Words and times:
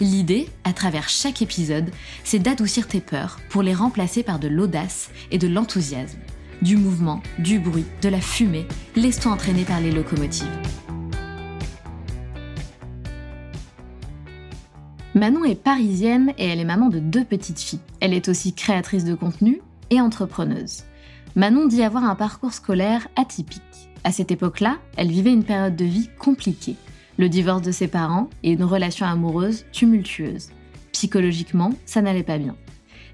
L'idée, 0.00 0.48
à 0.64 0.72
travers 0.72 1.08
chaque 1.08 1.40
épisode, 1.40 1.90
c'est 2.24 2.40
d'adoucir 2.40 2.88
tes 2.88 3.00
peurs 3.00 3.38
pour 3.48 3.62
les 3.62 3.74
remplacer 3.74 4.22
par 4.22 4.38
de 4.38 4.48
l'audace 4.48 5.10
et 5.30 5.38
de 5.38 5.46
l'enthousiasme. 5.46 6.18
Du 6.62 6.76
mouvement, 6.76 7.22
du 7.38 7.60
bruit, 7.60 7.84
de 8.02 8.08
la 8.08 8.20
fumée, 8.20 8.66
laisse-toi 8.96 9.32
entraîner 9.32 9.64
par 9.64 9.80
les 9.80 9.92
locomotives. 9.92 10.48
Manon 15.14 15.44
est 15.44 15.54
parisienne 15.54 16.32
et 16.38 16.46
elle 16.46 16.58
est 16.58 16.64
maman 16.64 16.88
de 16.88 16.98
deux 16.98 17.24
petites 17.24 17.60
filles. 17.60 17.80
Elle 18.00 18.14
est 18.14 18.28
aussi 18.28 18.52
créatrice 18.52 19.04
de 19.04 19.14
contenu 19.14 19.60
et 19.90 20.00
entrepreneuse. 20.00 20.82
Manon 21.36 21.66
dit 21.66 21.84
avoir 21.84 22.02
un 22.02 22.16
parcours 22.16 22.52
scolaire 22.52 23.06
atypique. 23.14 23.62
À 24.02 24.10
cette 24.10 24.32
époque-là, 24.32 24.78
elle 24.96 25.10
vivait 25.10 25.32
une 25.32 25.44
période 25.44 25.76
de 25.76 25.84
vie 25.84 26.10
compliquée. 26.18 26.76
Le 27.18 27.28
divorce 27.28 27.62
de 27.62 27.72
ses 27.72 27.88
parents 27.88 28.28
et 28.42 28.52
une 28.52 28.64
relation 28.64 29.06
amoureuse 29.06 29.64
tumultueuse. 29.72 30.48
Psychologiquement, 30.92 31.72
ça 31.86 32.02
n'allait 32.02 32.22
pas 32.22 32.38
bien. 32.38 32.56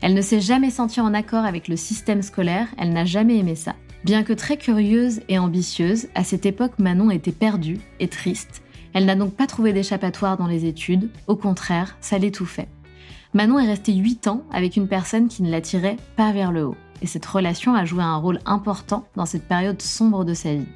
Elle 0.00 0.14
ne 0.14 0.22
s'est 0.22 0.40
jamais 0.40 0.70
sentie 0.70 1.00
en 1.00 1.12
accord 1.12 1.44
avec 1.44 1.68
le 1.68 1.76
système 1.76 2.22
scolaire, 2.22 2.68
elle 2.78 2.92
n'a 2.92 3.04
jamais 3.04 3.38
aimé 3.38 3.54
ça. 3.54 3.74
Bien 4.04 4.22
que 4.22 4.32
très 4.32 4.56
curieuse 4.56 5.20
et 5.28 5.38
ambitieuse, 5.38 6.08
à 6.14 6.24
cette 6.24 6.46
époque 6.46 6.78
Manon 6.78 7.10
était 7.10 7.32
perdue 7.32 7.78
et 7.98 8.08
triste 8.08 8.62
elle 8.92 9.06
n'a 9.06 9.14
donc 9.14 9.34
pas 9.34 9.46
trouvé 9.46 9.72
d'échappatoire 9.72 10.36
dans 10.36 10.46
les 10.46 10.66
études, 10.66 11.10
au 11.26 11.36
contraire, 11.36 11.96
ça 12.00 12.18
l'étouffait. 12.18 12.68
Manon 13.34 13.58
est 13.60 13.66
restée 13.66 13.94
8 13.94 14.26
ans 14.26 14.42
avec 14.50 14.76
une 14.76 14.88
personne 14.88 15.28
qui 15.28 15.42
ne 15.42 15.50
l'attirait 15.50 15.96
pas 16.16 16.32
vers 16.32 16.50
le 16.50 16.66
haut, 16.66 16.76
et 17.00 17.06
cette 17.06 17.26
relation 17.26 17.74
a 17.74 17.84
joué 17.84 18.02
un 18.02 18.16
rôle 18.16 18.40
important 18.46 19.06
dans 19.14 19.26
cette 19.26 19.46
période 19.46 19.80
sombre 19.80 20.24
de 20.24 20.34
sa 20.34 20.54
vie. 20.54 20.66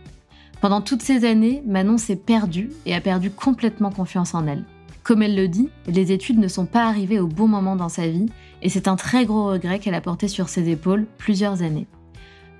Pendant 0.64 0.80
toutes 0.80 1.02
ces 1.02 1.26
années, 1.26 1.62
Manon 1.66 1.98
s'est 1.98 2.16
perdue 2.16 2.70
et 2.86 2.94
a 2.94 3.00
perdu 3.02 3.30
complètement 3.30 3.90
confiance 3.90 4.34
en 4.34 4.46
elle. 4.46 4.64
Comme 5.02 5.22
elle 5.22 5.36
le 5.36 5.46
dit, 5.46 5.68
les 5.86 6.10
études 6.10 6.38
ne 6.38 6.48
sont 6.48 6.64
pas 6.64 6.86
arrivées 6.86 7.20
au 7.20 7.26
bon 7.26 7.46
moment 7.46 7.76
dans 7.76 7.90
sa 7.90 8.08
vie, 8.08 8.30
et 8.62 8.70
c'est 8.70 8.88
un 8.88 8.96
très 8.96 9.26
gros 9.26 9.44
regret 9.44 9.78
qu'elle 9.78 9.92
a 9.92 10.00
porté 10.00 10.26
sur 10.26 10.48
ses 10.48 10.70
épaules 10.70 11.04
plusieurs 11.18 11.60
années. 11.60 11.86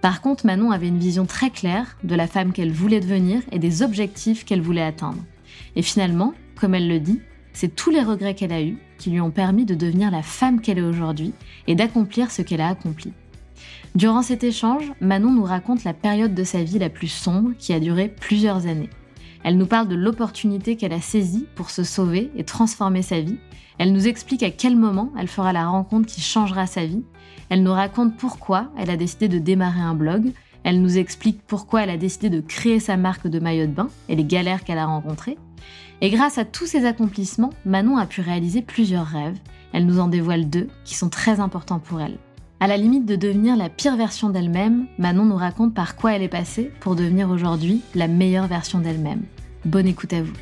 Par 0.03 0.21
contre, 0.21 0.45
Manon 0.45 0.71
avait 0.71 0.89
une 0.89 0.99
vision 0.99 1.25
très 1.25 1.49
claire 1.49 1.97
de 2.05 2.15
la 2.15 2.27
femme 2.27 2.53
qu'elle 2.53 2.73
voulait 2.73 3.01
devenir 3.01 3.41
et 3.53 3.59
des 3.59 3.83
objectifs 3.83 4.45
qu'elle 4.45 4.61
voulait 4.61 4.83
atteindre. 4.83 5.25
Et 5.75 5.81
finalement, 5.81 6.35
comme 6.61 6.75
elle 6.75 6.89
le 6.89 7.01
dit, 7.01 7.23
c'est 7.55 7.75
tous 7.75 7.89
les 7.89 8.03
regrets 8.03 8.35
qu'elle 8.35 8.53
a 8.53 8.61
eus 8.61 8.77
qui 8.99 9.09
lui 9.09 9.23
ont 9.23 9.31
permis 9.31 9.65
de 9.65 9.75
devenir 9.75 10.11
la 10.11 10.23
femme 10.23 10.61
qu'elle 10.61 10.77
est 10.77 10.83
aujourd'hui 10.83 11.33
et 11.67 11.75
d'accomplir 11.75 12.31
ce 12.31 12.43
qu'elle 12.43 12.61
a 12.61 12.69
accompli. 12.69 13.15
Durant 13.95 14.23
cet 14.23 14.43
échange, 14.43 14.93
Manon 15.01 15.31
nous 15.31 15.45
raconte 15.45 15.85
la 15.85 15.95
période 15.95 16.35
de 16.35 16.43
sa 16.43 16.65
vie 16.65 16.81
la 16.81 16.91
plus 16.91 17.07
sombre 17.07 17.53
qui 17.57 17.73
a 17.73 17.79
duré 17.79 18.09
plusieurs 18.09 18.67
années. 18.67 18.91
Elle 19.45 19.57
nous 19.57 19.67
parle 19.67 19.87
de 19.87 19.95
l'opportunité 19.95 20.75
qu'elle 20.75 20.93
a 20.93 21.01
saisie 21.01 21.47
pour 21.55 21.71
se 21.71 21.85
sauver 21.85 22.33
et 22.35 22.43
transformer 22.43 23.03
sa 23.03 23.21
vie. 23.21 23.39
Elle 23.79 23.93
nous 23.93 24.09
explique 24.09 24.43
à 24.43 24.51
quel 24.51 24.75
moment 24.75 25.13
elle 25.17 25.29
fera 25.29 25.53
la 25.53 25.69
rencontre 25.69 26.09
qui 26.09 26.21
changera 26.21 26.67
sa 26.67 26.85
vie. 26.85 27.05
Elle 27.51 27.63
nous 27.63 27.73
raconte 27.73 28.17
pourquoi 28.17 28.73
elle 28.77 28.91
a 28.91 28.97
décidé 28.97 29.29
de 29.29 29.39
démarrer 29.39 29.81
un 29.81 29.95
blog. 29.95 30.33
Elle 30.65 30.83
nous 30.83 30.99
explique 30.99 31.43
pourquoi 31.47 31.85
elle 31.85 31.91
a 31.91 31.97
décidé 31.97 32.31
de 32.31 32.41
créer 32.41 32.81
sa 32.81 32.97
marque 32.97 33.29
de 33.29 33.39
maillot 33.39 33.67
de 33.67 33.73
bain 33.73 33.91
et 34.09 34.17
les 34.17 34.25
galères 34.25 34.65
qu'elle 34.65 34.79
a 34.79 34.87
rencontrées. 34.87 35.39
Et 36.01 36.11
grâce 36.11 36.37
à 36.37 36.45
tous 36.45 36.67
ces 36.67 36.85
accomplissements, 36.85 37.53
Manon 37.65 37.97
a 37.97 38.07
pu 38.07 38.23
réaliser 38.23 38.61
plusieurs 38.61 39.07
rêves. 39.07 39.39
Elle 39.73 39.87
nous 39.87 40.01
en 40.01 40.09
dévoile 40.09 40.51
deux 40.51 40.67
qui 40.85 40.97
sont 40.97 41.11
très 41.11 41.39
importants 41.39 41.79
pour 41.79 42.01
elle. 42.01 42.19
À 42.61 42.67
la 42.67 42.77
limite 42.77 43.05
de 43.05 43.17
devenir 43.17 43.57
la 43.57 43.69
pire 43.69 43.97
version 43.97 44.31
d'elle-même, 44.31 44.87
Manon 44.97 45.25
nous 45.25 45.37
raconte 45.37 45.75
par 45.75 45.97
quoi 45.97 46.15
elle 46.15 46.23
est 46.23 46.29
passée 46.29 46.71
pour 46.81 46.97
devenir 46.97 47.29
aujourd'hui 47.31 47.83
la 47.95 48.09
meilleure 48.09 48.47
version 48.47 48.79
d'elle-même. 48.79 49.23
Bonne 49.65 49.87
écoute 49.87 50.13
à 50.13 50.23
vous. 50.23 50.33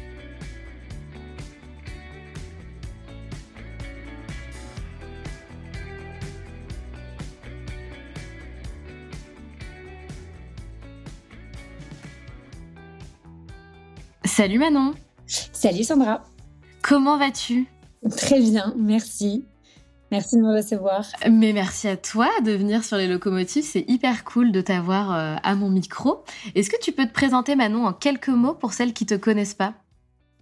Salut 14.24 14.58
Manon 14.58 14.94
Salut 15.26 15.84
Sandra. 15.84 16.24
Comment 16.82 17.18
vas-tu? 17.18 17.66
Très 18.16 18.40
bien, 18.40 18.74
merci. 18.76 19.44
Merci 20.12 20.36
de 20.36 20.42
me 20.42 20.54
recevoir. 20.54 21.06
Mais 21.30 21.54
merci 21.54 21.88
à 21.88 21.96
toi 21.96 22.28
de 22.44 22.52
venir 22.52 22.84
sur 22.84 22.98
les 22.98 23.08
locomotives. 23.08 23.64
C'est 23.64 23.86
hyper 23.88 24.24
cool 24.24 24.52
de 24.52 24.60
t'avoir 24.60 25.14
euh, 25.14 25.36
à 25.42 25.54
mon 25.54 25.70
micro. 25.70 26.22
Est-ce 26.54 26.68
que 26.68 26.78
tu 26.80 26.92
peux 26.92 27.06
te 27.06 27.12
présenter 27.12 27.56
Manon 27.56 27.86
en 27.86 27.94
quelques 27.94 28.28
mots 28.28 28.52
pour 28.52 28.74
celles 28.74 28.92
qui 28.92 29.06
te 29.06 29.14
connaissent 29.14 29.54
pas? 29.54 29.72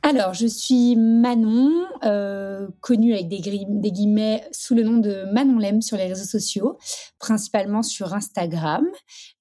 Alors, 0.03 0.33
je 0.33 0.47
suis 0.47 0.97
Manon, 0.97 1.87
euh, 2.05 2.69
connue 2.81 3.13
avec 3.13 3.29
des, 3.29 3.41
des, 3.41 3.93
guillemets 3.93 4.43
sous 4.51 4.75
le 4.75 4.83
nom 4.83 4.97
de 4.97 5.25
Manon 5.33 5.59
Lem 5.59 5.83
sur 5.83 5.99
les 5.99 6.07
réseaux 6.07 6.25
sociaux, 6.25 6.79
principalement 7.19 7.83
sur 7.83 8.15
Instagram. 8.15 8.85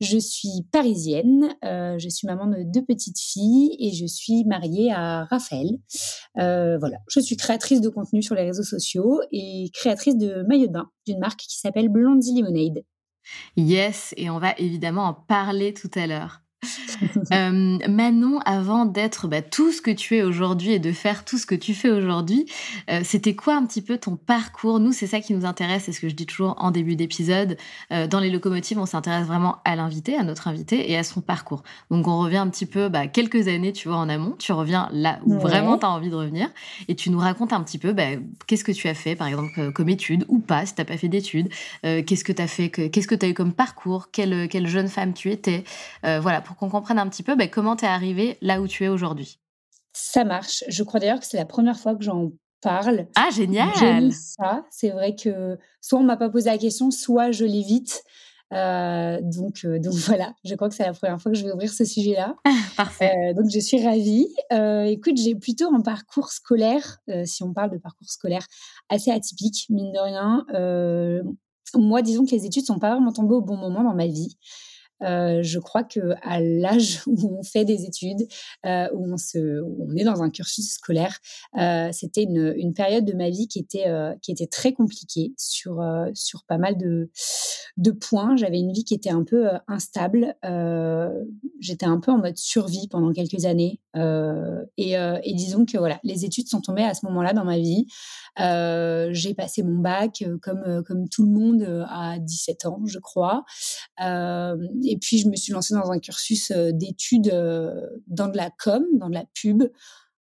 Je 0.01 0.17
suis 0.17 0.67
parisienne, 0.71 1.55
euh, 1.63 1.97
je 1.97 2.09
suis 2.09 2.27
maman 2.27 2.47
de 2.47 2.63
deux 2.63 2.83
petites 2.83 3.19
filles 3.19 3.75
et 3.79 3.93
je 3.93 4.05
suis 4.05 4.43
mariée 4.43 4.91
à 4.91 5.23
Raphaël. 5.25 5.69
Euh, 6.39 6.77
voilà, 6.77 6.97
je 7.09 7.21
suis 7.21 7.37
créatrice 7.37 7.79
de 7.79 7.89
contenu 7.89 8.21
sur 8.21 8.35
les 8.35 8.43
réseaux 8.43 8.63
sociaux 8.63 9.21
et 9.31 9.69
créatrice 9.73 10.17
de 10.17 10.43
maillot 10.47 10.67
de 10.67 10.73
bain 10.73 10.89
d'une 11.07 11.19
marque 11.19 11.39
qui 11.39 11.57
s'appelle 11.57 11.87
Blondie 11.87 12.41
Lemonade. 12.41 12.83
Yes, 13.55 14.13
et 14.17 14.29
on 14.29 14.39
va 14.39 14.53
évidemment 14.57 15.05
en 15.05 15.13
parler 15.13 15.73
tout 15.73 15.91
à 15.95 16.05
l'heure. 16.05 16.41
Euh, 17.31 17.77
Manon, 17.87 18.39
avant 18.45 18.85
d'être 18.85 19.27
bah, 19.27 19.43
tout 19.43 19.71
ce 19.71 19.81
que 19.81 19.91
tu 19.91 20.17
es 20.17 20.23
aujourd'hui 20.23 20.71
et 20.71 20.79
de 20.79 20.91
faire 20.91 21.25
tout 21.25 21.37
ce 21.37 21.45
que 21.45 21.53
tu 21.53 21.75
fais 21.75 21.91
aujourd'hui, 21.91 22.47
euh, 22.89 23.01
c'était 23.03 23.35
quoi 23.35 23.55
un 23.55 23.65
petit 23.65 23.81
peu 23.81 23.97
ton 23.97 24.15
parcours? 24.15 24.79
Nous, 24.79 24.93
c'est 24.93 25.05
ça 25.05 25.19
qui 25.19 25.33
nous 25.33 25.45
intéresse, 25.45 25.83
c'est 25.85 25.91
ce 25.91 25.99
que 25.99 26.09
je 26.09 26.15
dis 26.15 26.25
toujours 26.25 26.55
en 26.57 26.71
début 26.71 26.95
d'épisode. 26.95 27.57
Euh, 27.91 28.07
dans 28.07 28.19
les 28.19 28.31
locomotives, 28.31 28.79
on 28.79 28.87
s'intéresse 28.87 29.27
vraiment 29.27 29.57
à 29.63 29.75
l'invité, 29.75 30.15
à 30.15 30.23
notre 30.23 30.47
invité 30.47 30.91
et 30.91 30.97
à 30.97 31.03
son 31.03 31.21
parcours. 31.21 31.61
Donc, 31.91 32.07
on 32.07 32.19
revient 32.19 32.37
un 32.37 32.47
petit 32.49 32.65
peu 32.65 32.89
bah, 32.89 33.07
quelques 33.07 33.47
années, 33.47 33.73
tu 33.73 33.89
vois, 33.89 33.97
en 33.97 34.09
amont. 34.09 34.35
Tu 34.39 34.51
reviens 34.51 34.89
là 34.91 35.19
où 35.23 35.37
vraiment 35.37 35.77
tu 35.77 35.85
as 35.85 35.89
envie 35.89 36.09
de 36.09 36.15
revenir 36.15 36.49
et 36.87 36.95
tu 36.95 37.11
nous 37.11 37.19
racontes 37.19 37.53
un 37.53 37.61
petit 37.61 37.77
peu 37.77 37.93
bah, 37.93 38.07
qu'est-ce 38.47 38.63
que 38.63 38.71
tu 38.71 38.87
as 38.87 38.95
fait, 38.95 39.15
par 39.15 39.27
exemple, 39.27 39.71
comme 39.73 39.89
étude 39.89 40.25
ou 40.29 40.39
pas, 40.39 40.65
si 40.65 40.73
tu 40.73 40.83
pas 40.83 40.97
fait 40.97 41.09
d'études. 41.09 41.49
qu'est-ce 41.83 42.23
que 42.23 42.31
tu 42.31 42.41
as 42.41 42.47
fait, 42.47 42.69
qu'est-ce 42.69 43.07
que 43.07 43.15
tu 43.15 43.25
as 43.25 43.29
eu 43.29 43.33
comme 43.33 43.53
parcours, 43.53 44.09
quelle, 44.11 44.47
quelle 44.49 44.67
jeune 44.67 44.87
femme 44.87 45.13
tu 45.13 45.31
étais? 45.31 45.63
voilà, 46.03 46.41
pour 46.41 46.55
qu'on 46.55 46.69
comprenne 46.69 46.88
un 46.97 47.07
petit 47.09 47.23
peu 47.23 47.35
ben, 47.35 47.49
comment 47.49 47.75
tu 47.75 47.85
es 47.85 47.87
arrivé 47.87 48.37
là 48.41 48.61
où 48.61 48.67
tu 48.67 48.83
es 48.83 48.87
aujourd'hui? 48.87 49.39
Ça 49.93 50.23
marche. 50.23 50.63
Je 50.67 50.83
crois 50.83 50.99
d'ailleurs 50.99 51.19
que 51.19 51.25
c'est 51.25 51.37
la 51.37 51.45
première 51.45 51.77
fois 51.77 51.95
que 51.95 52.03
j'en 52.03 52.31
parle. 52.61 53.07
Ah, 53.15 53.29
génial 53.31 54.11
ça. 54.11 54.65
C'est 54.69 54.89
vrai 54.89 55.15
que 55.15 55.57
soit 55.81 55.99
on 55.99 56.03
m'a 56.03 56.17
pas 56.17 56.29
posé 56.29 56.49
la 56.49 56.57
question, 56.57 56.91
soit 56.91 57.31
je 57.31 57.45
l'évite. 57.45 58.03
Euh, 58.51 59.19
donc, 59.21 59.61
euh, 59.63 59.79
donc 59.79 59.93
voilà, 60.07 60.33
je 60.43 60.55
crois 60.55 60.69
que 60.69 60.75
c'est 60.75 60.85
la 60.85 60.93
première 60.93 61.21
fois 61.21 61.31
que 61.31 61.37
je 61.37 61.45
vais 61.45 61.51
ouvrir 61.51 61.71
ce 61.71 61.85
sujet-là. 61.85 62.35
Parfait. 62.77 63.13
Euh, 63.15 63.33
donc 63.33 63.49
je 63.51 63.59
suis 63.59 63.83
ravie. 63.83 64.27
écoute, 64.91 65.17
j'ai 65.17 65.35
plutôt 65.35 65.73
un 65.73 65.81
parcours 65.81 66.29
scolaire, 66.29 66.99
si 67.25 67.43
on 67.43 67.53
parle 67.53 67.71
de 67.71 67.77
parcours 67.77 68.09
scolaire, 68.09 68.45
assez 68.89 69.11
atypique, 69.11 69.65
mine 69.69 69.91
de 69.91 69.99
rien. 69.99 70.45
moi, 71.75 72.01
disons 72.01 72.25
que 72.25 72.31
les 72.31 72.45
études 72.45 72.65
sont 72.65 72.79
pas 72.79 72.91
vraiment 72.91 73.11
tombées 73.11 73.35
au 73.35 73.41
bon 73.41 73.57
moment 73.57 73.83
dans 73.83 73.95
ma 73.95 74.07
vie. 74.07 74.37
Euh, 75.03 75.41
je 75.43 75.59
crois 75.59 75.83
que 75.83 76.13
à 76.21 76.39
l'âge 76.41 77.01
où 77.07 77.37
on 77.39 77.43
fait 77.43 77.65
des 77.65 77.85
études, 77.85 78.27
euh, 78.65 78.87
où 78.93 79.11
on 79.11 79.17
se, 79.17 79.61
où 79.61 79.87
on 79.89 79.95
est 79.95 80.03
dans 80.03 80.21
un 80.21 80.29
cursus 80.29 80.73
scolaire, 80.73 81.17
euh, 81.57 81.89
c'était 81.91 82.23
une, 82.23 82.53
une, 82.57 82.73
période 82.73 83.05
de 83.05 83.13
ma 83.13 83.29
vie 83.29 83.47
qui 83.47 83.59
était 83.59 83.85
qui 84.21 84.31
était 84.31 84.47
très 84.47 84.73
compliquée 84.73 85.33
sur 85.37 85.83
sur 86.13 86.45
pas 86.45 86.57
mal 86.57 86.77
de 86.77 87.09
de 87.77 87.91
points. 87.91 88.35
J'avais 88.35 88.59
une 88.59 88.71
vie 88.71 88.83
qui 88.83 88.93
était 88.93 89.09
un 89.09 89.23
peu 89.23 89.47
instable. 89.67 90.35
J'étais 91.59 91.85
un 91.85 91.99
peu 91.99 92.11
en 92.11 92.19
mode 92.19 92.37
survie 92.37 92.87
pendant 92.89 93.11
quelques 93.11 93.45
années. 93.45 93.81
Et, 94.77 94.93
et, 94.93 95.33
disons 95.33 95.65
que 95.65 95.77
voilà, 95.77 95.99
les 96.03 96.25
études 96.25 96.47
sont 96.47 96.61
tombées 96.61 96.83
à 96.83 96.93
ce 96.93 97.05
moment-là 97.07 97.33
dans 97.33 97.43
ma 97.43 97.57
vie. 97.57 97.87
J'ai 98.37 99.33
passé 99.33 99.63
mon 99.63 99.79
bac 99.79 100.23
comme 100.41 100.83
comme 100.83 101.09
tout 101.09 101.23
le 101.23 101.31
monde 101.31 101.85
à 101.89 102.17
17 102.19 102.65
ans, 102.65 102.81
je 102.85 102.99
crois. 102.99 103.43
Et 104.89 104.97
puis, 104.97 105.19
je 105.19 105.27
me 105.27 105.35
suis 105.35 105.53
lancée 105.53 105.73
dans 105.73 105.91
un 105.91 105.99
cursus 105.99 106.51
euh, 106.51 106.71
d'études 106.71 107.29
euh, 107.29 107.79
dans 108.07 108.27
de 108.27 108.37
la 108.37 108.49
com, 108.49 108.83
dans 108.93 109.09
de 109.09 109.13
la 109.13 109.25
pub, 109.33 109.63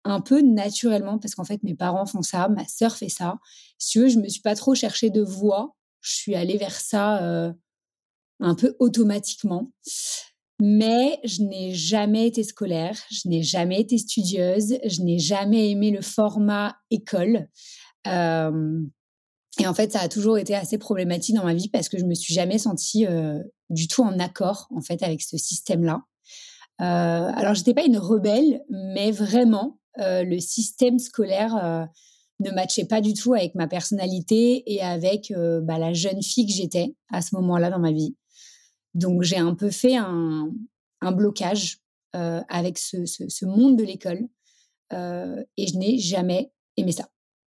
un 0.05 0.21
peu 0.21 0.41
naturellement 0.41 1.19
parce 1.19 1.35
qu'en 1.35 1.45
fait 1.45 1.63
mes 1.63 1.75
parents 1.75 2.07
font 2.07 2.23
ça, 2.23 2.49
ma 2.49 2.67
sœur 2.67 2.97
fait 2.97 3.09
ça. 3.09 3.39
Si 3.79 3.93
tu 3.93 4.01
veux, 4.01 4.09
je 4.09 4.19
me 4.19 4.29
suis 4.29 4.41
pas 4.41 4.55
trop 4.55 4.75
cherché 4.75 5.11
de 5.11 5.23
voix, 5.23 5.77
je 6.01 6.15
suis 6.15 6.35
allée 6.35 6.57
vers 6.57 6.79
ça 6.81 7.23
euh, 7.23 7.53
un 8.41 8.55
peu 8.55 8.77
automatiquement. 8.79 9.73
Mais 10.59 11.21
je 11.25 11.43
n'ai 11.43 11.75
jamais 11.75 12.29
été 12.29 12.43
scolaire, 12.43 12.99
je 13.11 13.29
n'ai 13.29 13.43
jamais 13.43 13.81
été 13.81 13.99
studieuse, 13.99 14.79
je 14.85 15.03
n'ai 15.03 15.19
jamais 15.19 15.71
aimé 15.71 15.91
le 15.91 16.01
format 16.01 16.77
école. 16.91 17.49
Et 19.59 19.67
en 19.67 19.75
fait, 19.75 19.93
ça 19.93 20.01
a 20.01 20.09
toujours 20.09 20.39
été 20.39 20.55
assez 20.55 20.79
problématique 20.79 21.35
dans 21.35 21.45
ma 21.45 21.55
vie 21.55 21.69
parce 21.69 21.89
que 21.89 21.99
je 21.99 22.05
me 22.05 22.15
suis 22.15 22.35
jamais 22.35 22.59
sentie 22.59 23.07
euh, 23.07 23.39
du 23.71 23.89
tout 23.89 24.03
en 24.03 24.19
accord 24.19 24.69
en 24.75 24.81
fait 24.81 25.03
avec 25.03 25.23
ce 25.23 25.37
système-là. 25.37 26.03
Euh, 26.81 26.85
alors, 27.35 27.55
j'étais 27.55 27.75
pas 27.75 27.85
une 27.85 27.99
rebelle, 27.99 28.63
mais 28.69 29.11
vraiment, 29.11 29.79
euh, 29.99 30.25
le 30.25 30.39
système 30.39 30.99
scolaire 30.99 31.57
euh, 31.57 31.85
ne 32.41 32.51
matchait 32.51 32.85
pas 32.85 33.01
du 33.01 33.15
tout 33.15 33.33
avec 33.33 33.55
ma 33.55 33.67
personnalité 33.67 34.63
et 34.71 34.83
avec 34.83 35.33
bah, 35.63 35.79
la 35.79 35.95
jeune 35.95 36.23
fille 36.23 36.47
que 36.47 36.53
j'étais 36.53 36.95
à 37.11 37.23
ce 37.23 37.35
moment-là 37.37 37.71
dans 37.71 37.79
ma 37.79 37.93
vie. 37.93 38.15
Donc, 38.95 39.23
j'ai 39.23 39.39
un 39.39 39.55
peu 39.55 39.71
fait 39.71 39.97
un, 39.97 40.51
un 41.01 41.13
blocage 41.13 41.79
avec 42.13 42.79
ce, 42.79 43.05
ce, 43.05 43.29
ce, 43.29 43.45
monde 43.45 43.77
de 43.77 43.85
l'école 43.85 44.27
et 44.93 45.67
je 45.67 45.77
n'ai 45.77 45.99
jamais 45.99 46.51
aimé 46.79 46.93
ça. 46.93 47.09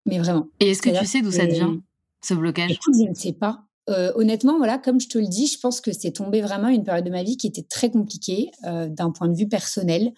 Mais 0.06 0.19
vraiment. 0.19 0.48
Et 0.59 0.69
est-ce 0.69 0.83
que 0.83 1.00
tu 1.00 1.06
sais 1.06 1.21
d'où 1.21 1.31
ça 1.31 1.45
vient? 1.45 1.81
Ce 2.23 2.33
blocage? 2.33 2.71
Écoute, 2.71 2.95
je 2.97 3.09
ne 3.09 3.13
sais 3.13 3.33
pas. 3.33 3.65
Euh, 3.89 4.12
honnêtement, 4.15 4.57
voilà, 4.57 4.77
comme 4.77 5.00
je 5.00 5.07
te 5.07 5.18
le 5.18 5.27
dis, 5.27 5.47
je 5.47 5.59
pense 5.59 5.81
que 5.81 5.91
c'est 5.91 6.12
tombé 6.12 6.41
vraiment 6.41 6.69
une 6.69 6.83
période 6.83 7.06
de 7.06 7.09
ma 7.09 7.23
vie 7.23 7.38
qui 7.38 7.47
était 7.47 7.65
très 7.68 7.89
compliquée 7.89 8.51
euh, 8.65 8.88
d'un 8.88 9.12
point 9.12 9.27
de 9.27 9.35
vue 9.35 9.47
personnel. 9.47 10.12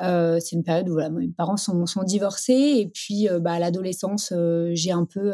Euh, 0.00 0.40
c'est 0.40 0.56
une 0.56 0.64
période 0.64 0.88
où 0.88 0.94
voilà, 0.94 1.10
mes 1.10 1.28
parents 1.28 1.58
sont, 1.58 1.84
sont 1.86 2.02
divorcés 2.02 2.74
et 2.78 2.90
puis 2.92 3.28
bah, 3.40 3.52
à 3.52 3.58
l'adolescence, 3.58 4.32
j'ai 4.72 4.90
un 4.90 5.04
peu 5.04 5.32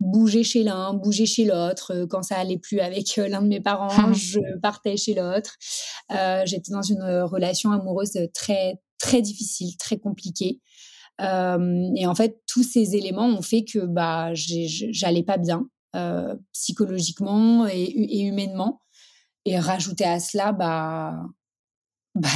bougé 0.00 0.44
chez 0.44 0.62
l'un, 0.62 0.94
bougé 0.94 1.26
chez 1.26 1.44
l'autre. 1.44 2.06
Quand 2.08 2.22
ça 2.22 2.36
allait 2.36 2.58
plus 2.58 2.78
avec 2.80 3.16
l'un 3.16 3.42
de 3.42 3.48
mes 3.48 3.60
parents, 3.60 3.88
je 4.14 4.38
partais 4.62 4.96
chez 4.96 5.14
l'autre. 5.14 5.56
J'étais 6.44 6.70
dans 6.70 6.82
une 6.82 7.02
relation 7.22 7.72
amoureuse 7.72 8.16
très 8.32 8.80
très 8.98 9.22
difficile, 9.22 9.76
très 9.76 9.98
compliquée. 9.98 10.60
Euh, 11.20 11.90
et 11.96 12.06
en 12.06 12.14
fait, 12.14 12.42
tous 12.46 12.62
ces 12.62 12.94
éléments 12.96 13.26
ont 13.26 13.42
fait 13.42 13.64
que 13.64 13.80
bah, 13.80 14.30
j'allais 14.34 15.22
pas 15.22 15.38
bien 15.38 15.68
euh, 15.96 16.34
psychologiquement 16.52 17.66
et, 17.66 18.20
humainement. 18.20 18.82
Et 19.44 19.58
rajouter 19.58 20.04
à 20.04 20.20
cela 20.20 20.52
bah, 20.52 21.14
bah 22.14 22.28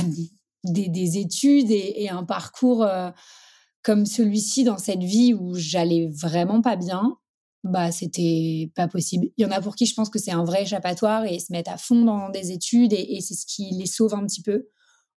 des, 0.65 0.89
des, 0.89 1.19
études 1.19 1.71
et, 1.71 2.09
un 2.09 2.25
parcours 2.25 2.85
euh, 2.85 3.11
comme 3.83 4.07
celui-ci 4.07 4.65
dans 4.65 4.79
cette 4.79 5.03
vie 5.03 5.35
où 5.35 5.55
j'allais 5.55 6.09
vraiment 6.09 6.63
pas 6.63 6.77
bien, 6.77 7.17
bah 7.65 7.93
c'était 7.93 8.71
pas 8.75 8.89
possible. 8.89 9.29
Il 9.37 9.43
y 9.43 9.47
en 9.47 9.51
a 9.51 9.61
pour 9.61 9.77
qui 9.77 9.87
je 9.87 9.95
pense 9.95 10.09
que 10.09 10.19
c'est 10.19 10.33
un 10.33 10.45
vrai 10.45 10.63
échappatoire 10.63 11.25
et 11.25 11.39
se 11.39 11.53
mettent 11.53 11.69
à 11.69 11.77
fond 11.77 12.05
dans 12.05 12.29
des 12.31 12.53
études 12.53 12.93
et 12.93 13.21
c'est 13.21 13.35
ce 13.35 13.47
qui 13.47 13.71
les 13.73 13.87
sauve 13.87 14.15
un 14.15 14.25
petit 14.25 14.43
peu. 14.43 14.69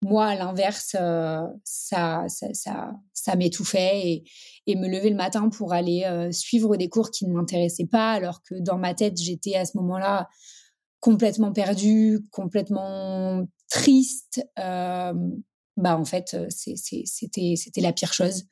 Moi, 0.05 0.27
à 0.27 0.37
l'inverse, 0.37 0.97
euh, 1.01 1.41
ça, 1.65 2.27
ça, 2.29 2.93
ça, 3.15 3.37
m'étouffait 3.37 4.23
et, 4.67 4.77
me 4.77 4.87
lever 4.87 5.09
le 5.09 5.17
matin 5.17 5.49
pour 5.49 5.73
aller 5.73 6.05
euh, 6.05 6.31
suivre 6.31 6.77
des 6.77 6.91
cours 6.91 7.11
qui 7.11 7.27
ne 7.27 7.33
m'intéressaient 7.33 7.87
pas, 7.87 8.13
alors 8.13 8.43
que 8.43 8.55
dans 8.61 8.77
ma 8.77 8.93
tête, 8.93 9.17
j'étais 9.17 9.55
à 9.55 9.65
ce 9.65 9.79
moment-là 9.79 10.29
complètement 11.01 11.53
perdue, 11.53 12.21
complètement 12.31 13.47
triste. 13.71 14.47
Euh, 14.59 15.15
bah, 15.79 15.97
en 15.97 16.05
fait, 16.05 16.37
c'était, 16.51 17.55
c'était 17.57 17.81
la 17.81 17.95
pire 17.95 18.13
chose. 18.13 18.45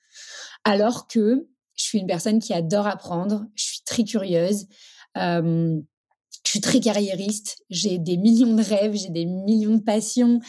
Alors 0.64 1.06
que 1.06 1.46
je 1.76 1.84
suis 1.84 1.98
une 1.98 2.06
personne 2.06 2.38
qui 2.38 2.54
adore 2.54 2.86
apprendre, 2.86 3.44
je 3.56 3.64
suis 3.64 3.82
très 3.84 4.04
curieuse. 4.04 4.68
Je 5.16 6.50
suis 6.50 6.60
très 6.60 6.80
carriériste, 6.80 7.58
j'ai 7.68 7.98
des 7.98 8.16
millions 8.16 8.54
de 8.54 8.62
rêves, 8.62 8.94
j'ai 8.94 9.10
des 9.10 9.26
millions 9.26 9.76
de 9.76 9.82
passions. 9.82 10.40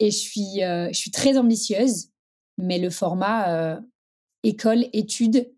Et 0.00 0.10
je 0.10 0.16
suis, 0.16 0.64
euh, 0.64 0.88
je 0.88 0.98
suis 0.98 1.10
très 1.10 1.38
ambitieuse, 1.38 2.08
mais 2.58 2.78
le 2.78 2.90
format 2.90 3.48
euh, 3.50 3.80
école, 4.42 4.86
études, 4.92 5.48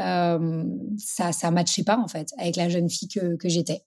euh, 0.00 0.64
ça 0.96 1.30
ne 1.30 1.50
matchait 1.50 1.84
pas 1.84 1.98
en 1.98 2.08
fait 2.08 2.28
avec 2.38 2.56
la 2.56 2.68
jeune 2.68 2.88
fille 2.88 3.08
que, 3.08 3.36
que 3.36 3.48
j'étais. 3.48 3.84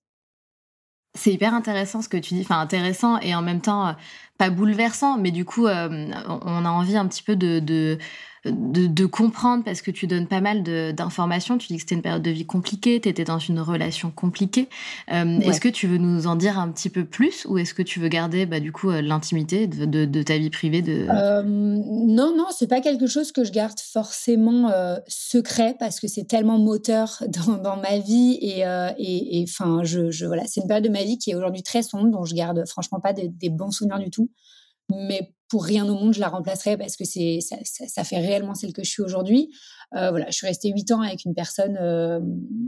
C'est 1.17 1.33
hyper 1.33 1.53
intéressant 1.53 2.01
ce 2.01 2.09
que 2.09 2.17
tu 2.17 2.35
dis, 2.35 2.41
enfin 2.41 2.59
intéressant 2.59 3.19
et 3.19 3.35
en 3.35 3.41
même 3.41 3.61
temps 3.61 3.95
pas 4.41 4.49
bouleversant, 4.49 5.19
mais 5.19 5.29
du 5.29 5.45
coup 5.45 5.67
on 5.67 6.65
a 6.65 6.69
envie 6.69 6.97
un 6.97 7.05
petit 7.05 7.21
peu 7.21 7.35
de, 7.35 7.59
de 7.59 7.99
de, 8.45 8.87
de, 8.87 9.05
comprendre 9.05 9.63
parce 9.63 9.81
que 9.81 9.91
tu 9.91 10.07
donnes 10.07 10.27
pas 10.27 10.41
mal 10.41 10.63
d'informations. 10.63 11.57
Tu 11.57 11.67
dis 11.67 11.75
que 11.75 11.81
c'était 11.81 11.95
une 11.95 12.01
période 12.01 12.23
de 12.23 12.31
vie 12.31 12.45
compliquée, 12.45 12.99
tu 12.99 13.07
étais 13.07 13.23
dans 13.23 13.37
une 13.37 13.59
relation 13.59 14.09
compliquée. 14.09 14.67
Euh, 15.11 15.37
ouais. 15.37 15.47
Est-ce 15.47 15.61
que 15.61 15.69
tu 15.69 15.87
veux 15.87 15.97
nous 15.97 16.25
en 16.27 16.35
dire 16.35 16.57
un 16.57 16.69
petit 16.71 16.89
peu 16.89 17.05
plus 17.05 17.45
ou 17.45 17.57
est-ce 17.57 17.73
que 17.73 17.83
tu 17.83 17.99
veux 17.99 18.07
garder 18.07 18.45
bah, 18.45 18.59
du 18.59 18.71
coup 18.71 18.89
euh, 18.89 19.01
l'intimité 19.01 19.67
de, 19.67 20.05
de, 20.05 20.23
ta 20.23 20.37
vie 20.37 20.49
privée 20.49 20.81
de... 20.81 21.05
Euh, 21.09 21.43
non, 21.43 22.35
non, 22.35 22.47
c'est 22.57 22.67
pas 22.67 22.81
quelque 22.81 23.05
chose 23.05 23.31
que 23.31 23.43
je 23.43 23.51
garde 23.51 23.79
forcément 23.79 24.69
euh, 24.71 24.97
secret 25.07 25.75
parce 25.79 25.99
que 25.99 26.07
c'est 26.07 26.27
tellement 26.27 26.57
moteur 26.57 27.23
dans, 27.27 27.57
dans, 27.57 27.77
ma 27.77 27.99
vie 27.99 28.39
et 28.41 28.63
enfin, 28.63 28.93
et, 28.97 29.41
et, 29.41 29.45
je, 29.83 30.09
je, 30.09 30.25
voilà, 30.25 30.43
c'est 30.47 30.61
une 30.61 30.67
période 30.67 30.85
de 30.85 30.91
ma 30.91 31.03
vie 31.03 31.17
qui 31.17 31.31
est 31.31 31.35
aujourd'hui 31.35 31.63
très 31.63 31.83
sombre 31.83 32.09
dont 32.09 32.25
je 32.25 32.33
garde 32.33 32.63
franchement 32.67 32.99
pas 32.99 33.13
des, 33.13 33.27
des 33.27 33.49
bons 33.49 33.71
souvenirs 33.71 33.99
du 33.99 34.09
tout. 34.09 34.29
Mais 34.89 35.33
pour 35.51 35.65
rien 35.65 35.87
au 35.87 35.95
monde, 35.95 36.13
je 36.13 36.21
la 36.21 36.29
remplacerai 36.29 36.77
parce 36.77 36.95
que 36.95 37.03
c'est 37.03 37.39
ça, 37.41 38.03
fait 38.05 38.19
réellement 38.19 38.55
celle 38.55 38.71
que 38.71 38.85
je 38.85 38.89
suis 38.89 39.01
aujourd'hui. 39.01 39.53
Euh, 39.95 40.09
voilà, 40.09 40.27
je 40.27 40.31
suis 40.37 40.47
restée 40.47 40.69
huit 40.71 40.89
ans 40.93 41.01
avec 41.01 41.25
une 41.25 41.33
personne 41.33 41.77
euh, 41.81 42.21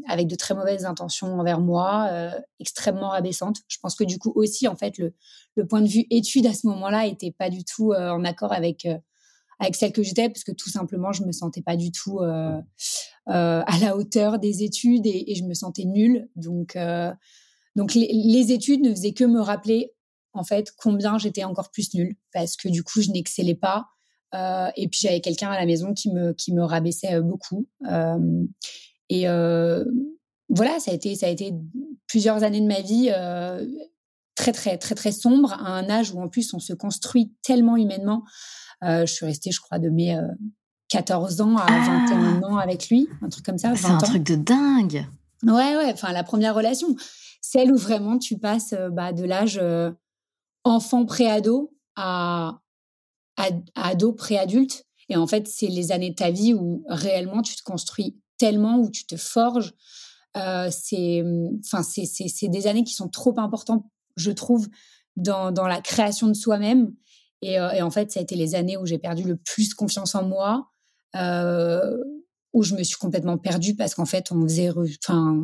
avec 0.09 0.27
de 0.27 0.35
très 0.35 0.53
mauvaises 0.53 0.83
intentions 0.83 1.39
envers 1.39 1.61
moi, 1.61 2.09
euh, 2.11 2.31
extrêmement 2.59 3.09
rabaissante. 3.09 3.59
Je 3.69 3.77
pense 3.81 3.95
que 3.95 4.03
du 4.03 4.19
coup 4.19 4.33
aussi, 4.35 4.67
en 4.67 4.75
fait, 4.75 4.97
le, 4.97 5.13
le 5.55 5.65
point 5.65 5.81
de 5.81 5.87
vue 5.87 6.05
étude 6.09 6.45
à 6.45 6.53
ce 6.53 6.67
moment-là 6.67 7.07
était 7.07 7.31
pas 7.31 7.49
du 7.49 7.63
tout 7.63 7.93
en 7.93 8.25
accord 8.25 8.51
avec 8.51 8.85
avec 9.59 9.75
celle 9.75 9.93
que 9.93 10.03
j'étais 10.03 10.27
parce 10.27 10.43
que 10.43 10.51
tout 10.51 10.69
simplement, 10.69 11.13
je 11.13 11.23
me 11.23 11.31
sentais 11.31 11.61
pas 11.61 11.77
du 11.77 11.91
tout 11.93 12.19
à 12.19 12.63
la 13.25 13.95
hauteur 13.95 14.39
des 14.39 14.63
études 14.63 15.05
et, 15.05 15.35
je 15.35 15.43
me 15.45 15.53
sentais 15.53 15.85
nulle. 15.85 16.27
Donc 16.35 16.77
donc 17.77 17.93
les 17.95 18.51
études 18.51 18.81
ne 18.81 18.89
faisaient 18.89 19.13
que 19.13 19.23
me 19.23 19.39
rappeler 19.39 19.93
en 20.33 20.43
fait 20.43 20.73
combien 20.77 21.17
j'étais 21.17 21.43
encore 21.43 21.71
plus 21.71 21.93
nulle. 21.93 22.15
Parce 22.33 22.55
que 22.57 22.67
du 22.69 22.83
coup 22.83 23.01
je 23.01 23.11
n'excellais 23.11 23.55
pas. 23.55 23.87
Euh, 24.33 24.69
et 24.75 24.87
puis 24.87 24.99
j'avais 25.03 25.21
quelqu'un 25.21 25.51
à 25.51 25.59
la 25.59 25.65
maison 25.65 25.93
qui 25.93 26.11
me 26.11 26.33
qui 26.33 26.53
me 26.53 26.63
rabaissait 26.63 27.21
beaucoup. 27.21 27.67
Euh, 27.89 28.45
et 29.09 29.27
euh, 29.27 29.85
voilà 30.49 30.79
ça 30.79 30.91
a 30.91 30.93
été 30.93 31.15
ça 31.15 31.27
a 31.27 31.29
été 31.29 31.53
plusieurs 32.07 32.43
années 32.43 32.61
de 32.61 32.67
ma 32.67 32.81
vie 32.81 33.11
euh, 33.15 33.65
très 34.35 34.51
très 34.51 34.77
très 34.77 34.95
très 34.95 35.11
sombre 35.11 35.53
à 35.53 35.67
un 35.67 35.89
âge 35.89 36.11
où 36.11 36.21
en 36.21 36.29
plus 36.29 36.53
on 36.53 36.59
se 36.59 36.73
construit 36.73 37.33
tellement 37.43 37.77
humainement. 37.77 38.23
Euh, 38.83 39.05
je 39.05 39.13
suis 39.13 39.25
restée 39.25 39.51
je 39.51 39.61
crois 39.61 39.79
de 39.79 39.89
mes 39.89 40.19
14 40.89 41.41
ans 41.41 41.57
à 41.57 41.65
ah! 41.67 42.03
21 42.07 42.43
ans 42.43 42.57
avec 42.57 42.89
lui 42.89 43.07
un 43.21 43.29
truc 43.29 43.45
comme 43.45 43.57
ça 43.57 43.75
c'est 43.75 43.85
un 43.85 43.97
ans. 43.97 43.99
truc 43.99 44.23
de 44.23 44.35
dingue! 44.35 45.05
Ouais 45.43 45.75
ouais 45.75 45.91
enfin 45.93 46.11
la 46.11 46.23
première 46.23 46.55
relation 46.55 46.95
celle 47.41 47.71
où 47.71 47.77
vraiment 47.77 48.17
tu 48.17 48.37
passes 48.37 48.73
bah, 48.91 49.13
de 49.13 49.25
l'âge 49.25 49.61
enfant 50.63 51.05
préado 51.05 51.75
à, 51.95 52.59
ado 53.75 54.13
préadulte. 54.13 54.85
Et 55.09 55.15
en 55.15 55.27
fait, 55.27 55.47
c'est 55.47 55.67
les 55.67 55.91
années 55.91 56.11
de 56.11 56.15
ta 56.15 56.31
vie 56.31 56.53
où 56.53 56.83
réellement 56.87 57.41
tu 57.41 57.55
te 57.55 57.63
construis 57.63 58.17
tellement, 58.37 58.77
où 58.77 58.89
tu 58.89 59.05
te 59.05 59.17
forges. 59.17 59.73
Euh, 60.37 60.69
c'est, 60.71 61.23
enfin, 61.63 61.83
c'est, 61.83 62.05
c'est, 62.05 62.27
c'est 62.27 62.47
des 62.47 62.67
années 62.67 62.83
qui 62.83 62.93
sont 62.93 63.09
trop 63.09 63.37
importantes, 63.39 63.85
je 64.15 64.31
trouve, 64.31 64.67
dans, 65.15 65.51
dans 65.51 65.67
la 65.67 65.81
création 65.81 66.27
de 66.27 66.33
soi-même. 66.33 66.93
Et, 67.41 67.59
euh, 67.59 67.71
et, 67.71 67.81
en 67.81 67.91
fait, 67.91 68.11
ça 68.11 68.19
a 68.19 68.23
été 68.23 68.35
les 68.35 68.55
années 68.55 68.77
où 68.77 68.85
j'ai 68.85 68.97
perdu 68.97 69.23
le 69.23 69.35
plus 69.35 69.73
confiance 69.73 70.15
en 70.15 70.23
moi, 70.23 70.71
euh, 71.15 71.97
où 72.53 72.63
je 72.63 72.75
me 72.75 72.83
suis 72.83 72.97
complètement 72.97 73.37
perdue 73.37 73.75
parce 73.75 73.95
qu'en 73.95 74.05
fait, 74.05 74.31
on 74.31 74.41
faisait, 74.43 74.71
enfin, 74.71 75.43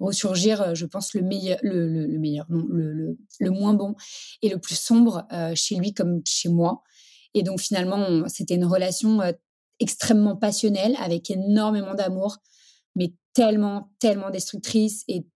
ressurgir, 0.00 0.62
euh, 0.62 0.74
je 0.74 0.86
pense, 0.86 1.14
le 1.14 1.22
meilleur, 1.22 1.58
le, 1.62 1.88
le, 1.88 2.06
le 2.06 2.18
meilleur, 2.18 2.46
non, 2.48 2.64
le, 2.68 3.16
le, 3.40 3.50
moins 3.50 3.74
bon 3.74 3.94
et 4.42 4.48
le 4.48 4.58
plus 4.58 4.78
sombre 4.78 5.26
euh, 5.32 5.52
chez 5.54 5.76
lui 5.76 5.92
comme 5.92 6.22
chez 6.24 6.48
moi. 6.48 6.82
Et 7.34 7.42
donc 7.42 7.60
finalement, 7.60 8.26
c'était 8.28 8.54
une 8.54 8.64
relation 8.64 9.20
euh, 9.20 9.32
extrêmement 9.80 10.36
passionnelle 10.36 10.96
avec 11.00 11.30
énormément 11.30 11.94
d'amour, 11.94 12.38
mais 12.94 13.12
tellement, 13.34 13.92
tellement 13.98 14.30
destructrice. 14.30 15.04
Et 15.08 15.26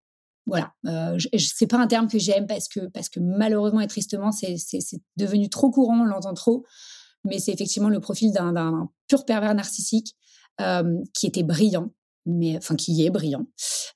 voilà, 0.47 0.73
euh, 0.87 1.19
c'est 1.39 1.67
pas 1.67 1.79
un 1.79 1.87
terme 1.87 2.09
que 2.09 2.19
j'aime 2.19 2.47
parce 2.47 2.69
que, 2.69 2.81
parce 2.89 3.09
que 3.09 3.21
malheureusement 3.21 3.81
et 3.81 3.87
tristement, 3.87 4.33
c'est 4.33 4.57
devenu 5.17 5.49
trop 5.49 5.71
courant, 5.71 6.01
on 6.01 6.05
l'entend 6.05 6.35
trop. 6.35 6.65
Mais 7.25 7.39
c'est 7.39 7.53
effectivement 7.53 7.89
le 7.89 8.01
profil 8.01 8.33
d'un 8.33 8.91
pur 9.07 9.25
pervers 9.25 9.55
narcissique 9.55 10.17
qui 11.15 11.27
était 11.27 11.45
brillant, 11.45 11.93
mais 12.27 12.57
enfin 12.57 12.75
qui 12.75 13.05
est 13.05 13.11
brillant, 13.11 13.47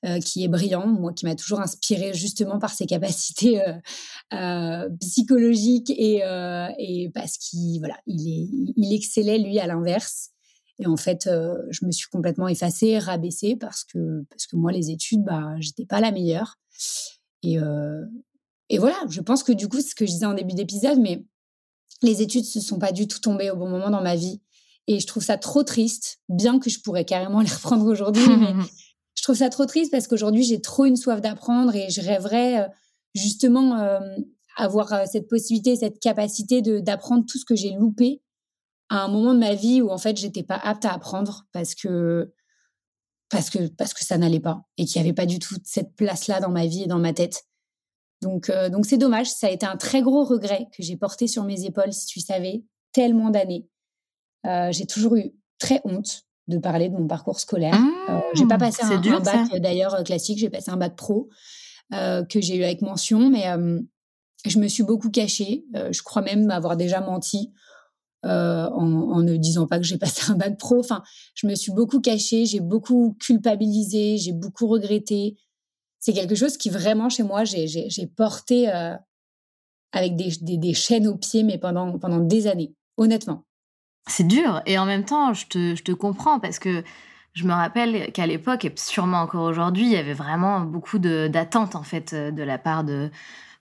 euh, 0.05 0.19
qui 0.19 0.43
est 0.43 0.47
brillant, 0.47 0.87
moi 0.87 1.13
qui 1.13 1.25
m'a 1.25 1.35
toujours 1.35 1.59
inspiré 1.59 2.13
justement 2.13 2.59
par 2.59 2.71
ses 2.73 2.85
capacités 2.85 3.61
euh, 3.61 3.73
euh, 4.33 4.89
psychologiques 4.99 5.89
et, 5.89 6.23
euh, 6.23 6.67
et 6.77 7.09
parce 7.13 7.37
qu'il 7.37 7.79
voilà, 7.79 7.97
il 8.05 8.27
est, 8.27 8.73
il 8.75 8.93
excellait 8.93 9.39
lui 9.39 9.59
à 9.59 9.67
l'inverse. 9.67 10.31
Et 10.79 10.85
en 10.85 10.97
fait, 10.97 11.27
je 11.27 11.85
me 11.85 11.91
suis 11.91 12.07
complètement 12.11 12.47
effacée, 12.47 12.99
rabaissée 12.99 13.55
parce 13.55 13.83
que 13.83 14.23
parce 14.29 14.45
que 14.45 14.55
moi 14.55 14.71
les 14.71 14.91
études, 14.91 15.23
bah, 15.23 15.55
j'étais 15.59 15.85
pas 15.85 15.99
la 15.99 16.11
meilleure. 16.11 16.59
Et 17.41 17.57
et 18.69 18.77
voilà, 18.77 18.97
je 19.09 19.21
pense 19.21 19.41
que 19.41 19.51
du 19.51 19.67
coup, 19.67 19.81
ce 19.81 19.95
que 19.95 20.05
je 20.05 20.11
disais 20.11 20.25
en 20.27 20.35
début 20.35 20.53
d'épisode, 20.53 20.99
mais 20.99 21.25
les 22.01 22.21
études 22.21 22.45
se 22.45 22.59
sont 22.59 22.79
pas 22.79 22.91
du 22.91 23.07
tout 23.07 23.19
tombées 23.19 23.49
au 23.49 23.55
bon 23.55 23.69
moment 23.69 23.89
dans 23.89 24.03
ma 24.03 24.15
vie. 24.15 24.41
Et 24.87 24.99
je 24.99 25.07
trouve 25.07 25.23
ça 25.23 25.37
trop 25.37 25.63
triste, 25.63 26.19
bien 26.29 26.59
que 26.59 26.69
je 26.69 26.79
pourrais 26.79 27.05
carrément 27.05 27.39
les 27.41 27.49
reprendre 27.49 27.85
aujourd'hui. 27.85 28.23
je 29.17 29.23
trouve 29.23 29.35
ça 29.35 29.49
trop 29.49 29.65
triste 29.65 29.91
parce 29.91 30.07
qu'aujourd'hui, 30.07 30.43
j'ai 30.43 30.61
trop 30.61 30.85
une 30.85 30.95
soif 30.95 31.21
d'apprendre 31.21 31.75
et 31.75 31.89
je 31.89 32.01
rêverais 32.01 32.61
euh, 32.61 32.67
justement 33.15 33.79
euh, 33.79 33.99
avoir 34.55 34.93
euh, 34.93 35.05
cette 35.11 35.27
possibilité, 35.27 35.75
cette 35.75 35.99
capacité 35.99 36.61
d'apprendre 36.61 37.25
tout 37.27 37.39
ce 37.39 37.45
que 37.45 37.55
j'ai 37.55 37.71
loupé 37.71 38.21
à 38.89 39.03
un 39.03 39.07
moment 39.07 39.33
de 39.33 39.39
ma 39.39 39.55
vie 39.55 39.81
où 39.81 39.89
en 39.89 39.97
fait, 39.97 40.15
j'étais 40.17 40.43
pas 40.43 40.55
apte 40.55 40.85
à 40.85 40.93
apprendre 40.93 41.45
parce 41.51 41.73
que 41.73 42.31
parce 43.29 43.49
que 43.49 43.67
parce 43.67 43.93
que 43.93 44.05
ça 44.05 44.17
n'allait 44.17 44.39
pas 44.39 44.61
et 44.77 44.85
qu'il 44.85 45.01
n'y 45.01 45.07
avait 45.07 45.15
pas 45.15 45.25
du 45.25 45.39
tout 45.39 45.55
cette 45.65 45.95
place-là 45.95 46.39
dans 46.39 46.51
ma 46.51 46.67
vie 46.67 46.83
et 46.83 46.87
dans 46.87 46.99
ma 46.99 47.11
tête. 47.11 47.43
Donc, 48.21 48.49
euh, 48.49 48.69
donc 48.69 48.85
c'est 48.85 48.97
dommage. 48.97 49.31
Ça 49.31 49.47
a 49.47 49.49
été 49.49 49.65
un 49.65 49.77
très 49.77 50.03
gros 50.03 50.25
regret 50.25 50.67
que 50.77 50.83
j'ai 50.83 50.95
porté 50.95 51.27
sur 51.27 51.43
mes 51.43 51.65
épaules, 51.65 51.91
si 51.91 52.05
tu 52.05 52.19
savais, 52.19 52.63
tellement 52.93 53.31
d'années. 53.31 53.67
J'ai 54.71 54.85
toujours 54.85 55.17
eu 55.17 55.33
très 55.59 55.81
honte 55.83 56.26
de 56.47 56.57
parler 56.57 56.89
de 56.89 56.95
mon 56.95 57.07
parcours 57.07 57.39
scolaire. 57.39 57.77
Euh, 58.09 58.19
j'ai 58.35 58.45
pas 58.45 58.57
passé 58.57 58.83
un, 58.83 59.01
un 59.01 59.19
bac 59.19 59.61
d'ailleurs 59.61 60.03
classique, 60.03 60.39
j'ai 60.39 60.49
passé 60.49 60.71
un 60.71 60.77
bac 60.77 60.95
pro 60.95 61.29
que 61.91 62.41
j'ai 62.41 62.57
eu 62.57 62.63
avec 62.63 62.81
mention, 62.81 63.29
mais 63.29 63.45
je 64.45 64.59
me 64.59 64.67
suis 64.67 64.83
beaucoup 64.83 65.09
cachée. 65.09 65.65
je 65.73 66.01
crois 66.01 66.21
même 66.21 66.49
avoir 66.51 66.75
déjà 66.75 66.99
menti 67.01 67.53
en, 68.23 68.29
en, 68.29 69.21
ne 69.21 69.37
disant 69.37 69.67
pas 69.67 69.77
que 69.77 69.85
j'ai 69.85 69.97
passé 69.99 70.31
un 70.31 70.35
bac 70.35 70.57
pro. 70.57 70.79
Enfin, 70.79 71.01
je 71.33 71.47
me 71.47 71.55
suis 71.55 71.71
beaucoup 71.71 72.01
cachée, 72.01 72.45
j'ai 72.45 72.59
beaucoup 72.59 73.15
culpabilisé, 73.19 74.17
j'ai 74.17 74.33
beaucoup 74.33 74.67
regretté 74.67 75.37
c'est 75.99 76.13
quelque 76.13 76.35
chose 76.35 76.57
qui 76.57 76.69
vraiment 76.69 77.09
chez 77.09 77.23
moi, 77.23 77.43
j'ai 77.43 78.07
porté 78.15 78.69
euh, 78.73 78.95
avec 79.91 80.15
des, 80.15 80.73
chaînes 80.73 81.07
aux 81.07 81.17
pieds, 81.17 81.43
mais 81.43 81.57
pendant, 81.57 81.97
pendant 81.97 82.19
des 82.19 82.47
années, 82.47 82.73
honnêtement. 82.97 83.43
C'est 84.07 84.27
dur. 84.27 84.61
Et 84.65 84.77
en 84.77 84.85
même 84.85 85.03
temps, 85.03 85.33
je 85.33 85.47
te, 85.47 85.75
je 85.75 85.83
te 85.83 85.91
comprends 85.91 86.39
parce 86.39 86.59
que 86.59 86.83
je 87.33 87.43
me 87.43 87.53
rappelle 87.53 88.11
qu'à 88.13 88.25
l'époque, 88.25 88.65
et 88.65 88.73
sûrement 88.75 89.21
encore 89.21 89.43
aujourd'hui, 89.43 89.85
il 89.85 89.91
y 89.91 89.97
avait 89.97 90.13
vraiment 90.13 90.61
beaucoup 90.61 90.97
d'attentes, 90.97 91.75
en 91.75 91.83
fait, 91.83 92.13
euh, 92.13 92.31
de 92.31 92.41
la 92.41 92.57
part 92.57 92.83
de 92.83 93.11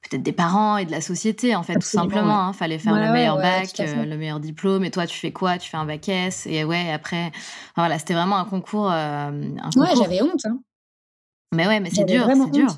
peut-être 0.08 0.22
des 0.22 0.32
parents 0.32 0.78
et 0.78 0.86
de 0.86 0.92
la 0.92 1.00
société, 1.00 1.54
en 1.54 1.62
fait, 1.62 1.74
tout 1.74 1.80
simplement. 1.82 2.46
Il 2.46 2.48
hein. 2.48 2.52
fallait 2.52 2.78
faire 2.78 2.94
le 2.94 3.12
meilleur 3.12 3.36
bac, 3.36 3.68
euh, 3.80 4.04
le 4.04 4.16
meilleur 4.16 4.40
diplôme. 4.40 4.84
Et 4.84 4.90
toi, 4.90 5.06
tu 5.06 5.18
fais 5.18 5.32
quoi? 5.32 5.58
Tu 5.58 5.68
fais 5.68 5.76
un 5.76 5.84
bac 5.84 6.08
S. 6.08 6.46
Et 6.46 6.64
ouais, 6.64 6.90
après, 6.90 7.32
voilà, 7.76 7.98
c'était 7.98 8.14
vraiment 8.14 8.38
un 8.38 8.44
concours. 8.44 8.86
Ouais, 8.86 9.96
j'avais 9.96 10.22
honte. 10.22 10.46
Hein. 10.46 10.60
Mais 11.52 11.66
ouais, 11.66 11.80
mais 11.80 11.90
c'est 11.90 12.04
dur, 12.04 12.26
c'est 12.26 12.50
dur. 12.50 12.68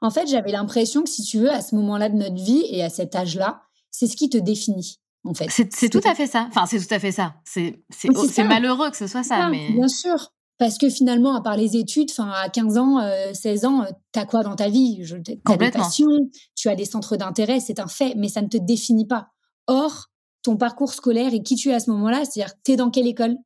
En 0.00 0.10
fait, 0.10 0.26
j'avais 0.26 0.52
l'impression 0.52 1.02
que 1.02 1.08
si 1.08 1.22
tu 1.22 1.38
veux, 1.38 1.50
à 1.50 1.60
ce 1.60 1.74
moment-là 1.76 2.08
de 2.08 2.16
notre 2.16 2.42
vie 2.42 2.64
et 2.70 2.82
à 2.82 2.90
cet 2.90 3.14
âge-là, 3.14 3.62
c'est 3.90 4.06
ce 4.06 4.16
qui 4.16 4.28
te 4.28 4.36
définit. 4.36 4.98
En 5.24 5.32
fait. 5.32 5.48
C'est 5.50 5.88
tout 5.88 6.00
à 6.04 6.14
fait 6.14 6.26
ça. 6.26 6.46
Enfin, 6.48 6.66
c'est 6.66 6.78
tout 6.78 6.94
à 6.94 6.98
fait 6.98 7.12
ça. 7.12 7.34
C'est 7.44 8.44
malheureux 8.44 8.90
que 8.90 8.96
ce 8.96 9.06
soit 9.06 9.22
ça. 9.22 9.48
mais... 9.48 9.72
Bien 9.72 9.88
sûr. 9.88 10.32
Parce 10.58 10.78
que 10.78 10.88
finalement, 10.88 11.34
à 11.34 11.40
part 11.40 11.56
les 11.56 11.76
études, 11.76 12.10
enfin, 12.10 12.30
à 12.30 12.48
15 12.48 12.78
ans, 12.78 13.00
16 13.32 13.64
euh, 13.64 13.68
ans, 13.68 13.86
tu 14.12 14.20
as 14.20 14.24
quoi 14.24 14.44
dans 14.44 14.54
ta 14.54 14.68
vie? 14.68 15.02
Tu 15.04 15.52
as 15.52 15.56
des 15.56 15.70
passions, 15.70 16.30
tu 16.54 16.68
as 16.68 16.76
des 16.76 16.84
centres 16.84 17.16
d'intérêt, 17.16 17.58
c'est 17.58 17.80
un 17.80 17.88
fait, 17.88 18.14
mais 18.16 18.28
ça 18.28 18.40
ne 18.40 18.46
te 18.46 18.56
définit 18.56 19.06
pas. 19.06 19.28
Or, 19.66 20.10
ton 20.42 20.56
parcours 20.56 20.92
scolaire 20.92 21.34
et 21.34 21.42
qui 21.42 21.56
tu 21.56 21.70
es 21.70 21.74
à 21.74 21.80
ce 21.80 21.90
moment-là, 21.90 22.24
c'est-à-dire, 22.24 22.54
tu 22.64 22.72
es 22.72 22.76
dans 22.76 22.90
quelle 22.90 23.08
école? 23.08 23.36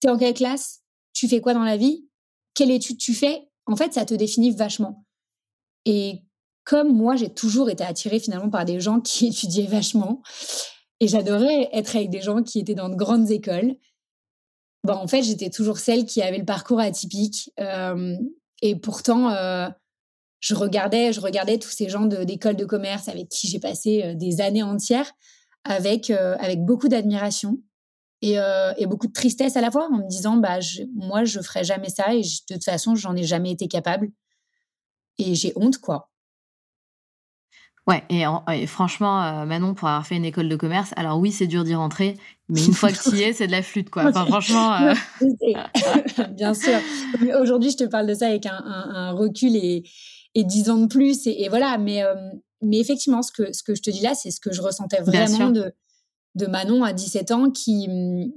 Tu 0.00 0.08
es 0.08 0.10
en 0.10 0.18
quelle 0.18 0.34
classe? 0.34 0.80
Tu 1.14 1.26
fais 1.26 1.40
quoi 1.40 1.54
dans 1.54 1.64
la 1.64 1.76
vie? 1.76 2.06
Quelle 2.54 2.70
étude 2.70 2.98
tu 2.98 3.14
fais? 3.14 3.48
En 3.66 3.76
fait, 3.76 3.94
ça 3.94 4.04
te 4.04 4.12
définit 4.12 4.50
vachement. 4.50 5.06
Et 5.86 6.22
comme 6.64 6.94
moi, 6.94 7.16
j'ai 7.16 7.32
toujours 7.32 7.70
été 7.70 7.82
attirée 7.82 8.20
finalement 8.20 8.50
par 8.50 8.66
des 8.66 8.78
gens 8.78 9.00
qui 9.00 9.26
étudiaient 9.28 9.66
vachement, 9.66 10.20
et 11.02 11.08
j'adorais 11.08 11.68
être 11.72 11.96
avec 11.96 12.10
des 12.10 12.20
gens 12.20 12.44
qui 12.44 12.60
étaient 12.60 12.76
dans 12.76 12.88
de 12.88 12.94
grandes 12.94 13.28
écoles. 13.28 13.74
Bon, 14.84 14.92
en 14.92 15.08
fait, 15.08 15.24
j'étais 15.24 15.50
toujours 15.50 15.78
celle 15.78 16.06
qui 16.06 16.22
avait 16.22 16.38
le 16.38 16.44
parcours 16.44 16.78
atypique. 16.78 17.50
Euh, 17.58 18.16
et 18.62 18.76
pourtant, 18.76 19.30
euh, 19.30 19.68
je 20.38 20.54
regardais, 20.54 21.12
je 21.12 21.20
regardais 21.20 21.58
tous 21.58 21.70
ces 21.70 21.88
gens 21.88 22.06
d'école 22.06 22.54
de, 22.54 22.64
commerce 22.64 23.08
avec 23.08 23.28
qui 23.30 23.48
j'ai 23.48 23.58
passé 23.58 24.04
euh, 24.04 24.14
des 24.14 24.40
années 24.40 24.62
entières, 24.62 25.10
avec 25.64 26.08
avec 26.10 26.64
beaucoup 26.64 26.86
d'admiration. 26.86 27.58
Et, 28.20 28.36
beaucoup 28.86 29.08
de 29.08 29.12
tristesse 29.12 29.56
à 29.56 29.60
la 29.60 29.72
fois 29.72 29.88
en 29.88 29.98
me 29.98 30.08
disant 30.08 30.36
bah 30.36 30.60
moi 30.94 31.24
je 31.24 31.40
ferai 31.40 31.64
jamais 31.64 31.88
ça 31.88 32.14
et 32.14 32.20
de 32.20 32.54
toute 32.54 32.64
façon 32.64 32.94
j'en 32.94 33.16
ai 33.16 33.24
jamais 33.24 33.50
été 33.50 33.66
capable 33.66 34.12
et 35.18 35.34
j'ai 35.34 35.52
honte 35.56 35.78
quoi. 35.78 36.11
Ouais, 37.88 38.04
et, 38.10 38.66
franchement, 38.68 39.22
euh, 39.22 39.44
Manon, 39.44 39.74
pour 39.74 39.88
avoir 39.88 40.06
fait 40.06 40.14
une 40.14 40.24
école 40.24 40.48
de 40.48 40.54
commerce, 40.54 40.92
alors 40.94 41.18
oui, 41.18 41.32
c'est 41.32 41.48
dur 41.48 41.64
d'y 41.64 41.74
rentrer, 41.74 42.16
mais 42.48 42.64
une 42.64 42.74
fois 42.74 42.92
que 42.92 43.10
tu 43.10 43.16
y 43.16 43.22
es, 43.22 43.32
c'est 43.32 43.48
de 43.48 43.52
la 43.52 43.62
flûte, 43.62 43.90
quoi. 43.90 44.04
Enfin, 44.06 44.24
franchement. 44.24 44.74
Euh, 44.74 44.94
Bien 46.30 46.54
sûr. 46.54 46.78
Aujourd'hui, 47.40 47.70
je 47.70 47.78
te 47.78 47.84
parle 47.84 48.06
de 48.06 48.14
ça 48.14 48.28
avec 48.28 48.46
un, 48.46 49.10
recul 49.12 49.56
et, 49.56 49.82
dix 50.36 50.70
ans 50.70 50.78
de 50.78 50.86
plus, 50.86 51.26
et, 51.26 51.48
voilà. 51.48 51.76
Mais, 51.76 52.02
mais 52.62 52.78
effectivement, 52.78 53.22
ce 53.22 53.32
que, 53.32 53.52
ce 53.52 53.64
que 53.64 53.74
je 53.74 53.82
te 53.82 53.90
dis 53.90 54.00
là, 54.00 54.14
c'est 54.14 54.30
ce 54.30 54.40
que 54.40 54.52
je 54.52 54.62
ressentais 54.62 55.00
vraiment 55.00 55.50
de, 55.50 55.74
de 56.36 56.46
Manon 56.46 56.84
à 56.84 56.92
17 56.92 57.32
ans 57.32 57.50
qui, 57.50 57.88
mm, 57.88 58.30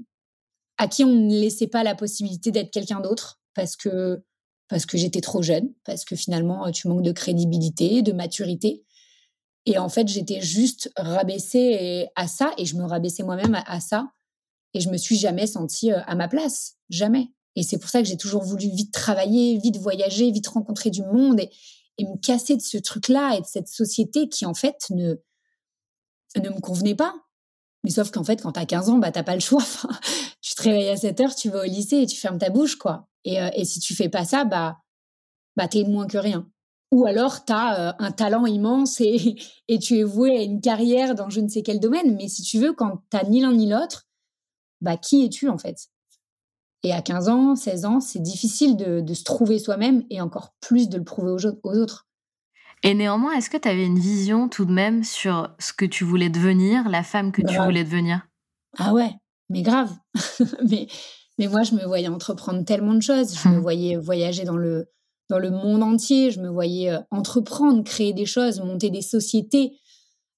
à 0.77 0.87
qui 0.87 1.03
on 1.03 1.11
ne 1.11 1.39
laissait 1.39 1.67
pas 1.67 1.83
la 1.83 1.93
possibilité 1.93 2.51
d'être 2.51 2.71
quelqu'un 2.71 2.99
d'autre 2.99 3.39
parce 3.53 3.75
que, 3.75 4.23
parce 4.67 4.87
que 4.87 4.97
j'étais 4.97 5.21
trop 5.21 5.41
jeune, 5.41 5.71
parce 5.85 6.03
que 6.03 6.15
finalement, 6.15 6.69
tu 6.71 6.87
manques 6.87 7.03
de 7.03 7.11
crédibilité, 7.11 8.01
de 8.01 8.11
maturité. 8.11 8.83
Et 9.65 9.77
en 9.77 9.89
fait, 9.89 10.07
j'étais 10.07 10.41
juste 10.41 10.91
rabaissée 10.95 12.07
à 12.15 12.27
ça 12.27 12.53
et 12.57 12.65
je 12.65 12.75
me 12.75 12.85
rabaissais 12.85 13.23
moi-même 13.23 13.61
à, 13.65 13.79
ça. 13.79 14.11
Et 14.73 14.79
je 14.79 14.89
me 14.89 14.97
suis 14.97 15.17
jamais 15.17 15.47
sentie 15.47 15.91
euh, 15.91 16.01
à 16.05 16.15
ma 16.15 16.27
place. 16.27 16.75
Jamais. 16.89 17.29
Et 17.55 17.63
c'est 17.63 17.79
pour 17.79 17.89
ça 17.89 18.01
que 18.01 18.07
j'ai 18.07 18.17
toujours 18.17 18.43
voulu 18.43 18.67
vite 18.69 18.93
travailler, 18.93 19.57
vite 19.57 19.77
voyager, 19.77 20.29
vite 20.31 20.47
rencontrer 20.47 20.89
du 20.89 21.01
monde 21.01 21.39
et, 21.39 21.49
me 21.99 22.17
casser 22.17 22.57
de 22.57 22.61
ce 22.61 22.77
truc-là 22.77 23.37
et 23.37 23.41
de 23.41 23.45
cette 23.45 23.69
société 23.69 24.27
qui, 24.27 24.45
en 24.45 24.53
fait, 24.53 24.87
ne, 24.89 25.15
ne 26.35 26.49
me 26.49 26.59
convenait 26.59 26.95
pas. 26.95 27.15
Mais 27.85 27.89
sauf 27.89 28.11
qu'en 28.11 28.25
fait, 28.25 28.41
quand 28.41 28.51
tu 28.51 28.59
as 28.59 28.65
15 28.65 28.89
ans, 28.89 28.97
bah, 28.97 29.13
tu 29.13 29.23
pas 29.23 29.33
le 29.33 29.39
choix. 29.39 29.63
tu 30.41 30.55
te 30.55 30.63
réveilles 30.63 30.89
à 30.89 30.97
7 30.97 31.21
heures, 31.21 31.35
tu 31.35 31.49
vas 31.49 31.61
au 31.61 31.65
lycée 31.65 32.01
et 32.01 32.05
tu 32.05 32.17
fermes 32.17 32.37
ta 32.37 32.49
bouche, 32.49 32.75
quoi. 32.75 33.07
Et, 33.23 33.41
euh, 33.41 33.49
et 33.53 33.63
si 33.63 33.79
tu 33.79 33.95
fais 33.95 34.09
pas 34.09 34.25
ça, 34.25 34.43
bah, 34.43 34.77
bah 35.55 35.69
tu 35.69 35.77
es 35.77 35.83
moins 35.85 36.05
que 36.05 36.17
rien. 36.17 36.49
Ou 36.95 37.05
alors, 37.05 37.43
tu 37.43 37.51
as 37.51 37.89
euh, 37.89 37.93
un 37.99 38.13
talent 38.13 38.45
immense 38.45 39.01
et, 39.01 39.35
et 39.67 39.79
tu 39.79 39.97
es 39.97 40.03
voué 40.03 40.37
à 40.37 40.41
une 40.43 40.61
carrière 40.61 41.13
dans 41.13 41.29
je 41.29 41.41
ne 41.41 41.49
sais 41.49 41.61
quel 41.61 41.81
domaine. 41.81 42.15
Mais 42.15 42.29
si 42.29 42.41
tu 42.41 42.57
veux, 42.57 42.71
quand 42.71 43.01
tu 43.11 43.29
ni 43.29 43.41
l'un 43.41 43.51
ni 43.51 43.69
l'autre, 43.69 44.07
bah, 44.79 44.95
qui 44.95 45.25
es-tu, 45.25 45.49
en 45.49 45.57
fait? 45.57 45.89
Et 46.83 46.93
à 46.93 47.01
15 47.01 47.27
ans, 47.27 47.55
16 47.57 47.83
ans, 47.83 47.99
c'est 47.99 48.21
difficile 48.21 48.77
de, 48.77 49.01
de 49.01 49.13
se 49.13 49.25
trouver 49.25 49.59
soi-même 49.59 50.05
et 50.09 50.21
encore 50.21 50.55
plus 50.61 50.87
de 50.87 50.97
le 50.97 51.03
prouver 51.03 51.31
aux, 51.31 51.45
aux 51.63 51.77
autres. 51.77 52.07
Et 52.81 52.93
néanmoins, 52.93 53.33
est-ce 53.33 53.49
que 53.49 53.57
tu 53.57 53.67
avais 53.67 53.85
une 53.85 53.99
vision 53.99 54.47
tout 54.47 54.63
de 54.63 54.71
même 54.71 55.03
sur 55.03 55.53
ce 55.59 55.73
que 55.73 55.85
tu 55.85 56.05
voulais 56.05 56.29
devenir, 56.29 56.87
la 56.87 57.03
femme 57.03 57.33
que 57.33 57.41
tu 57.41 57.57
voulais 57.57 57.83
devenir? 57.83 58.25
Ah 58.77 58.93
ouais, 58.93 59.11
mais 59.49 59.63
grave. 59.63 59.91
mais, 60.69 60.87
mais 61.39 61.47
moi, 61.47 61.63
je 61.63 61.75
me 61.75 61.83
voyais 61.85 62.07
entreprendre 62.07 62.63
tellement 62.63 62.93
de 62.93 63.01
choses. 63.01 63.37
Je 63.37 63.49
me 63.49 63.55
hum. 63.55 63.61
voyais 63.61 63.97
voyager 63.97 64.45
dans 64.45 64.55
le, 64.55 64.87
dans 65.29 65.39
le 65.39 65.49
monde 65.49 65.83
entier. 65.83 66.31
Je 66.31 66.39
me 66.39 66.49
voyais 66.49 66.91
euh, 66.91 66.99
entreprendre, 67.11 67.83
créer 67.83 68.13
des 68.13 68.25
choses, 68.25 68.59
monter 68.59 68.89
des 68.89 69.01
sociétés. 69.01 69.77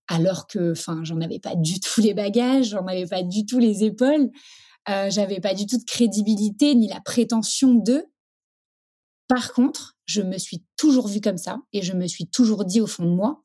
Alors 0.07 0.47
que, 0.47 0.71
enfin, 0.71 1.01
j'en 1.03 1.19
avais 1.21 1.39
pas 1.39 1.55
du 1.55 1.79
tout 1.79 2.01
les 2.01 2.13
bagages, 2.13 2.69
j'en 2.69 2.85
avais 2.87 3.05
pas 3.05 3.23
du 3.23 3.45
tout 3.45 3.59
les 3.59 3.83
épaules, 3.83 4.29
euh, 4.89 5.09
j'avais 5.09 5.41
pas 5.41 5.53
du 5.53 5.65
tout 5.65 5.77
de 5.77 5.83
crédibilité 5.83 6.75
ni 6.75 6.87
la 6.87 7.01
prétention 7.01 7.73
de. 7.73 8.05
Par 9.27 9.51
contre, 9.51 9.97
je 10.05 10.21
me 10.21 10.37
suis 10.37 10.63
toujours 10.77 11.09
vue 11.09 11.19
comme 11.19 11.37
ça 11.37 11.59
et 11.73 11.81
je 11.81 11.91
me 11.91 12.07
suis 12.07 12.27
toujours 12.27 12.63
dit 12.63 12.79
au 12.79 12.87
fond 12.87 13.03
de 13.03 13.09
moi, 13.09 13.43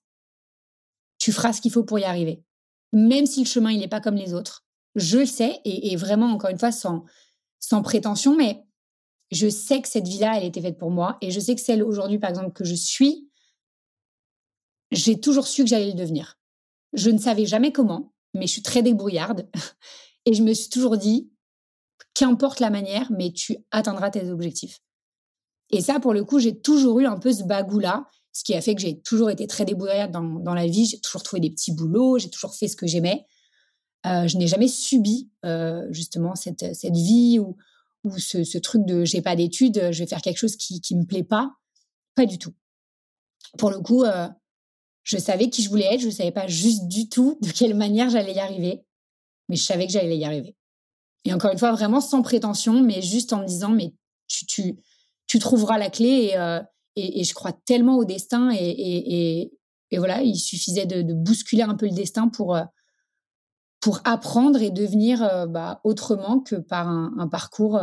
tu 1.19 1.33
feras 1.33 1.53
ce 1.53 1.61
qu'il 1.61 1.73
faut 1.73 1.85
pour 1.85 1.99
y 1.99 2.05
arriver. 2.05 2.45
Même 2.93 3.27
si 3.27 3.41
le 3.41 3.49
chemin, 3.49 3.71
il 3.71 3.81
n'est 3.81 3.89
pas 3.89 4.01
comme 4.01 4.15
les 4.15 4.35
autres. 4.35 4.65
Je 4.95 5.19
le 5.19 5.27
sais 5.27 5.61
et, 5.65 5.97
vraiment, 5.97 6.27
encore 6.27 6.51
une 6.51 6.59
fois, 6.59 6.73
sans, 6.73 7.05
sans 7.59 7.83
prétention, 7.83 8.37
mais 8.37 8.63
je 9.33 9.49
sais 9.49 9.81
que 9.81 9.89
cette 9.89 10.07
vie-là, 10.07 10.37
elle 10.37 10.45
était 10.45 10.61
faite 10.61 10.79
pour 10.79 10.91
moi 10.91 11.17
et 11.23 11.31
je 11.31 11.41
sais 11.41 11.55
que 11.55 11.61
celle 11.61 11.83
aujourd'hui, 11.83 12.19
par 12.19 12.31
exemple, 12.31 12.53
que 12.53 12.65
je 12.65 12.75
suis, 12.75 13.31
j'ai 14.93 15.19
toujours 15.19 15.47
su 15.47 15.65
que 15.65 15.71
j'allais 15.71 15.87
le 15.87 15.95
devenir. 15.95 16.39
Je 16.93 17.09
ne 17.09 17.19
savais 17.19 17.47
jamais 17.47 17.73
comment, 17.73 18.13
mais 18.35 18.47
je 18.47 18.53
suis 18.53 18.63
très 18.63 18.83
débrouillarde 18.83 19.49
et 20.27 20.35
je 20.35 20.43
me 20.43 20.53
suis 20.53 20.69
toujours 20.69 20.99
dit, 20.99 21.31
qu'importe 22.15 22.61
la 22.61 22.69
manière, 22.69 23.11
mais 23.11 23.33
tu 23.33 23.57
atteindras 23.71 24.11
tes 24.11 24.29
objectifs. 24.29 24.81
Et 25.71 25.81
ça, 25.81 25.99
pour 25.99 26.13
le 26.13 26.25
coup, 26.25 26.39
j'ai 26.39 26.61
toujours 26.61 27.01
eu 27.01 27.07
un 27.07 27.19
peu 27.19 27.33
ce 27.33 27.45
bagou-là, 27.45 28.07
ce 28.33 28.45
qui 28.45 28.55
a 28.55 28.61
fait 28.61 28.75
que 28.75 28.83
j'ai 28.83 29.01
toujours 29.01 29.31
été 29.31 29.47
très 29.47 29.65
débrouillarde 29.65 30.13
dans, 30.13 30.55
la 30.55 30.67
vie. 30.67 30.85
J'ai 30.85 31.01
toujours 31.01 31.23
trouvé 31.23 31.41
des 31.41 31.51
petits 31.51 31.73
boulots, 31.73 32.19
j'ai 32.19 32.29
toujours 32.29 32.55
fait 32.55 32.69
ce 32.69 32.77
que 32.77 32.87
j'aimais. 32.87 33.25
je 34.05 34.37
n'ai 34.37 34.47
jamais 34.47 34.69
subi 34.69 35.31
justement 35.91 36.35
cette, 36.35 36.75
cette 36.75 36.97
vie 36.97 37.39
ou, 37.39 37.57
ou 38.05 38.19
ce, 38.19 38.59
truc 38.59 38.85
de 38.85 39.05
j'ai 39.05 39.23
pas 39.23 39.37
d'études, 39.37 39.91
je 39.93 39.99
vais 39.99 40.07
faire 40.07 40.23
quelque 40.23 40.39
chose 40.39 40.57
qui 40.57 40.81
qui 40.81 40.97
me 40.97 41.05
plaît 41.05 41.25
pas. 41.25 41.53
Pas 42.15 42.27
du 42.27 42.39
tout. 42.39 42.55
Pour 43.59 43.71
le 43.71 43.81
coup, 43.81 44.05
je 45.05 45.17
savais 45.19 45.51
qui 45.51 45.63
je 45.63 45.69
voulais 45.69 45.95
être, 45.95 46.01
je 46.01 46.11
savais 46.11 46.33
pas 46.33 46.47
juste 46.47 46.87
du 46.89 47.09
tout 47.09 47.39
de 47.43 47.51
quelle 47.51 47.75
manière 47.75 48.11
j'allais 48.11 48.35
y 48.35 48.39
arriver, 48.39 48.83
mais 49.49 49.57
je 49.57 49.63
savais 49.65 49.87
que 49.87 49.93
j'allais 49.93 50.17
y 50.17 50.25
arriver. 50.25 50.57
Et 51.25 51.33
encore 51.33 51.53
une 51.53 51.59
fois, 51.59 51.73
vraiment 51.73 52.01
sans 52.01 52.23
prétention, 52.23 52.83
mais 52.83 53.03
juste 53.03 53.33
en 53.33 53.41
me 53.41 53.47
disant, 53.47 53.71
mais 53.71 53.95
tu, 54.27 54.77
tu, 55.27 55.39
trouveras 55.39 55.79
la 55.79 55.91
clé 55.91 56.31
et, 56.31 56.37
euh, 56.37 56.61
et, 56.97 57.21
et, 57.21 57.25
je 57.25 57.35
crois 57.35 57.53
tellement 57.53 57.97
au 57.97 58.05
destin 58.05 58.51
et, 58.51 58.59
et, 58.59 59.53
et 59.91 59.99
voilà, 59.99 60.23
il 60.23 60.37
suffisait 60.37 60.87
de, 60.87 61.03
de, 61.03 61.15
bousculer 61.15 61.63
un 61.63 61.75
peu 61.75 61.87
le 61.87 61.95
destin 61.95 62.29
pour, 62.29 62.57
euh, 62.57 62.65
pour 63.83 64.01
apprendre 64.05 64.63
et 64.63 64.71
devenir 64.71 65.23
euh, 65.23 65.47
bah, 65.47 65.81
autrement 65.85 66.41
que 66.41 66.57
par 66.57 66.89
un, 66.89 67.13
un 67.19 67.29
parcours 67.29 67.79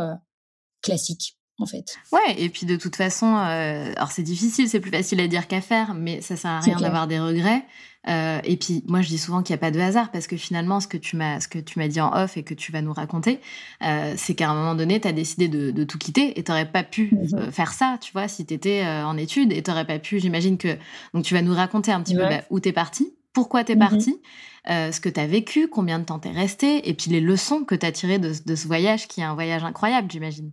classique 0.82 1.36
en 1.60 1.66
fait. 1.66 1.96
Ouais, 2.12 2.34
et 2.38 2.48
puis 2.48 2.66
de 2.66 2.76
toute 2.76 2.96
façon, 2.96 3.26
euh, 3.26 3.92
alors 3.96 4.10
c'est 4.10 4.22
difficile, 4.22 4.68
c'est 4.68 4.80
plus 4.80 4.90
facile 4.90 5.20
à 5.20 5.28
dire 5.28 5.46
qu'à 5.46 5.60
faire, 5.60 5.94
mais 5.94 6.20
ça 6.20 6.36
sert 6.36 6.50
à 6.50 6.60
rien 6.60 6.78
d'avoir 6.78 7.06
des 7.06 7.20
regrets. 7.20 7.64
Euh, 8.08 8.40
et 8.44 8.56
puis 8.56 8.82
moi, 8.88 9.02
je 9.02 9.08
dis 9.08 9.18
souvent 9.18 9.42
qu'il 9.42 9.52
n'y 9.52 9.58
a 9.58 9.60
pas 9.60 9.70
de 9.70 9.78
hasard 9.78 10.10
parce 10.10 10.26
que 10.26 10.38
finalement, 10.38 10.80
ce 10.80 10.88
que 10.88 10.96
tu 10.96 11.16
m'as, 11.16 11.40
ce 11.40 11.48
que 11.48 11.58
tu 11.58 11.78
m'as 11.78 11.88
dit 11.88 12.00
en 12.00 12.10
off 12.16 12.38
et 12.38 12.42
que 12.42 12.54
tu 12.54 12.72
vas 12.72 12.80
nous 12.80 12.94
raconter, 12.94 13.40
euh, 13.82 14.14
c'est 14.16 14.34
qu'à 14.34 14.48
un 14.48 14.54
moment 14.54 14.74
donné, 14.74 15.00
tu 15.00 15.08
as 15.08 15.12
décidé 15.12 15.48
de, 15.48 15.70
de, 15.70 15.84
tout 15.84 15.98
quitter 15.98 16.38
et 16.38 16.42
tu 16.42 16.50
n'aurais 16.50 16.70
pas 16.70 16.82
pu 16.82 17.12
euh, 17.34 17.50
faire 17.50 17.72
ça, 17.72 17.98
tu 18.00 18.12
vois, 18.12 18.26
si 18.26 18.46
tu 18.46 18.54
étais 18.54 18.82
euh, 18.84 19.04
en 19.04 19.18
études 19.18 19.52
et 19.52 19.62
tu 19.62 19.70
n'aurais 19.70 19.86
pas 19.86 19.98
pu. 19.98 20.18
J'imagine 20.18 20.56
que 20.56 20.78
donc 21.12 21.24
tu 21.24 21.34
vas 21.34 21.42
nous 21.42 21.54
raconter 21.54 21.92
un 21.92 22.00
petit 22.00 22.14
peu 22.14 22.22
bah, 22.22 22.40
où 22.48 22.58
t'es 22.58 22.72
parti, 22.72 23.12
pourquoi 23.32 23.64
t'es 23.64 23.72
es 23.72 23.76
mmh 23.76 23.78
parti, 23.78 24.20
ce 24.66 25.00
que 25.00 25.08
tu 25.08 25.20
as 25.20 25.26
vécu, 25.26 25.68
combien 25.68 25.98
de 25.98 26.04
temps 26.04 26.18
t'es 26.18 26.30
resté, 26.30 26.88
et 26.88 26.94
puis 26.94 27.10
les 27.10 27.20
leçons 27.20 27.64
que 27.64 27.74
tu 27.74 27.86
as 27.86 27.92
tirées 27.92 28.18
de, 28.18 28.32
de 28.44 28.54
ce 28.54 28.66
voyage 28.66 29.08
qui 29.08 29.20
est 29.20 29.24
un 29.24 29.34
voyage 29.34 29.64
incroyable, 29.64 30.10
j'imagine. 30.10 30.52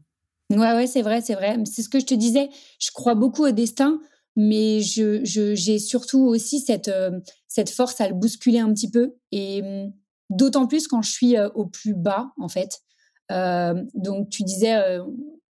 Ouais, 0.49 0.73
ouais, 0.73 0.87
c'est 0.87 1.01
vrai, 1.01 1.21
c'est 1.21 1.35
vrai. 1.35 1.57
C'est 1.65 1.81
ce 1.81 1.89
que 1.89 1.99
je 1.99 2.05
te 2.05 2.13
disais. 2.13 2.49
Je 2.79 2.89
crois 2.93 3.15
beaucoup 3.15 3.43
au 3.43 3.51
destin, 3.51 3.99
mais 4.35 4.79
je, 4.81 5.21
j'ai 5.23 5.79
surtout 5.79 6.21
aussi 6.21 6.59
cette, 6.59 6.87
euh, 6.87 7.19
cette 7.47 7.69
force 7.69 7.99
à 7.99 8.07
le 8.07 8.13
bousculer 8.13 8.59
un 8.59 8.73
petit 8.73 8.89
peu. 8.89 9.15
Et 9.31 9.61
mmh, 9.61 9.93
d'autant 10.29 10.67
plus 10.67 10.87
quand 10.87 11.01
je 11.01 11.11
suis 11.11 11.37
euh, 11.37 11.49
au 11.55 11.65
plus 11.65 11.93
bas, 11.93 12.31
en 12.39 12.47
fait. 12.47 12.79
Euh, 13.31 13.83
donc, 13.93 14.29
tu 14.29 14.43
disais, 14.43 14.73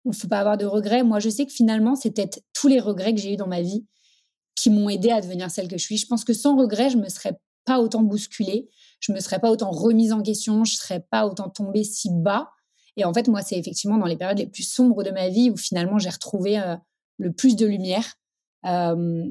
on 0.05 0.11
ne 0.11 0.15
faut 0.15 0.27
pas 0.27 0.41
avoir 0.41 0.59
de 0.59 0.67
regrets. 0.67 1.05
Moi, 1.05 1.21
je 1.21 1.29
sais 1.29 1.47
que 1.47 1.53
finalement, 1.53 1.95
c'est 1.95 2.11
peut-être 2.11 2.41
tous 2.53 2.67
les 2.67 2.81
regrets 2.81 3.15
que 3.15 3.21
j'ai 3.21 3.35
eus 3.35 3.37
dans 3.37 3.47
ma 3.47 3.63
vie 3.63 3.85
qui 4.61 4.71
m'ont 4.71 4.89
aidé 4.89 5.11
à 5.11 5.21
devenir 5.21 5.51
celle 5.51 5.69
que 5.69 5.79
je 5.79 5.85
suis. 5.85 5.97
Je 5.97 6.07
pense 6.07 6.25
que 6.25 6.33
sans 6.33 6.57
regrets, 6.57 6.91
je 6.91 6.99
me 6.99 7.09
serais 7.09 7.39
pas 7.65 7.81
autant 7.81 8.03
bousculée, 8.03 8.69
je 9.01 9.13
me 9.13 9.21
serais 9.21 9.39
pas 9.39 9.51
autant 9.51 9.71
remise 9.71 10.13
en 10.13 10.23
question, 10.23 10.65
je 10.65 10.75
serais 10.75 11.01
pas 11.11 11.27
autant 11.27 11.49
tombée 11.49 11.85
si 11.85 12.11
bas. 12.11 12.51
Et 12.97 13.05
en 13.05 13.15
fait, 13.15 13.29
moi, 13.29 13.43
c'est 13.43 13.59
effectivement 13.59 13.99
dans 13.99 14.07
les 14.07 14.17
périodes 14.17 14.39
les 14.39 14.47
plus 14.47 14.69
sombres 14.69 15.03
de 15.03 15.11
ma 15.11 15.29
vie 15.29 15.51
où 15.51 15.57
finalement 15.57 15.99
j'ai 15.99 16.11
retrouvé 16.11 16.59
euh, 16.59 16.77
le 17.19 17.33
plus 17.33 17.57
de 17.57 17.67
lumière. 17.67 18.15
Euh, 18.67 19.25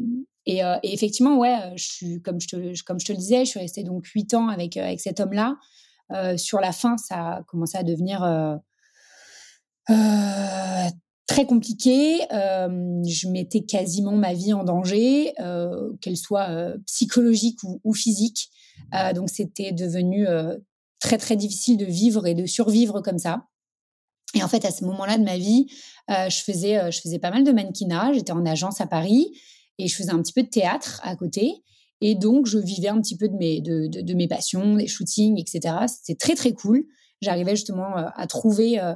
et, 0.45 0.63
euh, 0.63 0.77
effectivement, 0.83 1.37
ouais, 1.37 1.73
je 1.75 1.83
suis, 1.83 2.21
comme 2.21 2.39
je 2.39 2.47
te, 2.47 2.83
comme 2.83 2.99
je 2.99 3.05
te 3.05 3.11
le 3.11 3.17
disais, 3.17 3.45
je 3.45 3.51
suis 3.51 3.59
restée 3.59 3.83
donc 3.83 4.05
huit 4.07 4.33
ans 4.33 4.47
avec, 4.47 4.77
avec 4.77 4.99
cet 4.99 5.19
homme-là. 5.19 5.57
sur 6.37 6.59
la 6.59 6.71
fin, 6.71 6.97
ça 6.97 7.33
a 7.33 7.43
commencé 7.43 7.77
à 7.77 7.83
devenir 7.83 8.21
très 11.29 11.45
compliqué. 11.45 12.19
je 12.31 13.27
mettais 13.29 13.61
quasiment 13.61 14.13
ma 14.13 14.33
vie 14.33 14.51
en 14.51 14.63
danger, 14.63 15.33
qu'elle 16.01 16.17
soit 16.17 16.73
psychologique 16.87 17.61
ou, 17.63 17.79
ou 17.83 17.93
physique. 17.93 18.49
donc 19.13 19.29
c'était 19.29 19.71
devenu 19.71 20.25
très 20.99 21.17
très 21.17 21.35
difficile 21.35 21.77
de 21.77 21.85
vivre 21.85 22.27
et 22.27 22.35
de 22.35 22.45
survivre 22.45 23.01
comme 23.01 23.17
ça. 23.17 23.45
Et 24.35 24.43
en 24.43 24.47
fait, 24.47 24.65
à 24.65 24.71
ce 24.71 24.85
moment-là 24.85 25.17
de 25.17 25.23
ma 25.23 25.37
vie, 25.37 25.67
euh, 26.11 26.29
je 26.29 26.43
faisais 26.43 26.77
euh, 26.77 26.91
je 26.91 27.01
faisais 27.01 27.19
pas 27.19 27.31
mal 27.31 27.43
de 27.43 27.51
mannequinat. 27.51 28.13
J'étais 28.13 28.31
en 28.31 28.45
agence 28.45 28.79
à 28.79 28.85
Paris 28.85 29.31
et 29.79 29.87
je 29.87 29.95
faisais 29.95 30.11
un 30.11 30.21
petit 30.21 30.33
peu 30.33 30.43
de 30.43 30.49
théâtre 30.49 30.99
à 31.03 31.15
côté. 31.15 31.63
Et 32.01 32.15
donc, 32.15 32.45
je 32.45 32.59
vivais 32.59 32.89
un 32.89 33.01
petit 33.01 33.17
peu 33.17 33.27
de 33.27 33.35
mes 33.35 33.59
de, 33.59 33.87
de, 33.87 34.01
de 34.01 34.13
mes 34.13 34.27
passions, 34.27 34.75
des 34.75 34.87
shootings, 34.87 35.39
etc. 35.39 35.75
C'était 35.87 36.15
très 36.17 36.35
très 36.35 36.53
cool. 36.53 36.85
J'arrivais 37.21 37.55
justement 37.55 37.97
euh, 37.97 38.05
à 38.15 38.27
trouver 38.27 38.79
euh, 38.79 38.91
euh, 38.91 38.95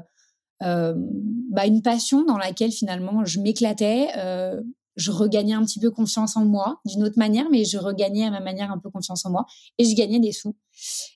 bah, 0.63 1.65
une 1.65 1.81
passion 1.81 2.23
dans 2.23 2.37
laquelle 2.37 2.71
finalement 2.71 3.25
je 3.25 3.39
m'éclatais. 3.39 4.09
Euh, 4.17 4.61
je 4.95 5.11
regagnais 5.11 5.53
un 5.53 5.63
petit 5.63 5.79
peu 5.79 5.89
confiance 5.89 6.37
en 6.37 6.45
moi 6.45 6.79
d'une 6.85 7.03
autre 7.03 7.17
manière, 7.17 7.49
mais 7.49 7.65
je 7.65 7.77
regagnais 7.77 8.25
à 8.25 8.31
ma 8.31 8.39
manière 8.39 8.71
un 8.71 8.77
peu 8.77 8.89
confiance 8.89 9.25
en 9.25 9.31
moi 9.31 9.45
et 9.77 9.85
je 9.85 9.95
gagnais 9.95 10.19
des 10.19 10.31
sous. 10.31 10.55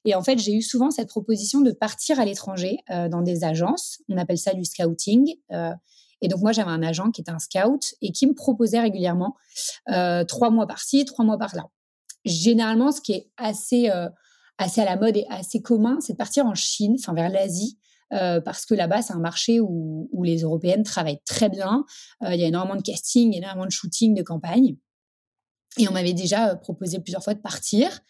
Et 0.05 0.15
en 0.15 0.23
fait, 0.23 0.39
j'ai 0.39 0.53
eu 0.53 0.61
souvent 0.61 0.89
cette 0.89 1.09
proposition 1.09 1.61
de 1.61 1.71
partir 1.71 2.19
à 2.19 2.25
l'étranger 2.25 2.79
euh, 2.89 3.07
dans 3.07 3.21
des 3.21 3.43
agences. 3.43 3.99
On 4.09 4.17
appelle 4.17 4.37
ça 4.37 4.53
du 4.53 4.65
scouting. 4.65 5.35
Euh, 5.51 5.73
et 6.21 6.27
donc 6.27 6.41
moi, 6.41 6.51
j'avais 6.51 6.71
un 6.71 6.81
agent 6.81 7.11
qui 7.11 7.21
était 7.21 7.31
un 7.31 7.39
scout 7.39 7.93
et 8.01 8.11
qui 8.11 8.25
me 8.25 8.33
proposait 8.33 8.79
régulièrement 8.79 9.35
euh, 9.89 10.23
trois 10.23 10.49
mois 10.49 10.65
par-ci, 10.65 11.05
trois 11.05 11.25
mois 11.25 11.37
par-là. 11.37 11.65
Généralement, 12.25 12.91
ce 12.91 13.01
qui 13.01 13.13
est 13.13 13.29
assez 13.37 13.89
euh, 13.91 14.09
assez 14.57 14.81
à 14.81 14.85
la 14.85 14.97
mode 14.97 15.17
et 15.17 15.25
assez 15.29 15.61
commun, 15.61 15.99
c'est 16.01 16.13
de 16.13 16.17
partir 16.17 16.45
en 16.47 16.55
Chine, 16.55 16.95
enfin 16.99 17.13
vers 17.13 17.29
l'Asie, 17.29 17.77
euh, 18.13 18.39
parce 18.41 18.65
que 18.65 18.73
là-bas, 18.73 19.01
c'est 19.01 19.13
un 19.13 19.19
marché 19.19 19.59
où, 19.59 20.23
les 20.23 20.41
Européennes 20.41 20.83
travaillent 20.83 21.21
très 21.25 21.49
bien. 21.49 21.85
Euh, 22.23 22.33
il 22.33 22.39
y 22.39 22.43
a 22.43 22.47
énormément 22.47 22.75
de 22.75 22.81
casting, 22.81 23.33
énormément 23.33 23.65
de 23.65 23.71
shooting, 23.71 24.13
de 24.13 24.23
campagne. 24.23 24.75
Et 25.77 25.87
on 25.87 25.91
m'avait 25.91 26.13
déjà 26.13 26.51
euh, 26.51 26.55
proposé 26.55 26.99
plusieurs 26.99 27.23
fois 27.23 27.33
de 27.33 27.41
partir. 27.41 28.01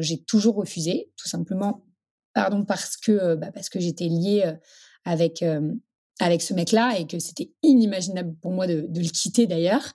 J'ai 0.00 0.20
toujours 0.24 0.56
refusé, 0.56 1.12
tout 1.16 1.28
simplement, 1.28 1.84
pardon, 2.34 2.64
parce 2.64 2.96
que 2.96 3.36
bah, 3.36 3.52
parce 3.54 3.68
que 3.68 3.78
j'étais 3.78 4.08
liée 4.08 4.52
avec 5.04 5.44
avec 6.18 6.42
ce 6.42 6.52
mec-là 6.52 6.98
et 6.98 7.06
que 7.06 7.20
c'était 7.20 7.52
inimaginable 7.62 8.34
pour 8.42 8.50
moi 8.50 8.66
de, 8.66 8.88
le 8.92 9.08
quitter 9.08 9.46
d'ailleurs. 9.46 9.92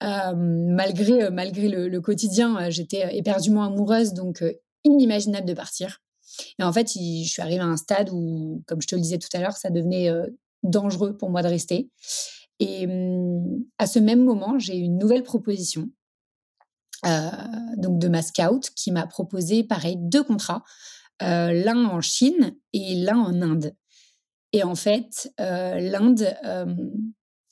Malgré 0.00 1.30
malgré 1.30 1.68
le 1.68 2.00
quotidien, 2.00 2.70
j'étais 2.70 3.16
éperdument 3.16 3.64
amoureuse, 3.64 4.12
donc 4.12 4.44
inimaginable 4.84 5.48
de 5.48 5.54
partir. 5.54 6.00
Et 6.58 6.62
en 6.62 6.72
fait, 6.72 6.88
je 6.92 7.28
suis 7.28 7.42
arrivée 7.42 7.60
à 7.60 7.66
un 7.66 7.76
stade 7.76 8.10
où, 8.12 8.62
comme 8.66 8.80
je 8.80 8.86
te 8.86 8.94
le 8.94 9.00
disais 9.00 9.18
tout 9.18 9.28
à 9.34 9.40
l'heure, 9.40 9.56
ça 9.56 9.70
devenait 9.70 10.10
euh, 10.10 10.26
dangereux 10.62 11.16
pour 11.16 11.30
moi 11.30 11.42
de 11.42 11.48
rester. 11.48 11.90
Et 12.60 12.86
hum, 12.86 13.64
à 13.78 13.86
ce 13.86 13.98
même 13.98 14.24
moment, 14.24 14.58
j'ai 14.58 14.76
une 14.76 14.98
nouvelle 14.98 15.22
proposition, 15.22 15.88
euh, 17.06 17.30
donc 17.76 17.98
de 17.98 18.08
ma 18.08 18.22
scout, 18.22 18.70
qui 18.74 18.90
m'a 18.92 19.06
proposé, 19.06 19.64
pareil, 19.64 19.96
deux 19.98 20.24
contrats, 20.24 20.64
euh, 21.22 21.52
l'un 21.52 21.84
en 21.84 22.00
Chine 22.00 22.56
et 22.72 22.94
l'un 22.96 23.18
en 23.18 23.42
Inde. 23.42 23.74
Et 24.52 24.62
en 24.62 24.74
fait, 24.74 25.30
l'Inde 25.38 26.34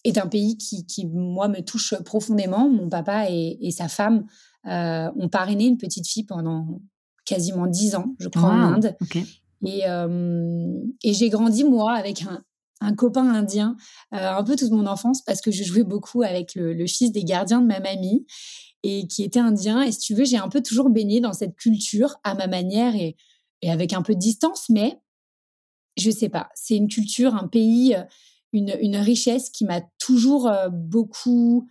est 0.05 0.17
un 0.17 0.27
pays 0.29 0.57
qui, 0.57 0.87
qui, 0.87 1.05
moi, 1.05 1.47
me 1.47 1.61
touche 1.61 1.95
profondément. 2.05 2.71
Mon 2.71 2.89
papa 2.89 3.29
et, 3.29 3.71
sa 3.71 3.89
femme 3.89 4.25
ont 4.65 5.29
parrainé 5.31 5.67
une 5.67 5.77
petite 5.77 6.09
fille 6.09 6.25
pendant 6.25 6.81
quasiment 7.27 7.67
dix 7.67 7.95
ans, 7.95 8.15
je 8.19 8.29
crois, 8.29 8.49
en 8.49 8.75
Inde. 8.75 8.97
Et, 9.65 9.83
euh, 9.87 10.81
et 11.03 11.13
j'ai 11.13 11.29
grandi, 11.29 11.65
moi, 11.65 11.93
avec 11.93 12.23
un, 12.23 12.43
un 12.81 12.95
copain 12.95 13.29
indien, 13.29 13.77
euh, 14.15 14.31
un 14.31 14.45
peu 14.45 14.57
toute 14.57 14.71
mon 14.71 14.87
enfance, 14.87 15.23
parce 15.23 15.41
que 15.41 15.51
je 15.51 15.65
jouais 15.65 15.83
beaucoup 15.83 16.23
avec 16.23 16.55
le, 16.55 16.73
le, 16.73 16.87
fils 16.87 17.13
des 17.13 17.25
gardiens 17.25 17.61
de 17.61 17.67
ma 17.67 17.81
mamie, 17.81 18.27
et 18.83 19.07
qui 19.07 19.25
était 19.25 19.41
indien. 19.41 19.83
Et 19.83 19.93
si 19.93 19.99
tu 19.99 20.15
veux, 20.15 20.25
j'ai 20.25 20.39
un 20.39 20.49
peu 20.49 20.63
toujours 20.63 20.89
baigné 20.89 21.21
dans 21.21 21.33
cette 21.33 21.57
culture 21.57 22.17
à 22.23 22.35
ma 22.35 22.47
manière 22.47 22.95
et, 22.95 23.17
et 23.63 23.71
avec 23.71 23.93
un 23.93 24.03
peu 24.03 24.15
de 24.15 24.21
distance, 24.21 24.69
mais 24.69 25.01
je 25.97 26.11
sais 26.11 26.29
pas, 26.29 26.49
c'est 26.55 26.77
une 26.77 26.89
culture, 26.89 27.35
un 27.35 27.49
pays, 27.49 27.97
une, 28.53 28.77
une 28.81 28.97
richesse 28.97 29.51
qui 29.51 29.65
m'a 29.65 29.81
toujours 29.99 30.49
euh, 30.49 30.69
beaucoup, 30.69 31.69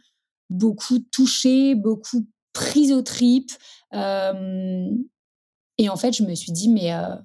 beaucoup 0.50 1.00
touchée, 1.00 1.76
beaucoup 1.76 2.26
prise 2.54 2.92
aux 2.92 3.02
tripes. 3.02 3.52
Euh, 3.94 4.90
et 5.78 5.90
en 5.90 5.98
fait, 5.98 6.14
je 6.14 6.24
me 6.24 6.36
suis 6.36 6.52
dit, 6.52 6.70
mais, 6.70 6.94
euh, 6.94 7.16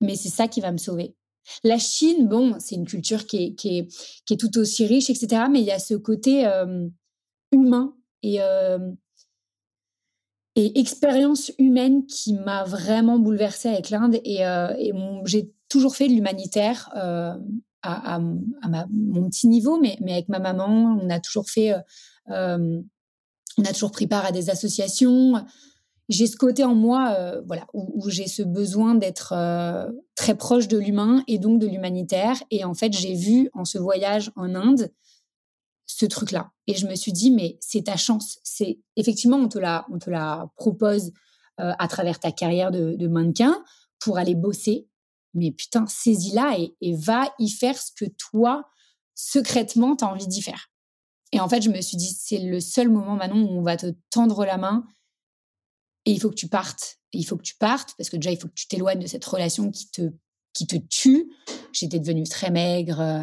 mais 0.00 0.16
c'est 0.16 0.28
ça 0.28 0.48
qui 0.48 0.60
va 0.60 0.72
me 0.72 0.78
sauver. 0.78 1.16
La 1.64 1.78
Chine, 1.78 2.28
bon, 2.28 2.56
c'est 2.60 2.76
une 2.76 2.86
culture 2.86 3.26
qui 3.26 3.44
est, 3.44 3.54
qui, 3.54 3.78
est, 3.78 3.88
qui 4.24 4.34
est 4.34 4.36
tout 4.36 4.56
aussi 4.58 4.86
riche, 4.86 5.10
etc. 5.10 5.44
Mais 5.50 5.60
il 5.60 5.66
y 5.66 5.72
a 5.72 5.80
ce 5.80 5.94
côté 5.94 6.46
euh, 6.46 6.88
humain 7.50 7.96
et, 8.22 8.40
euh, 8.40 8.92
et 10.54 10.78
expérience 10.78 11.50
humaine 11.58 12.06
qui 12.06 12.34
m'a 12.34 12.62
vraiment 12.62 13.18
bouleversée 13.18 13.70
avec 13.70 13.90
l'Inde. 13.90 14.20
Et, 14.24 14.42
j'ai 15.24 15.52
toujours 15.68 15.96
fait 15.96 16.06
de 16.06 16.12
l'humanitaire 16.12 16.90
à, 16.94 17.36
à, 17.82 18.18
mon 18.20 19.28
petit 19.28 19.48
niveau, 19.48 19.80
mais, 19.80 19.96
mais 20.00 20.12
avec 20.12 20.28
ma 20.28 20.38
maman, 20.38 21.00
on 21.02 21.10
a 21.10 21.18
toujours 21.18 21.50
fait, 21.50 21.72
on 22.28 22.84
a 23.64 23.72
toujours 23.72 23.90
pris 23.90 24.06
part 24.06 24.26
à 24.26 24.30
des 24.30 24.48
associations 24.48 25.44
j'ai 26.12 26.26
ce 26.26 26.36
côté 26.36 26.64
en 26.64 26.74
moi, 26.74 27.14
euh, 27.18 27.42
voilà, 27.46 27.66
où, 27.72 28.08
j'ai 28.10 28.26
ce 28.26 28.42
besoin 28.42 28.94
d'être 28.94 29.32
euh, 29.32 29.90
très 30.14 30.36
proche 30.36 30.68
de 30.68 30.78
l'humain 30.78 31.22
et 31.26 31.38
donc 31.38 31.60
de 31.60 31.66
l'humanitaire. 31.66 32.42
Et 32.50 32.64
en 32.64 32.74
fait, 32.74 32.92
j'ai 32.92 33.14
vu 33.14 33.50
en 33.54 33.64
ce 33.64 33.78
voyage 33.78 34.30
en 34.36 34.54
Inde 34.54 34.92
ce 35.86 36.06
truc-là, 36.06 36.50
et 36.66 36.74
je 36.74 36.86
me 36.86 36.94
suis 36.94 37.12
dit, 37.12 37.30
mais 37.30 37.58
c'est 37.60 37.84
ta 37.84 37.96
chance. 37.96 38.38
C'est 38.42 38.78
effectivement, 38.96 39.36
on 39.36 39.48
te 39.48 39.58
la, 39.58 39.86
on 39.92 39.98
te 39.98 40.10
la 40.10 40.50
propose 40.56 41.12
euh, 41.60 41.72
à 41.78 41.88
travers 41.88 42.18
ta 42.18 42.32
carrière 42.32 42.70
de, 42.70 42.94
de 42.94 43.08
mannequin 43.08 43.62
pour 44.00 44.18
aller 44.18 44.34
bosser. 44.34 44.88
Mais 45.34 45.50
putain, 45.50 45.86
saisis-la 45.86 46.58
et, 46.58 46.74
et 46.80 46.94
va 46.94 47.32
y 47.38 47.48
faire 47.48 47.76
ce 47.76 47.90
que 47.94 48.06
toi, 48.30 48.64
secrètement, 49.14 49.96
tu 49.96 50.04
as 50.04 50.08
envie 50.08 50.26
d'y 50.26 50.42
faire. 50.42 50.70
Et 51.32 51.40
en 51.40 51.48
fait, 51.48 51.62
je 51.62 51.70
me 51.70 51.80
suis 51.80 51.96
dit, 51.96 52.14
c'est 52.18 52.38
le 52.38 52.60
seul 52.60 52.88
moment, 52.88 53.16
Manon, 53.16 53.42
où 53.42 53.58
on 53.58 53.62
va 53.62 53.76
te 53.76 53.86
tendre 54.10 54.44
la 54.44 54.58
main 54.58 54.84
et 56.04 56.12
il 56.12 56.20
faut 56.20 56.30
que 56.30 56.34
tu 56.34 56.48
partes. 56.48 56.98
il 57.12 57.24
faut 57.24 57.36
que 57.36 57.42
tu 57.42 57.56
partes 57.56 57.94
parce 57.96 58.10
que 58.10 58.16
déjà, 58.16 58.30
il 58.30 58.38
faut 58.38 58.48
que 58.48 58.54
tu 58.54 58.66
t'éloignes 58.66 59.00
de 59.00 59.06
cette 59.06 59.24
relation 59.24 59.70
qui 59.70 59.90
te, 59.90 60.10
qui 60.52 60.66
te 60.66 60.76
tue. 60.76 61.30
J'étais 61.72 61.98
devenue 61.98 62.24
très 62.24 62.50
maigre. 62.50 63.00
Euh, 63.00 63.22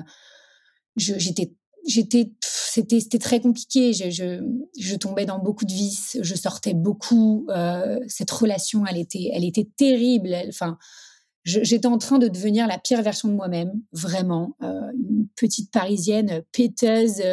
j'étais, 0.96 1.54
c'était 1.86 3.20
très 3.20 3.42
compliqué. 3.42 3.94
Je, 3.94 4.10
je, 4.10 4.42
je, 4.80 4.96
tombais 4.96 5.26
dans 5.26 5.40
beaucoup 5.40 5.66
de 5.66 5.74
vices. 5.74 6.18
Je 6.22 6.36
sortais 6.36 6.74
beaucoup. 6.74 7.48
Euh, 7.50 8.00
cette 8.08 8.32
relation, 8.32 8.86
elle 8.86 8.98
était, 8.98 9.30
elle 9.34 9.44
était 9.44 9.68
terrible. 9.78 10.34
enfin, 10.48 10.78
j'étais 11.44 11.88
en 11.88 11.98
train 11.98 12.18
de 12.18 12.28
devenir 12.28 12.68
la 12.68 12.78
pire 12.78 13.02
version 13.02 13.28
de 13.28 13.34
moi-même, 13.34 13.74
vraiment. 13.92 14.56
Euh, 14.64 14.92
une 14.94 15.28
petite 15.36 15.72
parisienne 15.72 16.44
péteuse. 16.52 17.22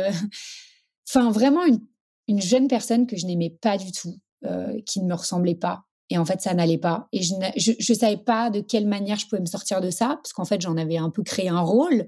Enfin, 1.09 1.31
vraiment 1.31 1.65
une, 1.65 1.79
une 2.27 2.43
jeune 2.43 2.67
personne 2.67 3.07
que 3.07 3.17
je 3.17 3.27
n'aimais 3.27 3.57
pas 3.61 3.79
du 3.79 3.93
tout. 3.93 4.19
Euh, 4.45 4.81
qui 4.85 5.01
ne 5.01 5.07
me 5.07 5.15
ressemblait 5.15 5.55
pas. 5.55 5.87
Et 6.11 6.19
en 6.19 6.27
fait, 6.27 6.43
ça 6.43 6.53
n'allait 6.53 6.79
pas. 6.79 7.09
Et 7.11 7.23
je 7.23 7.35
ne 7.35 7.99
savais 7.99 8.19
pas 8.19 8.51
de 8.51 8.61
quelle 8.61 8.87
manière 8.87 9.19
je 9.19 9.27
pouvais 9.27 9.41
me 9.41 9.47
sortir 9.47 9.81
de 9.81 9.91
ça, 9.91 10.19
parce 10.23 10.35
qu'en 10.35 10.45
fait, 10.45 10.61
j'en 10.61 10.77
avais 10.77 10.99
un 10.99 11.09
peu 11.09 11.23
créé 11.23 11.49
un 11.49 11.63
rôle, 11.63 12.07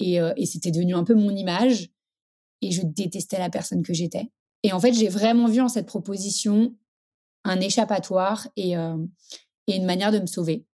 et, 0.00 0.20
euh, 0.20 0.32
et 0.36 0.44
c'était 0.44 0.72
devenu 0.72 0.94
un 0.94 1.04
peu 1.04 1.14
mon 1.14 1.30
image, 1.30 1.90
et 2.62 2.72
je 2.72 2.82
détestais 2.84 3.38
la 3.38 3.48
personne 3.48 3.84
que 3.84 3.94
j'étais. 3.94 4.28
Et 4.64 4.72
en 4.72 4.80
fait, 4.80 4.92
j'ai 4.92 5.08
vraiment 5.08 5.46
vu 5.46 5.60
en 5.60 5.68
cette 5.68 5.86
proposition 5.86 6.74
un 7.44 7.60
échappatoire 7.60 8.48
et, 8.56 8.76
euh, 8.76 8.98
et 9.68 9.76
une 9.76 9.86
manière 9.86 10.10
de 10.10 10.18
me 10.18 10.26
sauver. 10.26 10.66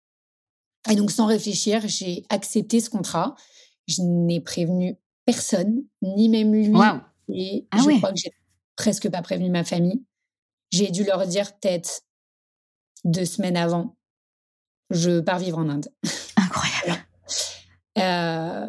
Et 0.89 0.95
donc, 0.95 1.12
sans 1.12 1.26
réfléchir, 1.26 1.82
j'ai 1.86 2.23
accepté 2.30 2.80
ce 2.80 2.89
contrat. 2.89 3.36
Je 3.88 4.02
n'ai 4.02 4.39
prévenu 4.39 4.95
personne, 5.26 5.84
ni 6.02 6.30
même 6.30 6.54
lui. 6.54 6.71
Et 7.30 7.67
ah 7.71 7.78
je 7.78 7.97
crois 7.97 8.13
que 8.13 8.19
j'ai 8.19 8.32
presque 8.78 9.10
pas 9.10 9.21
prévenu 9.21 9.50
ma 9.50 9.65
famille. 9.65 10.02
J'ai 10.71 10.91
dû 10.91 11.03
leur 11.03 11.25
dire 11.27 11.58
peut-être 11.58 12.01
deux 13.03 13.25
semaines 13.25 13.58
avant, 13.58 13.97
je 14.89 15.19
pars 15.19 15.39
vivre 15.39 15.58
en 15.58 15.69
Inde. 15.69 15.89
Incroyable. 16.36 17.06
euh, 17.97 18.67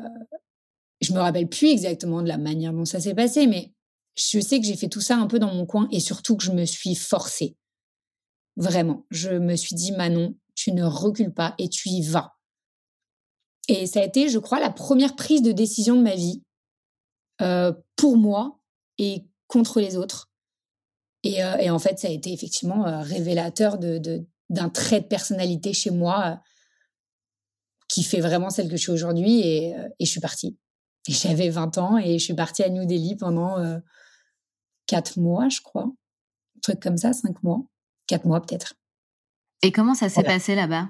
je 1.01 1.13
me 1.13 1.21
rappelle 1.21 1.49
plus 1.49 1.69
exactement 1.69 2.23
de 2.23 2.29
la 2.29 2.39
manière 2.39 2.73
dont 2.73 2.85
ça 2.85 3.01
s'est 3.01 3.15
passé, 3.15 3.47
mais 3.47 3.73
je 4.17 4.41
sais 4.41 4.61
que 4.61 4.67
j'ai 4.67 4.77
fait 4.77 4.89
tout 4.89 5.01
ça 5.01 5.17
un 5.17 5.27
peu 5.27 5.39
dans 5.39 5.55
mon 5.55 5.65
coin 5.65 5.89
et 5.93 6.01
surtout 6.01 6.37
que 6.37 6.45
je 6.45 6.53
me 6.53 6.65
suis 6.65 6.95
forcée. 6.95 7.57
Vraiment. 8.57 9.07
Je 9.11 9.31
me 9.31 9.55
suis 9.55 9.77
dit, 9.77 9.93
Manon, 9.93 10.37
tu 10.57 10.73
ne 10.73 10.83
recules 10.83 11.33
pas 11.33 11.55
et 11.59 11.69
tu 11.69 11.89
y 11.89 12.03
vas. 12.03 12.35
Et 13.69 13.87
ça 13.87 14.01
a 14.01 14.05
été, 14.05 14.29
je 14.29 14.39
crois, 14.39 14.59
la 14.59 14.71
première 14.71 15.15
prise 15.15 15.43
de 15.43 15.53
décision 15.53 15.95
de 15.95 16.03
ma 16.03 16.17
vie 16.17 16.43
euh, 17.43 17.73
pour 17.95 18.17
moi 18.17 18.59
et 18.99 19.27
contre 19.47 19.81
les 19.81 19.97
autres. 19.97 20.28
Euh, 21.37 21.57
et, 21.57 21.71
en 21.71 21.79
fait, 21.79 21.99
ça 21.99 22.09
a 22.09 22.11
été 22.11 22.33
effectivement 22.33 22.87
euh, 22.87 23.01
révélateur 23.01 23.79
de, 23.79 24.27
d'un 24.49 24.69
trait 24.69 25.01
de 25.01 25.07
personnalité 25.07 25.73
chez 25.73 25.91
moi 25.91 26.27
euh, 26.27 26.35
qui 27.89 28.03
fait 28.03 28.21
vraiment 28.21 28.51
celle 28.51 28.69
que 28.69 28.77
je 28.77 28.83
suis 28.83 28.93
aujourd'hui. 28.93 29.41
Et, 29.41 29.75
je 30.01 30.07
suis 30.07 30.21
partie. 30.21 30.59
j'avais 31.07 31.49
20 31.49 31.79
ans 31.79 31.99
et 31.99 32.19
je 32.19 32.25
suis 32.25 32.35
partie 32.35 32.63
à 32.63 32.69
New 32.69 32.85
Delhi 32.87 33.17
pendant 33.17 33.57
4 34.87 35.19
mois, 35.19 35.49
je 35.49 35.61
crois. 35.61 35.85
Un 35.85 36.61
truc 36.63 36.81
comme 36.81 36.99
ça, 36.99 37.13
5 37.13 37.43
mois. 37.43 37.63
4 38.09 38.25
mois 38.27 38.41
peut-être. 38.41 38.75
Et 39.63 39.73
comment 39.73 39.95
ça 39.95 40.09
s'est 40.09 40.23
passé 40.23 40.55
là-bas? 40.55 40.89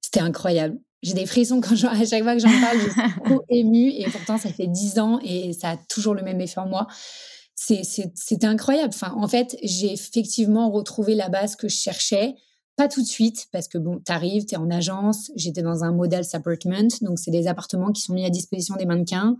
C'était 0.00 0.20
incroyable. 0.20 0.78
J'ai 1.02 1.14
des 1.14 1.26
frissons 1.26 1.60
quand 1.62 1.72
à 1.72 2.04
chaque 2.04 2.22
fois 2.22 2.34
que 2.34 2.40
j'en 2.40 2.60
parle, 2.60 2.78
je 2.78 2.90
suis 2.90 3.20
trop 3.24 3.42
émue 3.48 3.88
et 3.88 4.04
pourtant 4.10 4.36
ça 4.36 4.52
fait 4.52 4.66
10 4.66 4.98
ans 4.98 5.18
et 5.22 5.54
ça 5.54 5.70
a 5.70 5.76
toujours 5.76 6.14
le 6.14 6.22
même 6.22 6.40
effet 6.42 6.60
en 6.60 6.66
moi 6.66 6.86
c'était 7.60 8.46
incroyable. 8.46 8.92
Enfin, 8.94 9.12
en 9.16 9.28
fait, 9.28 9.56
j'ai 9.62 9.92
effectivement 9.92 10.70
retrouvé 10.70 11.14
la 11.14 11.28
base 11.28 11.56
que 11.56 11.68
je 11.68 11.76
cherchais. 11.76 12.34
Pas 12.76 12.88
tout 12.88 13.02
de 13.02 13.06
suite, 13.06 13.48
parce 13.52 13.68
que 13.68 13.76
bon, 13.76 13.98
t'arrives, 13.98 14.46
t'es 14.46 14.56
en 14.56 14.70
agence. 14.70 15.30
J'étais 15.36 15.60
dans 15.60 15.84
un 15.84 15.92
model 15.92 16.24
apartment, 16.32 16.88
donc 17.02 17.18
c'est 17.18 17.30
des 17.30 17.46
appartements 17.46 17.92
qui 17.92 18.00
sont 18.00 18.14
mis 18.14 18.24
à 18.24 18.30
disposition 18.30 18.76
des 18.76 18.86
mannequins. 18.86 19.36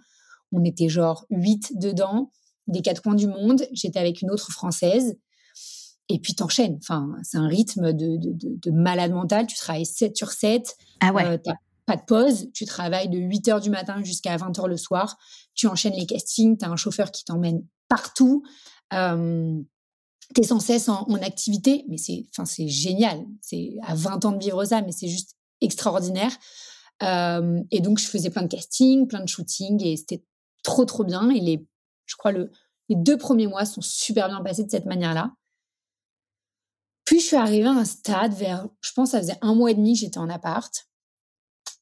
On 0.52 0.62
était 0.64 0.90
genre 0.90 1.24
huit 1.30 1.72
dedans, 1.78 2.30
des 2.66 2.82
quatre 2.82 3.00
coins 3.00 3.14
du 3.14 3.26
monde. 3.26 3.62
J'étais 3.72 3.98
avec 3.98 4.20
une 4.20 4.30
autre 4.30 4.52
française. 4.52 5.16
Et 6.10 6.18
puis 6.18 6.34
t'enchaînes. 6.34 6.78
Enfin, 6.82 7.14
c'est 7.22 7.38
un 7.38 7.46
rythme 7.46 7.92
de, 7.94 8.18
de, 8.20 8.70
malade 8.70 9.12
mental. 9.12 9.46
Tu 9.46 9.56
travailles 9.56 9.86
7 9.86 10.16
sur 10.16 10.32
7. 10.32 10.76
Ah 11.00 11.12
ouais. 11.12 11.24
Euh, 11.24 11.38
t'as 11.42 11.54
pas 11.86 11.96
de 11.96 12.02
pause. 12.02 12.50
Tu 12.52 12.66
travailles 12.66 13.08
de 13.08 13.18
8 13.18 13.48
heures 13.48 13.60
du 13.60 13.70
matin 13.70 14.02
jusqu'à 14.02 14.36
20 14.36 14.58
heures 14.58 14.68
le 14.68 14.76
soir. 14.76 15.16
Tu 15.54 15.68
enchaînes 15.68 15.94
les 15.94 16.06
castings. 16.06 16.58
T'as 16.58 16.68
un 16.68 16.76
chauffeur 16.76 17.12
qui 17.12 17.24
t'emmène 17.24 17.62
partout. 17.90 18.42
Euh, 18.94 19.60
tu 20.34 20.40
es 20.40 20.44
sans 20.44 20.60
cesse 20.60 20.88
en, 20.88 21.04
activité, 21.16 21.84
mais 21.88 21.98
c'est, 21.98 22.24
génial. 22.68 23.26
C'est 23.42 23.74
à 23.82 23.94
20 23.94 24.24
ans 24.24 24.32
de 24.32 24.42
vivre 24.42 24.64
ça, 24.64 24.80
mais 24.80 24.92
c'est 24.92 25.08
juste 25.08 25.36
extraordinaire. 25.60 26.32
Et 27.02 27.80
donc, 27.80 27.98
je 27.98 28.06
faisais 28.06 28.30
plein 28.30 28.42
de 28.42 28.48
castings, 28.48 29.08
plein 29.08 29.22
de 29.22 29.28
shootings, 29.28 29.84
et 29.84 29.96
c'était 29.96 30.24
trop, 30.62 30.84
trop 30.84 31.04
bien. 31.04 31.30
Et 31.30 31.40
les, 31.40 31.66
je 32.06 32.14
crois, 32.16 32.30
le, 32.30 32.52
les 32.88 32.96
deux 32.96 33.18
premiers 33.18 33.48
mois 33.48 33.64
sont 33.64 33.80
super 33.80 34.28
bien 34.28 34.40
passés 34.40 34.64
de 34.64 34.70
cette 34.70 34.86
manière-là. 34.86 35.32
Puis, 37.04 37.18
je 37.18 37.26
suis 37.26 37.36
arrivée 37.36 37.66
à 37.66 37.72
un 37.72 37.84
stade 37.84 38.34
vers, 38.34 38.68
je 38.82 38.92
pense, 38.92 39.10
ça 39.10 39.20
faisait 39.20 39.38
un 39.40 39.54
mois 39.54 39.72
et 39.72 39.74
demi 39.74 39.96
j'étais 39.96 40.18
en 40.18 40.28
appart, 40.28 40.88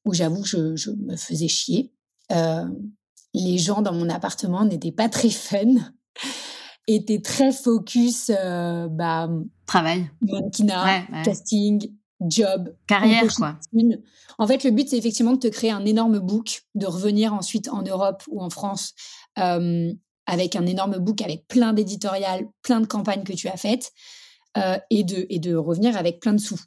où 0.06 0.14
j'avoue 0.14 0.40
que 0.40 0.74
je, 0.74 0.90
me 0.90 1.16
faisais 1.16 1.48
chier. 1.48 1.92
Les 3.34 3.58
gens 3.58 3.82
dans 3.82 3.92
mon 3.92 4.08
appartement 4.08 4.64
n'étaient 4.64 4.92
pas 4.92 5.10
très 5.10 5.28
fun 5.28 5.74
était 6.88 7.20
très 7.20 7.52
focus 7.52 8.30
euh, 8.34 8.88
bah, 8.88 9.28
travail, 9.66 10.10
mannequinat, 10.22 11.02
casting, 11.24 11.92
job, 12.20 12.74
carrière 12.86 13.32
quoi. 13.34 13.58
En 14.38 14.46
fait, 14.46 14.64
le 14.64 14.70
but 14.70 14.88
c'est 14.88 14.96
effectivement 14.98 15.32
de 15.32 15.38
te 15.38 15.48
créer 15.48 15.70
un 15.70 15.84
énorme 15.84 16.18
book, 16.18 16.62
de 16.74 16.86
revenir 16.86 17.34
ensuite 17.34 17.68
en 17.68 17.82
Europe 17.82 18.22
ou 18.28 18.40
en 18.40 18.50
France 18.50 18.94
euh, 19.38 19.92
avec 20.26 20.56
un 20.56 20.66
énorme 20.66 20.98
book 20.98 21.22
avec 21.22 21.46
plein 21.48 21.72
d'éditoriales, 21.72 22.48
plein 22.62 22.80
de 22.80 22.86
campagnes 22.86 23.24
que 23.24 23.32
tu 23.32 23.48
as 23.48 23.56
faites 23.56 23.92
euh, 24.56 24.78
et 24.90 25.04
de 25.04 25.26
et 25.28 25.38
de 25.38 25.54
revenir 25.54 25.96
avec 25.96 26.20
plein 26.20 26.32
de 26.32 26.40
sous. 26.40 26.60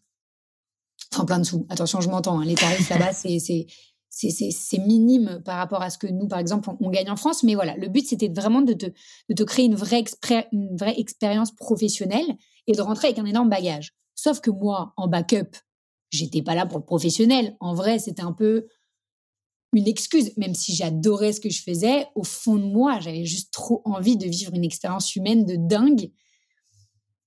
Enfin, 1.13 1.25
plein 1.25 1.39
de 1.39 1.45
sous. 1.45 1.65
Attention, 1.69 1.99
je 1.99 2.09
m'entends. 2.09 2.39
Hein, 2.39 2.45
les 2.45 2.55
tarifs 2.55 2.89
là-bas, 2.89 3.13
c'est 3.13 3.67
c'est 4.11 4.77
minime 4.77 5.41
par 5.45 5.57
rapport 5.57 5.81
à 5.81 5.89
ce 5.89 5.97
que 5.97 6.07
nous, 6.07 6.27
par 6.27 6.39
exemple, 6.39 6.69
on, 6.79 6.89
gagne 6.89 7.09
en 7.09 7.15
France. 7.15 7.43
Mais 7.43 7.55
voilà, 7.55 7.77
le 7.77 7.87
but, 7.87 8.05
c'était 8.05 8.27
vraiment 8.27 8.61
de 8.61 8.73
te, 8.73 8.85
de 8.85 9.33
te 9.33 9.43
créer 9.43 9.65
une 9.65 9.75
vraie, 9.75 10.03
une 10.51 10.75
vraie 10.75 10.99
expérience 10.99 11.51
professionnelle 11.55 12.37
et 12.67 12.73
de 12.73 12.81
rentrer 12.81 13.07
avec 13.07 13.19
un 13.19 13.25
énorme 13.25 13.49
bagage. 13.49 13.93
Sauf 14.13 14.41
que 14.41 14.51
moi, 14.51 14.93
en 14.97 15.07
backup, 15.07 15.57
j'étais 16.11 16.41
pas 16.41 16.55
là 16.55 16.65
pour 16.65 16.79
le 16.79 16.83
professionnel. 16.83 17.55
En 17.61 17.73
vrai, 17.73 17.99
c'était 17.99 18.21
un 18.21 18.33
peu 18.33 18.67
une 19.73 19.87
excuse, 19.87 20.35
même 20.35 20.55
si 20.55 20.75
j'adorais 20.75 21.31
ce 21.31 21.39
que 21.39 21.49
je 21.49 21.63
faisais. 21.63 22.05
Au 22.15 22.23
fond 22.23 22.57
de 22.57 22.65
moi, 22.65 22.99
j'avais 22.99 23.23
juste 23.23 23.53
trop 23.53 23.81
envie 23.85 24.17
de 24.17 24.27
vivre 24.27 24.53
une 24.53 24.65
expérience 24.65 25.15
humaine 25.15 25.45
de 25.45 25.55
dingue. 25.55 26.11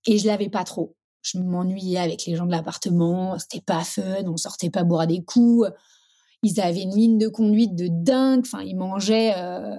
Et 0.07 0.19
je 0.19 0.27
l'avais 0.27 0.51
pas 0.51 0.65
trop. 0.65 0.95
Je 1.23 1.39
m'ennuyais 1.39 1.97
avec 1.97 2.27
les 2.27 2.37
gens 2.37 2.45
de 2.45 2.51
l'appartement. 2.51 3.39
C'était 3.39 3.63
pas 3.63 3.83
fun. 3.83 4.27
On 4.27 4.37
sortait 4.37 4.69
pas 4.69 4.85
boire 4.85 5.07
des 5.07 5.25
coups 5.25 5.71
ils 6.45 6.61
avaient 6.61 6.83
une 6.83 6.95
ligne 6.95 7.19
de 7.19 7.29
conduite 7.29 7.75
de 7.75 7.89
dingue. 7.91 8.41
Enfin, 8.45 8.63
ils 8.63 8.77
mangeaient, 8.77 9.35
euh, 9.37 9.77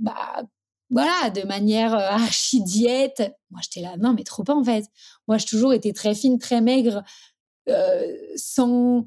bah, 0.00 0.42
voilà, 0.88 1.30
de 1.30 1.46
manière 1.46 1.94
euh, 1.94 1.98
archi 2.10 2.62
diète. 2.62 3.34
Moi, 3.50 3.60
j'étais 3.62 3.86
là, 3.86 3.96
non, 3.98 4.14
mais 4.14 4.24
trop 4.24 4.44
pas 4.44 4.54
en 4.54 4.64
fait. 4.64 4.86
Moi, 5.28 5.36
j'ai 5.36 5.46
toujours 5.46 5.74
été 5.74 5.92
très 5.92 6.14
fine, 6.14 6.38
très 6.38 6.60
maigre, 6.60 7.02
euh, 7.68 8.06
sans 8.36 9.04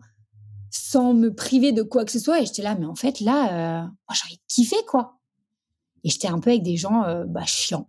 sans 0.76 1.13
me 1.13 1.32
priver 1.32 1.72
de 1.72 1.84
quoi 1.84 2.04
que 2.04 2.12
ce 2.12 2.19
soit. 2.19 2.41
Et 2.41 2.46
j'étais 2.46 2.63
là, 2.63 2.76
mais 2.76 2.88
en 2.88 2.96
fait, 2.96 3.19
là, 3.19 3.84
moi, 3.84 4.15
j'aurais 4.15 4.39
kiffé, 4.48 4.76
quoi. 4.88 5.19
Et 6.04 6.10
j'étais 6.10 6.28
un 6.28 6.39
peu 6.39 6.50
avec 6.50 6.63
des 6.63 6.78
gens 6.78 7.04
bah, 7.28 7.46
chiants. 7.46 7.88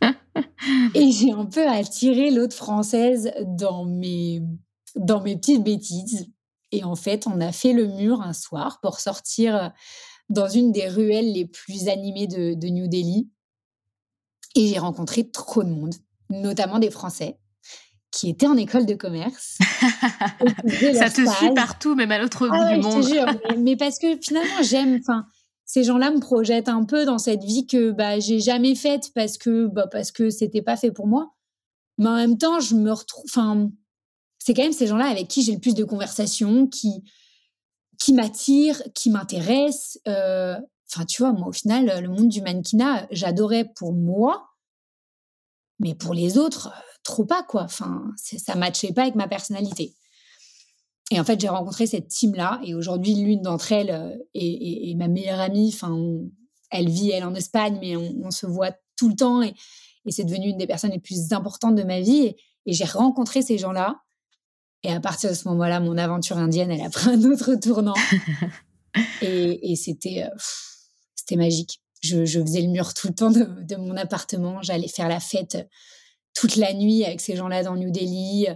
et 0.94 1.10
j'ai 1.10 1.32
un 1.32 1.46
peu 1.46 1.66
attiré 1.66 2.30
l'autre 2.30 2.54
française 2.54 3.32
dans 3.44 3.84
mes, 3.84 4.40
dans 4.94 5.20
mes 5.20 5.36
petites 5.36 5.64
bêtises. 5.64 6.28
Et 6.76 6.84
en 6.84 6.94
fait, 6.94 7.26
on 7.26 7.40
a 7.40 7.52
fait 7.52 7.72
le 7.72 7.86
mur 7.86 8.20
un 8.20 8.34
soir 8.34 8.80
pour 8.82 9.00
sortir 9.00 9.56
euh, 9.56 9.68
dans 10.28 10.46
une 10.46 10.72
des 10.72 10.86
ruelles 10.88 11.32
les 11.32 11.46
plus 11.46 11.88
animées 11.88 12.26
de, 12.26 12.68
New 12.68 12.86
Delhi. 12.86 13.30
Et 14.54 14.66
j'ai 14.66 14.78
rencontré 14.78 15.30
trop 15.30 15.62
de 15.62 15.70
monde, 15.70 15.94
notamment 16.28 16.78
des 16.78 16.90
Français 16.90 17.38
qui 18.10 18.28
étaient 18.28 18.46
en 18.46 18.58
école 18.58 18.84
de 18.84 18.94
commerce. 18.94 19.56
Ça 20.94 21.08
te 21.08 21.26
suit 21.26 21.54
partout, 21.54 21.94
même 21.94 22.12
à 22.12 22.18
l'autre 22.18 22.46
bout 22.46 22.74
du 22.74 22.80
monde. 22.82 23.02
Je 23.02 23.08
te 23.08 23.14
jure, 23.14 23.58
mais, 23.58 23.76
parce 23.76 23.98
que 23.98 24.18
finalement, 24.20 24.62
j'aime. 24.62 24.98
Enfin, 25.00 25.26
ces 25.64 25.82
gens-là 25.82 26.10
me 26.10 26.20
projettent 26.20 26.68
un 26.68 26.84
peu 26.84 27.06
dans 27.06 27.18
cette 27.18 27.42
vie 27.42 27.66
que 27.66 27.90
bah, 27.90 28.20
j'ai 28.20 28.40
jamais 28.40 28.74
faite 28.74 29.12
parce 29.14 29.38
que 29.38 29.66
bah, 29.66 29.86
parce 29.90 30.12
que 30.12 30.28
c'était 30.28 30.62
pas 30.62 30.76
fait 30.76 30.92
pour 30.92 31.06
moi. 31.06 31.34
Mais 31.96 32.08
en 32.08 32.16
même 32.16 32.38
temps, 32.38 32.60
je 32.60 32.74
me 32.74 32.92
retrouve. 32.92 33.24
Enfin, 33.30 33.70
c'est 34.46 34.54
quand 34.54 34.62
même 34.62 34.72
ces 34.72 34.86
gens-là 34.86 35.06
avec 35.06 35.26
qui 35.26 35.42
j'ai 35.42 35.54
le 35.54 35.58
plus 35.58 35.74
de 35.74 35.82
conversations, 35.82 36.68
qui, 36.68 37.02
qui 37.98 38.12
m'attirent, 38.12 38.80
qui 38.94 39.10
m'intéressent. 39.10 39.98
Euh, 40.06 40.54
enfin, 40.88 41.04
tu 41.04 41.20
vois, 41.20 41.32
moi, 41.32 41.48
au 41.48 41.52
final, 41.52 42.00
le 42.00 42.08
monde 42.08 42.28
du 42.28 42.40
mannequinat, 42.42 43.08
j'adorais 43.10 43.64
pour 43.74 43.92
moi, 43.92 44.50
mais 45.80 45.96
pour 45.96 46.14
les 46.14 46.38
autres, 46.38 46.72
trop 47.02 47.24
pas, 47.24 47.42
quoi. 47.42 47.64
Enfin, 47.64 48.04
ça 48.16 48.54
matchait 48.54 48.92
pas 48.92 49.02
avec 49.02 49.16
ma 49.16 49.26
personnalité. 49.26 49.96
Et 51.10 51.18
en 51.18 51.24
fait, 51.24 51.40
j'ai 51.40 51.48
rencontré 51.48 51.88
cette 51.88 52.06
team-là, 52.06 52.60
et 52.62 52.76
aujourd'hui, 52.76 53.16
l'une 53.16 53.42
d'entre 53.42 53.72
elles 53.72 53.90
euh, 53.90 54.16
est, 54.34 54.94
ma 54.94 55.08
meilleure 55.08 55.40
amie. 55.40 55.72
Enfin, 55.74 55.92
elle 56.70 56.88
vit, 56.88 57.10
elle, 57.10 57.24
en 57.24 57.34
Espagne, 57.34 57.78
mais 57.80 57.96
on, 57.96 58.30
se 58.30 58.46
voit 58.46 58.70
tout 58.96 59.08
le 59.08 59.16
temps, 59.16 59.42
et, 59.42 59.54
c'est 60.08 60.24
devenu 60.24 60.50
une 60.50 60.58
des 60.58 60.68
personnes 60.68 60.92
les 60.92 61.00
plus 61.00 61.32
importantes 61.32 61.74
de 61.74 61.82
ma 61.82 61.98
vie. 61.98 62.36
et 62.64 62.72
j'ai 62.72 62.84
rencontré 62.84 63.42
ces 63.42 63.58
gens-là, 63.58 64.02
et 64.82 64.92
à 64.92 65.00
partir 65.00 65.30
de 65.30 65.34
ce 65.34 65.48
moment-là, 65.48 65.80
mon 65.80 65.98
aventure 65.98 66.38
indienne, 66.38 66.70
elle 66.70 66.82
a 66.82 66.90
pris 66.90 67.10
un 67.10 67.24
autre 67.24 67.54
tournant. 67.56 67.94
et, 69.22 69.74
c'était, 69.76 70.24
euh, 70.24 70.36
c'était 71.14 71.36
magique. 71.36 71.80
Je, 72.02 72.24
faisais 72.24 72.60
le 72.60 72.68
mur 72.68 72.94
tout 72.94 73.08
le 73.08 73.14
temps 73.14 73.30
de, 73.30 73.76
mon 73.76 73.96
appartement. 73.96 74.62
J'allais 74.62 74.88
faire 74.88 75.08
la 75.08 75.20
fête 75.20 75.68
toute 76.34 76.56
la 76.56 76.72
nuit 76.72 77.04
avec 77.04 77.20
ces 77.20 77.34
gens-là 77.34 77.62
dans 77.62 77.74
New 77.74 77.90
Delhi. 77.90 78.46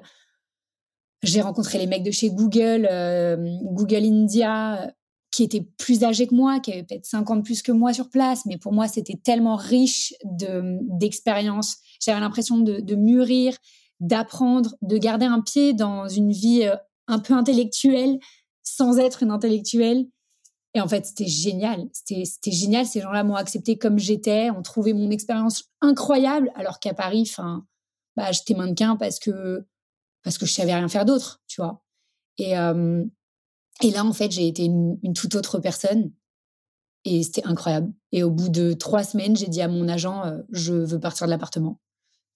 J'ai 1.22 1.40
rencontré 1.40 1.78
les 1.78 1.87
mecs 1.87 2.02
de 2.02 2.11
chez 2.11 2.30
Google, 2.30 2.87
euh, 2.90 3.37
Google 3.64 4.04
India, 4.04 4.94
qui 5.33 5.42
étaient 5.42 5.66
plus 5.78 6.04
âgés 6.04 6.26
que 6.26 6.35
moi, 6.35 6.61
qui 6.61 6.72
avaient 6.72 6.83
peut-être 6.83 7.06
50 7.06 7.44
plus 7.44 7.62
que 7.62 7.72
moi 7.72 7.92
sur 7.92 8.09
place. 8.09 8.46
Mais 8.46 8.59
pour 8.59 8.72
moi, 8.72 8.88
c'était 8.88 9.18
tellement 9.22 9.56
riche 9.56 10.14
d'expériences. 10.24 11.78
J'avais 12.00 12.20
l'impression 12.20 12.59
de, 12.59 12.80
de 12.80 12.94
mûrir 12.94 13.56
d'apprendre, 14.00 14.76
de 14.82 14.98
garder 14.98 15.26
un 15.26 15.40
pied 15.40 15.72
dans 15.72 16.08
une 16.08 16.32
vie 16.32 16.64
euh, 16.64 16.76
un 17.06 17.18
peu 17.18 17.34
intellectuelle 17.34 18.18
sans 18.62 18.98
être 18.98 19.22
une 19.22 19.30
intellectuelle. 19.30 20.06
Et 20.74 20.80
en 20.80 20.88
fait, 20.88 21.04
c'était 21.06 21.26
génial. 21.26 21.88
C'était 21.92 22.52
génial. 22.52 22.86
Ces 22.86 23.00
gens-là 23.00 23.24
m'ont 23.24 23.34
accepté 23.34 23.76
comme 23.76 23.98
j'étais, 23.98 24.50
ont 24.50 24.62
trouvé 24.62 24.92
mon 24.92 25.10
expérience 25.10 25.64
incroyable, 25.80 26.52
alors 26.54 26.78
qu'à 26.78 26.94
Paris, 26.94 27.24
enfin, 27.28 27.66
bah, 28.16 28.30
j'étais 28.32 28.54
mannequin 28.54 28.96
parce 28.96 29.18
que 29.18 29.66
parce 30.22 30.36
que 30.36 30.46
je 30.46 30.52
savais 30.52 30.74
rien 30.74 30.88
faire 30.88 31.06
d'autre, 31.06 31.40
tu 31.48 31.60
vois. 31.60 31.82
Et 32.38 32.56
euh, 32.56 33.04
et 33.82 33.90
là, 33.90 34.04
en 34.04 34.12
fait, 34.12 34.30
j'ai 34.30 34.46
été 34.46 34.64
une, 34.64 34.98
toute 35.14 35.34
autre 35.34 35.58
personne. 35.58 36.12
Et 37.04 37.22
c'était 37.22 37.46
incroyable. 37.46 37.92
Et 38.12 38.22
au 38.22 38.30
bout 38.30 38.50
de 38.50 38.74
trois 38.74 39.04
semaines, 39.04 39.34
j'ai 39.34 39.48
dit 39.48 39.62
à 39.62 39.68
mon 39.68 39.88
agent, 39.88 40.24
euh, 40.26 40.42
je 40.50 40.74
veux 40.74 41.00
partir 41.00 41.26
de 41.26 41.30
l'appartement 41.30 41.80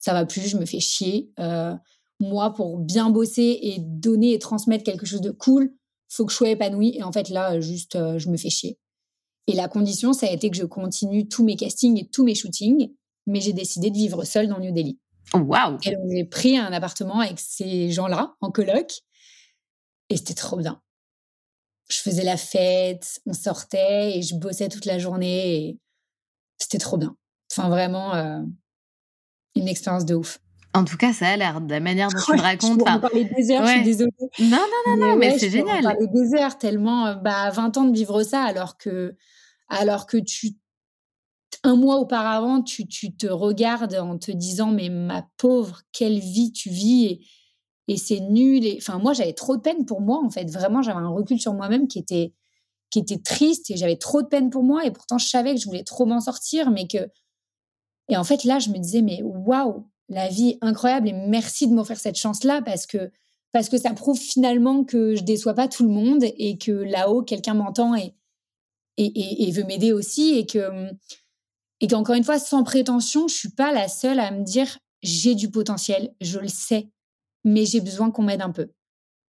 ça 0.05 0.13
va 0.13 0.27
plus, 0.27 0.47
je 0.49 0.59
me 0.59 0.67
fais 0.67 0.81
chier. 0.81 1.33
Euh, 1.39 1.75
moi, 2.21 2.53
pour 2.53 2.79
bien 2.79 3.09
bosser 3.09 3.59
et 3.63 3.79
donner 3.79 4.35
et 4.35 4.39
transmettre 4.39 4.85
quelque 4.85 5.07
chose 5.07 5.23
de 5.23 5.31
cool, 5.31 5.75
faut 6.11 6.27
que 6.27 6.33
je 6.33 6.37
sois 6.37 6.51
épanouie. 6.51 6.95
Et 6.95 7.03
en 7.03 7.11
fait, 7.11 7.31
là, 7.31 7.59
juste, 7.59 7.97
euh, 7.97 8.19
je 8.19 8.29
me 8.29 8.37
fais 8.37 8.51
chier. 8.51 8.79
Et 9.47 9.55
la 9.55 9.67
condition, 9.67 10.13
ça 10.13 10.27
a 10.27 10.31
été 10.31 10.51
que 10.51 10.59
je 10.59 10.65
continue 10.65 11.27
tous 11.27 11.43
mes 11.43 11.57
castings 11.57 11.99
et 11.99 12.07
tous 12.07 12.23
mes 12.23 12.35
shootings, 12.35 12.93
mais 13.27 13.41
j'ai 13.41 13.55
décidé 13.55 13.91
de 13.91 13.97
vivre 13.97 14.25
seule 14.25 14.47
dans 14.47 14.61
New 14.61 14.73
Delhi. 14.73 14.99
Waouh 15.33 15.79
Et 15.85 15.93
donc, 15.93 16.11
j'ai 16.11 16.25
pris 16.25 16.59
un 16.59 16.71
appartement 16.75 17.21
avec 17.21 17.41
ces 17.41 17.91
gens-là, 17.91 18.35
en 18.43 18.51
coloc, 18.51 19.01
et 20.11 20.19
c'était 20.19 20.35
trop 20.35 20.59
bien. 20.59 20.83
Je 21.89 21.97
faisais 21.97 22.25
la 22.25 22.37
fête, 22.37 23.23
on 23.25 23.33
sortait 23.33 24.19
et 24.19 24.23
je 24.23 24.35
bossais 24.35 24.69
toute 24.69 24.85
la 24.85 24.99
journée, 24.99 25.57
et 25.57 25.79
c'était 26.59 26.77
trop 26.77 26.99
bien. 26.99 27.17
Enfin, 27.51 27.71
vraiment, 27.71 28.15
euh, 28.15 28.41
une 29.55 29.69
expérience 29.69 30.05
de 30.05 30.15
ouf. 30.15 30.41
En 30.75 30.85
tout 30.85 30.97
cas, 30.97 31.13
ça 31.13 31.29
a 31.29 31.37
l'air 31.37 31.61
de 31.61 31.71
la 31.71 31.79
manière 31.79 32.09
dont 32.09 32.19
tu 32.19 32.33
me 32.33 32.41
racontes. 32.41 32.81
Je 32.81 32.99
parler 32.99 33.25
des 33.25 33.51
heures, 33.53 33.65
je 33.65 33.73
suis 33.73 33.85
désolée. 33.85 34.11
Non, 34.41 34.49
non, 34.51 34.97
non, 34.97 35.07
non, 35.07 35.17
mais, 35.17 35.39
c'est 35.39 35.51
génial. 35.51 35.85
Parler 35.85 36.09
des 36.09 36.35
heures 36.35 36.59
tellement, 36.59 37.07
euh, 37.07 37.15
bah, 37.15 37.51
20 37.51 37.77
ans 37.77 37.85
de 37.85 37.97
vivre 37.97 38.25
ça, 38.25 38.43
alors 38.43 38.77
que, 38.77 39.15
alors 39.69 40.07
que 40.07 40.17
tu, 40.17 40.57
un 41.63 41.77
mois 41.77 41.99
auparavant, 41.99 42.61
tu, 42.61 42.89
tu 42.89 43.15
te 43.15 43.29
regardes 43.29 43.95
en 43.95 44.19
te 44.19 44.33
disant, 44.33 44.73
mais 44.73 44.89
ma 44.89 45.25
pauvre, 45.37 45.83
quelle 45.93 46.19
vie 46.19 46.51
tu 46.53 46.71
vis 46.71 47.05
et, 47.07 47.21
et 47.87 47.97
c'est 47.97 48.21
nul. 48.21 48.67
Et, 48.67 48.79
enfin, 48.81 48.99
moi, 48.99 49.13
j'avais 49.13 49.33
trop 49.33 49.57
de 49.57 49.63
peine 49.63 49.85
pour 49.87 50.01
moi, 50.01 50.21
en 50.25 50.31
fait. 50.31 50.51
Vraiment, 50.51 50.83
j'avais 50.83 50.99
un 50.99 51.09
recul 51.09 51.41
sur 51.41 51.55
moi-même 51.55 51.87
qui 51.87 52.01
était, 52.01 52.33
qui 52.91 52.99
était 52.99 53.19
triste 53.19 53.71
et 53.71 53.77
j'avais 53.77 53.97
trop 53.97 54.23
de 54.23 54.27
peine 54.27 54.51
pour 54.51 54.65
moi. 54.65 54.85
Et 54.85 54.91
pourtant, 54.91 55.19
je 55.19 55.29
savais 55.29 55.55
que 55.55 55.61
je 55.61 55.67
voulais 55.67 55.85
trop 55.85 56.05
m'en 56.05 56.21
sortir, 56.21 56.73
mais 56.73 56.89
que 56.89 57.09
et 58.09 58.17
en 58.17 58.25
fait, 58.25 58.45
là, 58.45 58.59
je 58.59 58.71
me 58.71 58.79
disais, 58.79 59.03
mais 59.03 59.23
waouh, 59.23 59.87
la 60.09 60.29
vie 60.29 60.51
est 60.51 60.59
incroyable 60.61 61.09
et 61.09 61.13
merci 61.13 61.67
de 61.67 61.73
m'offrir 61.73 61.99
cette 61.99 62.17
chance-là 62.17 62.63
parce 62.63 62.87
que, 62.87 63.11
parce 63.53 63.69
que 63.69 63.79
ça 63.79 63.95
prouve 63.95 64.19
finalement 64.19 64.85
que 64.85 65.15
je 65.15 65.23
déçois 65.23 65.55
pas 65.55 65.69
tout 65.69 65.85
le 65.85 65.91
monde 65.91 66.23
et 66.23 66.59
que 66.59 66.73
là-haut, 66.73 67.23
quelqu'un 67.23 67.55
m'entend 67.55 67.95
et, 67.95 68.15
et, 68.97 69.49
et, 69.49 69.51
veut 69.53 69.65
m'aider 69.65 69.93
aussi 69.93 70.35
et 70.37 70.47
que, 70.47 70.91
et 71.81 71.87
qu'encore 71.87 72.15
une 72.15 72.25
fois, 72.25 72.39
sans 72.39 72.63
prétention, 72.63 73.27
je 73.29 73.35
suis 73.35 73.51
pas 73.51 73.73
la 73.73 73.89
seule 73.89 74.21
à 74.21 74.31
me 74.31 74.45
dire, 74.45 74.79
j'ai 75.03 75.35
du 75.35 75.51
potentiel, 75.51 76.15
je 76.21 76.39
le 76.39 76.49
sais, 76.49 76.91
mais 77.45 77.65
j'ai 77.65 77.81
besoin 77.81 78.11
qu'on 78.11 78.23
m'aide 78.23 78.43
un 78.43 78.53
peu. 78.53 78.69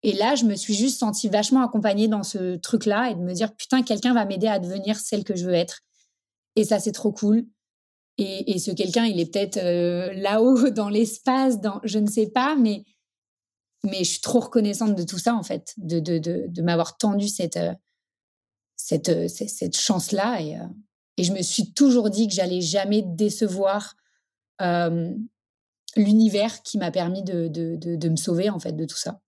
Et 0.04 0.14
là, 0.14 0.36
je 0.36 0.46
me 0.46 0.56
suis 0.56 0.76
juste 0.76 1.00
sentie 1.00 1.30
vachement 1.30 1.64
accompagnée 1.64 2.08
dans 2.08 2.24
ce 2.24 2.58
truc-là 2.58 3.10
et 3.10 3.16
de 3.16 3.22
me 3.22 3.34
dire, 3.34 3.56
putain, 3.56 3.82
quelqu'un 3.82 4.14
va 4.14 4.26
m'aider 4.26 4.48
à 4.48 4.60
devenir 4.60 5.00
celle 5.00 5.24
que 5.24 5.36
je 5.36 5.46
veux 5.46 5.54
être. 5.54 5.82
Et 6.56 6.64
ça, 6.64 6.80
c'est 6.80 6.92
trop 6.92 7.12
cool. 7.12 7.48
Et, 8.18 8.60
ce 8.60 8.72
quelqu'un, 8.72 9.06
il 9.06 9.20
est 9.20 9.32
peut-être 9.32 9.58
euh, 9.58 10.14
là-haut 10.14 10.70
dans 10.72 10.90
l'espace, 10.90 11.60
dans 11.60 11.82
je 11.84 12.00
ne 12.00 12.08
sais 12.08 12.28
pas, 12.28 12.56
mais 12.56 12.84
mais 13.84 14.00
je 14.00 14.12
suis 14.12 14.22
trop 14.22 14.40
reconnaissante 14.40 14.96
de 14.96 15.04
tout 15.04 15.20
ça 15.20 15.36
en 15.36 15.44
fait, 15.44 15.74
de 15.78 16.00
de, 16.00 16.18
de, 16.18 16.46
de 16.48 16.62
m'avoir 16.62 16.98
tendu 16.98 17.28
cette 17.28 17.58
euh, 17.58 17.74
cette 18.76 19.10
euh, 19.10 19.28
cette, 19.28 19.78
chance 19.78 20.12
là 20.12 20.42
et 20.42 20.58
et 21.18 21.24
je 21.24 21.32
me 21.32 21.42
suis 21.42 21.74
toujours 21.74 22.10
dit 22.10 22.28
que 22.28 22.34
j'allais 22.34 22.62
jamais 22.62 23.02
décevoir 23.02 23.96
l'univers 25.98 26.62
qui 26.62 26.78
m'a 26.78 26.92
permis 26.92 27.24
de, 27.24 27.48
de, 27.48 27.76
de, 27.78 28.10
me 28.10 28.18
sauver 28.18 28.50
en 28.50 28.60
fait 28.60 28.74
de 28.74 28.86
tout 28.86 28.98
ça. 28.98 29.22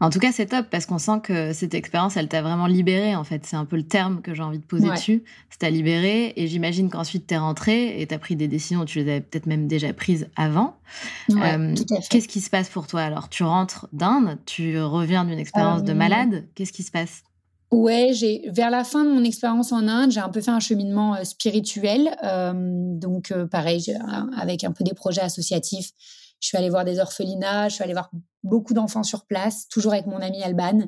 En 0.00 0.10
tout 0.10 0.18
cas, 0.18 0.32
c'est 0.32 0.46
top 0.46 0.66
parce 0.70 0.86
qu'on 0.86 0.98
sent 0.98 1.20
que 1.22 1.52
cette 1.52 1.74
expérience, 1.74 2.16
elle 2.16 2.28
t'a 2.28 2.42
vraiment 2.42 2.66
libérée, 2.66 3.14
en 3.14 3.24
fait. 3.24 3.46
C'est 3.46 3.56
un 3.56 3.64
peu 3.64 3.76
le 3.76 3.84
terme 3.84 4.20
que 4.20 4.34
j'ai 4.34 4.42
envie 4.42 4.58
de 4.58 4.64
poser 4.64 4.88
dessus. 4.90 5.22
C'est 5.50 5.58
t'a 5.58 5.70
libérée 5.70 6.32
et 6.36 6.48
j'imagine 6.48 6.90
qu'ensuite 6.90 7.26
t'es 7.26 7.36
rentrée 7.36 8.00
et 8.00 8.06
t'as 8.06 8.18
pris 8.18 8.34
des 8.34 8.48
décisions, 8.48 8.84
tu 8.84 8.98
les 8.98 9.10
avais 9.10 9.20
peut-être 9.20 9.46
même 9.46 9.68
déjà 9.68 9.92
prises 9.92 10.28
avant. 10.36 10.76
Euh, 11.30 11.74
qu'est-ce 12.10 12.28
qui 12.28 12.40
se 12.40 12.50
passe 12.50 12.68
pour 12.68 12.86
toi 12.86 13.02
alors? 13.02 13.28
Tu 13.28 13.44
rentres 13.44 13.86
d'Inde, 13.92 14.38
tu 14.46 14.80
reviens 14.80 15.24
d'une 15.24 15.38
expérience 15.38 15.84
de 15.84 15.92
euh, 15.92 15.94
malade. 15.94 16.44
Qu'est-ce 16.54 16.72
qui 16.72 16.82
se 16.82 16.90
passe? 16.90 17.22
Ouais, 17.70 18.10
j'ai 18.12 18.42
vers 18.50 18.70
la 18.70 18.84
fin 18.84 19.04
de 19.04 19.10
mon 19.10 19.24
expérience 19.24 19.72
en 19.72 19.88
Inde, 19.88 20.10
j'ai 20.10 20.20
un 20.20 20.28
peu 20.28 20.40
fait 20.40 20.50
un 20.50 20.60
cheminement 20.60 21.14
euh, 21.14 21.24
spirituel. 21.24 22.10
donc 22.98 23.32
pareil, 23.50 23.96
avec 24.36 24.64
un 24.64 24.72
peu 24.72 24.84
des 24.84 24.94
projets 24.94 25.22
associatifs 25.22 25.92
je 26.42 26.48
suis 26.48 26.58
allée 26.58 26.70
voir 26.70 26.84
des 26.84 26.98
orphelinats, 26.98 27.68
je 27.68 27.76
suis 27.76 27.84
allée 27.84 27.92
voir 27.92 28.10
beaucoup 28.42 28.74
d'enfants 28.74 29.04
sur 29.04 29.26
place, 29.26 29.68
toujours 29.68 29.92
avec 29.92 30.06
mon 30.06 30.16
ami 30.16 30.42
Alban, 30.42 30.80
euh, 30.80 30.86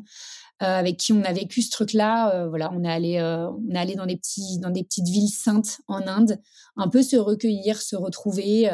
avec 0.66 0.96
qui 0.96 1.12
on 1.12 1.22
a 1.22 1.32
vécu 1.32 1.62
ce 1.62 1.70
truc-là. 1.70 2.34
Euh, 2.34 2.48
voilà, 2.48 2.72
on 2.72 2.82
est 2.82 2.90
allé, 2.90 3.18
euh, 3.18 3.48
on 3.48 3.70
est 3.72 3.78
allé 3.78 3.94
dans 3.94 4.06
des 4.06 4.16
petits, 4.16 4.58
dans 4.58 4.70
des 4.70 4.82
petites 4.82 5.06
villes 5.06 5.30
saintes 5.30 5.80
en 5.86 6.08
Inde, 6.08 6.40
un 6.76 6.88
peu 6.88 7.02
se 7.02 7.16
recueillir, 7.16 7.80
se 7.80 7.94
retrouver 7.94 8.68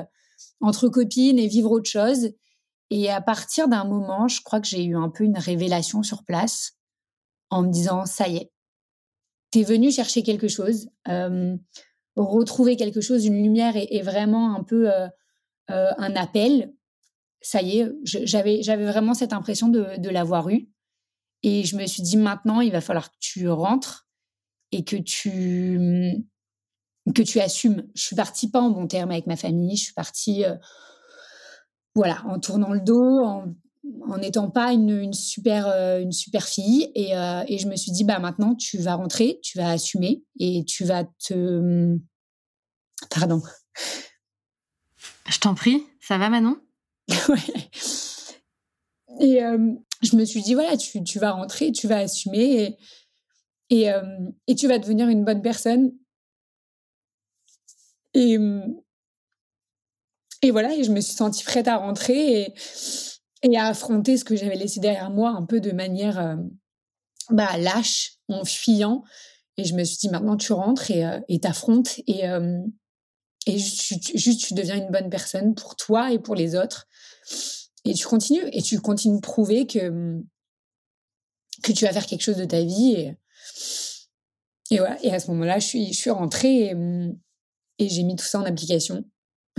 entre 0.63 0.89
copines 0.89 1.39
et 1.39 1.49
vivre 1.49 1.71
autre 1.71 1.91
chose. 1.91 2.31
Et 2.89 3.11
à 3.11 3.21
partir 3.21 3.69
d'un 3.69 3.85
moment, 3.85 4.27
je 4.27 4.41
crois 4.43 4.61
que 4.61 4.67
j'ai 4.67 4.83
eu 4.83 4.97
un 4.97 5.11
peu 5.11 5.25
une 5.25 5.39
révélation 5.39 6.03
sur 6.03 6.25
place 6.25 6.73
en 7.51 7.63
me 7.63 7.71
disant 7.71 8.07
ça 8.07 8.27
y 8.27 8.39
est, 8.39 8.53
t'es 9.51 9.65
venu 9.65 9.93
chercher 9.93 10.23
quelque 10.23 10.49
chose, 10.49 10.89
retrouver 12.17 12.77
quelque 12.77 13.03
chose, 13.03 13.27
une 13.27 13.43
lumière 13.43 13.75
est 13.77 14.03
vraiment 14.03 14.57
un 14.57 14.63
peu 14.65 14.89
euh, 15.71 15.93
un 15.99 16.15
appel, 16.17 16.73
ça 17.41 17.63
y 17.63 17.79
est, 17.79 17.91
j'avais 18.05 18.63
j'avais 18.63 18.85
vraiment 18.85 19.15
cette 19.15 19.33
impression 19.33 19.69
de, 19.69 20.09
l'avoir 20.09 20.49
eu. 20.51 20.69
Et 21.43 21.65
je 21.65 21.77
me 21.77 21.87
suis 21.87 22.03
dit 22.03 22.17
maintenant, 22.17 22.61
il 22.61 22.73
va 22.73 22.81
falloir 22.81 23.11
que 23.11 23.17
tu 23.19 23.49
rentres 23.49 24.07
et 24.73 24.85
que 24.85 24.97
tu 24.97 26.23
que 27.15 27.23
tu 27.23 27.41
assumes. 27.41 27.87
Je 27.95 28.03
suis 28.03 28.17
partie 28.17 28.51
pas 28.51 28.61
en 28.61 28.71
bon 28.71 28.87
terme 28.87 29.11
avec 29.11 29.27
ma 29.27 29.37
famille. 29.37 29.77
Je 29.77 29.85
suis 29.85 29.95
partie, 29.95 30.45
euh, 30.45 30.55
voilà, 31.95 32.23
en 32.27 32.39
tournant 32.39 32.73
le 32.73 32.81
dos, 32.81 33.25
en 33.25 34.19
n'étant 34.19 34.51
pas 34.51 34.73
une, 34.73 35.13
super 35.15 35.67
euh, 35.67 36.01
une 36.01 36.13
super 36.13 36.47
fille. 36.47 36.93
Et, 36.95 37.13
et, 37.13 37.59
je 37.59 37.69
me 37.69 37.77
suis 37.77 37.93
dit 37.93 38.05
bah 38.05 38.19
maintenant 38.19 38.55
tu 38.55 38.77
vas 38.79 38.97
rentrer, 38.97 39.41
tu 39.43 39.57
vas 39.57 39.71
assumer 39.71 40.23
et 40.39 40.65
tu 40.67 40.85
vas 40.85 41.05
te 41.05 41.97
pardon 43.09 43.41
je 45.31 45.39
t'en 45.39 45.55
prie, 45.55 45.87
ça 46.01 46.19
va 46.19 46.29
Manon? 46.29 46.57
Ouais. 47.29 47.71
Et 49.21 49.43
euh, 49.43 49.75
je 50.03 50.17
me 50.17 50.25
suis 50.25 50.43
dit, 50.43 50.55
voilà, 50.55 50.77
tu, 50.77 51.03
tu, 51.03 51.19
vas 51.19 51.33
rentrer, 51.33 51.73
tu 51.73 51.89
vas 51.89 51.99
assumer 51.99 52.63
et, 52.63 52.77
et, 53.71 53.93
euh, 53.93 54.03
et, 54.47 54.55
tu 54.55 54.69
vas 54.69 54.79
devenir 54.79 55.09
une 55.09 55.25
bonne 55.25 55.43
personne. 55.43 55.93
Et, 58.15 58.39
et 60.43 60.51
voilà, 60.51 60.75
et 60.75 60.85
je 60.85 60.93
me 60.93 61.01
suis 61.01 61.15
sentie 61.15 61.45
prête 61.45 61.69
à 61.69 61.77
rentrer. 61.77 62.43
Et, 62.43 62.55
et 63.43 63.57
à 63.57 63.67
affronter 63.67 64.17
ce 64.17 64.25
que 64.25 64.37
j'avais 64.37 64.57
laissé 64.57 64.81
derrière 64.81 65.11
moi 65.11 65.31
un 65.31 65.45
peu 65.45 65.61
de 65.61 65.73
manière 65.73 66.19
euh, 66.19 66.37
bah, 67.31 67.57
lâche, 67.59 68.15
en 68.29 68.45
fuyant. 68.45 69.05
Et 69.57 69.65
je 69.65 69.75
me 69.75 69.85
suis 69.85 69.99
dit, 69.99 70.09
maintenant 70.09 70.37
tu 70.37 70.53
rentres 70.53 70.91
et 70.91 71.05
euh, 71.05 71.21
t'affrontes 71.41 72.01
et, 72.07 72.29
euh, 72.29 72.61
et 73.47 73.59
juste, 73.59 74.47
tu 74.47 74.55
deviens 74.55 74.77
une 74.77 74.91
bonne 74.91 75.11
personne 75.11 75.55
pour 75.55 75.77
toi 75.77 76.13
et 76.13 76.19
pour 76.19 76.35
les 76.35 76.55
autres. 76.57 76.87
Et 77.85 77.95
tu 77.95 78.07
continues 78.07 78.47
et 78.53 78.61
tu 78.61 78.79
continues 78.81 79.17
de 79.17 79.23
prouver 79.23 79.67
que, 79.67 80.21
que 81.63 81.73
tu 81.73 81.85
vas 81.85 81.93
faire 81.93 82.07
quelque 82.07 82.23
chose 82.23 82.37
de 82.37 82.45
ta 82.45 82.63
vie. 82.63 82.93
Et, 82.93 83.17
et, 84.71 84.79
voilà. 84.79 85.03
et 85.03 85.13
à 85.13 85.19
ce 85.19 85.31
moment-là, 85.31 85.59
je 85.59 85.67
suis, 85.67 85.93
je 85.93 85.99
suis 85.99 86.11
rentrée 86.11 86.67
et, 86.67 86.75
et 87.79 87.89
j'ai 87.89 88.03
mis 88.03 88.17
tout 88.17 88.27
ça 88.27 88.41
en 88.41 88.45
application. 88.45 89.05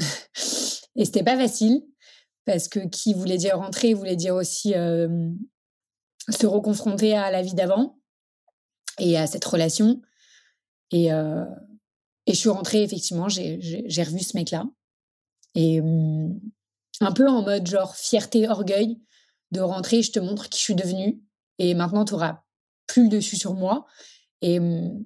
et 0.96 1.06
c'était 1.06 1.24
pas 1.24 1.38
facile 1.38 1.84
parce 2.46 2.68
que 2.68 2.80
qui 2.88 3.14
voulait 3.14 3.38
dire 3.38 3.58
rentrer 3.58 3.94
voulait 3.94 4.16
dire 4.16 4.36
aussi 4.36 4.74
euh, 4.76 5.30
se 6.30 6.46
reconfronter 6.46 7.16
à 7.16 7.32
la 7.32 7.42
vie 7.42 7.54
d'avant 7.56 8.00
et 9.00 9.18
à 9.18 9.26
cette 9.26 9.46
relation. 9.46 10.02
Et, 10.92 11.12
euh, 11.12 11.46
et 12.28 12.34
je 12.34 12.40
suis 12.40 12.50
rentrée, 12.50 12.84
effectivement, 12.84 13.30
j'ai 13.30 14.04
revu 14.04 14.20
ce 14.20 14.38
mec-là. 14.38 14.66
Et 15.56 15.82
hum, 15.82 16.40
un 17.02 17.12
peu 17.12 17.28
en 17.28 17.42
mode 17.42 17.68
genre 17.68 17.96
fierté, 17.96 18.48
orgueil 18.48 19.00
de 19.52 19.60
rentrer, 19.60 20.02
je 20.02 20.12
te 20.12 20.20
montre 20.20 20.50
qui 20.50 20.60
je 20.60 20.64
suis 20.64 20.76
devenue. 20.76 21.22
Et 21.58 21.74
maintenant, 21.74 22.06
tu 22.06 22.14
n'auras 22.14 22.44
plus 22.88 23.04
le 23.04 23.10
dessus 23.10 23.36
sur 23.36 23.54
moi. 23.54 23.86
Et, 24.42 24.60
hum, 24.60 25.04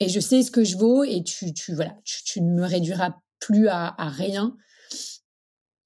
et 0.00 0.08
je 0.08 0.20
sais 0.20 0.42
ce 0.42 0.50
que 0.50 0.64
je 0.64 0.76
vaux 0.76 1.04
et 1.04 1.22
tu, 1.22 1.52
tu, 1.54 1.74
voilà, 1.74 1.96
tu, 2.04 2.40
ne 2.40 2.52
me 2.52 2.64
réduiras 2.64 3.16
plus 3.38 3.68
à, 3.68 3.94
rien. 3.98 4.56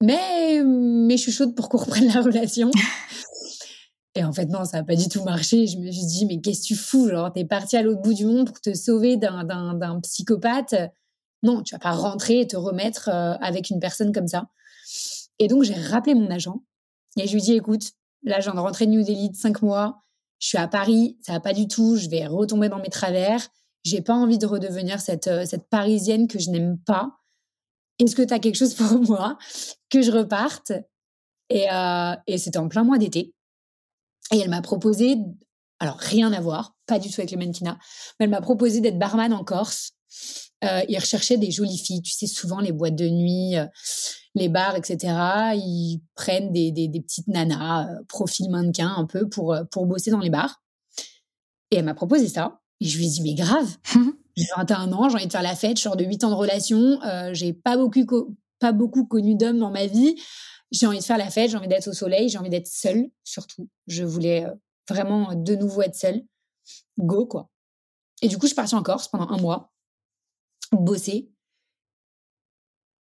Mais, 0.01 0.63
mais 0.65 1.17
je 1.17 1.23
suis 1.23 1.33
chaude 1.33 1.55
pour 1.55 1.69
qu'on 1.69 1.79
reprenne 1.85 2.09
la 2.09 2.23
relation. 2.23 2.71
Et 4.17 4.25
en 4.25 4.33
fait, 4.33 4.47
non, 4.47 4.65
ça 4.65 4.79
n'a 4.79 4.85
pas 4.85 4.97
du 4.97 5.09
tout 5.09 5.23
marché. 5.23 5.67
Je 5.67 5.79
me 5.79 5.91
suis 5.91 6.07
dit, 6.07 6.27
mais 6.27 6.41
qu'est-ce 6.41 6.63
que 6.63 6.67
tu 6.67 6.77
fous? 6.77 7.09
Genre, 7.09 7.33
t'es 7.33 7.45
parti 7.45 7.77
à 7.77 7.83
l'autre 7.83 8.03
bout 8.03 8.15
du 8.15 8.25
monde 8.25 8.47
pour 8.47 8.61
te 8.61 8.75
sauver 8.75 9.17
d'un 9.17 10.01
psychopathe. 10.03 10.75
Non, 11.43 11.63
tu 11.63 11.75
vas 11.75 11.79
pas 11.79 11.93
rentrer 11.93 12.41
et 12.41 12.47
te 12.47 12.57
remettre 12.57 13.09
euh, 13.09 13.35
avec 13.41 13.71
une 13.71 13.81
personne 13.81 14.13
comme 14.13 14.27
ça. 14.27 14.49
Et 15.39 15.49
donc, 15.49 15.63
j'ai 15.63 15.75
rappelé 15.75 16.15
mon 16.15 16.31
agent 16.31 16.63
et 17.17 17.27
je 17.27 17.33
lui 17.33 17.39
ai 17.39 17.45
dit, 17.45 17.53
écoute, 17.55 17.93
là, 18.25 18.41
je 18.41 18.45
viens 18.51 18.55
de 18.55 18.61
rentrer 18.61 18.87
de 18.87 18.91
New 18.91 19.03
Delhi 19.03 19.31
de 19.31 19.37
cinq 19.37 19.63
mois. 19.63 20.01
Je 20.39 20.49
suis 20.49 20.59
à 20.59 20.69
Paris, 20.69 21.19
ça 21.23 21.33
va 21.33 21.41
pas 21.41 21.53
du 21.53 21.69
tout. 21.69 21.97
Je 21.97 22.09
vais 22.09 22.27
retomber 22.27 22.69
dans 22.69 22.79
mes 22.79 22.89
travers. 22.89 23.47
J'ai 23.85 24.03
pas 24.03 24.15
envie 24.15 24.39
de 24.39 24.47
redevenir 24.47 25.01
cette, 25.01 25.29
euh, 25.29 25.45
parisienne 25.71 26.29
que 26.29 26.39
je 26.39 26.51
n'aime 26.51 26.79
pas. 26.79 27.13
Est-ce 27.99 28.17
que 28.17 28.23
tu 28.23 28.35
as 28.35 28.39
quelque 28.39 28.57
chose 28.57 28.75
pour 28.75 29.01
moi? 29.09 29.39
Que 29.89 30.03
je 30.03 30.11
reparte? 30.11 30.73
Euh, 31.53 32.17
et 32.27 32.39
c'était 32.39 32.59
en 32.59 32.69
plein 32.69 32.85
mois 32.85 32.99
d'été. 32.99 33.35
Et 34.33 34.39
elle 34.39 34.51
m'a 34.51 34.63
proposé, 34.63 35.17
alors 35.79 35.97
rien 35.97 36.33
à 36.33 36.41
voir, 36.41 36.77
pas 36.87 36.99
du 36.99 37.11
tout 37.11 37.21
avec 37.21 37.33
le 37.33 37.39
mannequinat, 37.39 37.79
mais 38.19 38.25
elle 38.25 38.31
m'a 38.31 38.41
proposé 38.41 38.81
d'être 38.81 38.99
barman 38.99 39.33
en 39.33 39.45
Corse. 39.45 39.93
Euh, 40.63 40.83
ils 40.89 40.99
recherchaient 40.99 41.39
des 41.39 41.51
jolies 41.51 41.79
filles. 41.79 42.03
Tu 42.03 42.13
sais, 42.13 42.27
souvent 42.27 42.61
les 42.61 42.73
boîtes 42.73 42.97
de 42.97 43.09
nuit, 43.09 43.57
euh, 43.57 43.67
les 44.35 44.49
bars, 44.49 44.77
etc. 44.77 45.15
Ils 45.55 46.03
prennent 46.15 46.53
des, 46.53 46.71
des, 46.71 46.89
des 46.89 47.01
petites 47.01 47.29
nanas, 47.29 47.89
euh, 47.89 48.05
profil 48.09 48.51
mannequin 48.51 48.93
un 48.97 49.07
peu 49.07 49.29
pour, 49.29 49.53
euh, 49.53 49.65
pour 49.65 49.87
bosser 49.87 50.11
dans 50.11 50.21
les 50.21 50.31
bars. 50.31 50.63
Et 51.71 51.77
elle 51.77 51.85
m'a 51.85 51.95
proposé 51.95 52.29
ça. 52.29 52.61
Et 52.81 52.87
je 52.87 52.99
lui 52.99 53.07
ai 53.07 53.11
dit, 53.11 53.23
mais 53.23 53.35
grave, 53.35 53.77
j'ai 54.37 54.47
21 54.57 54.93
ans, 54.93 55.09
j'ai 55.09 55.17
envie 55.17 55.27
de 55.27 55.33
faire 55.33 55.43
la 55.43 55.57
fête, 55.57 55.77
je 55.77 55.83
sors 55.83 55.97
de 55.97 56.05
8 56.05 56.25
ans 56.25 56.31
de 56.31 56.35
relation, 56.35 57.01
euh, 57.05 57.31
j'ai 57.35 57.53
pas 57.53 57.77
beaucoup, 57.77 58.37
pas 58.59 58.73
beaucoup 58.73 59.05
connu 59.05 59.35
d'hommes 59.35 59.59
dans 59.59 59.71
ma 59.71 59.87
vie 59.87 60.17
j'ai 60.71 60.87
envie 60.87 60.99
de 60.99 61.05
faire 61.05 61.19
la 61.19 61.31
fête, 61.31 61.51
j'ai 61.51 61.57
envie 61.57 61.69
d'être 61.69 61.89
au 61.89 61.93
soleil, 61.93 62.29
j'ai 62.29 62.39
envie 62.39 62.51
d'être 62.51 62.67
seule, 62.67 63.11
surtout. 63.25 63.69
Je 63.87 64.05
voulais 64.05 64.45
euh, 64.45 64.55
vraiment 64.89 65.35
de 65.35 65.55
nouveau 65.55 65.83
être 65.83 65.97
seule. 65.97 66.23
Go, 66.99 67.27
quoi. 67.27 67.49
Et 68.23 68.29
du 68.29 68.37
coup, 68.37 68.43
je 68.43 68.49
suis 68.49 68.57
partie 68.57 68.75
en 68.75 68.83
Corse 68.83 69.09
pendant 69.09 69.29
un 69.29 69.39
mois, 69.39 69.73
bosser. 70.73 71.31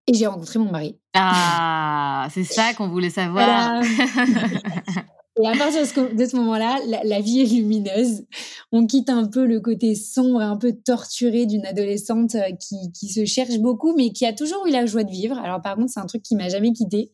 Et 0.06 0.14
j'ai 0.14 0.26
rencontré 0.26 0.58
mon 0.58 0.70
mari. 0.70 0.98
Ah, 1.14 2.28
c'est 2.32 2.44
ça 2.44 2.74
qu'on 2.74 2.88
voulait 2.88 3.10
savoir. 3.10 3.82
Et 5.42 5.46
à 5.46 5.56
partir 5.56 5.80
de 6.14 6.26
ce 6.26 6.36
moment-là, 6.36 6.78
la, 7.04 7.20
vie 7.20 7.40
est 7.40 7.46
lumineuse. 7.46 8.24
On 8.72 8.86
quitte 8.86 9.10
un 9.10 9.26
peu 9.26 9.46
le 9.46 9.60
côté 9.60 9.94
sombre 9.94 10.40
un 10.40 10.56
peu 10.56 10.72
torturé 10.72 11.46
d'une 11.46 11.64
adolescente 11.66 12.34
euh, 12.34 12.52
qui, 12.58 13.08
se 13.08 13.24
cherche 13.24 13.58
beaucoup, 13.58 13.94
mais 13.96 14.10
qui 14.10 14.26
a 14.26 14.32
toujours 14.32 14.66
eu 14.66 14.70
la 14.70 14.86
joie 14.86 15.04
de 15.04 15.10
vivre. 15.10 15.38
Alors 15.38 15.60
par 15.62 15.76
contre, 15.76 15.90
c'est 15.90 16.00
un 16.00 16.06
truc 16.06 16.22
qui 16.22 16.36
m'a 16.36 16.48
jamais 16.48 16.72
quitté. 16.72 17.10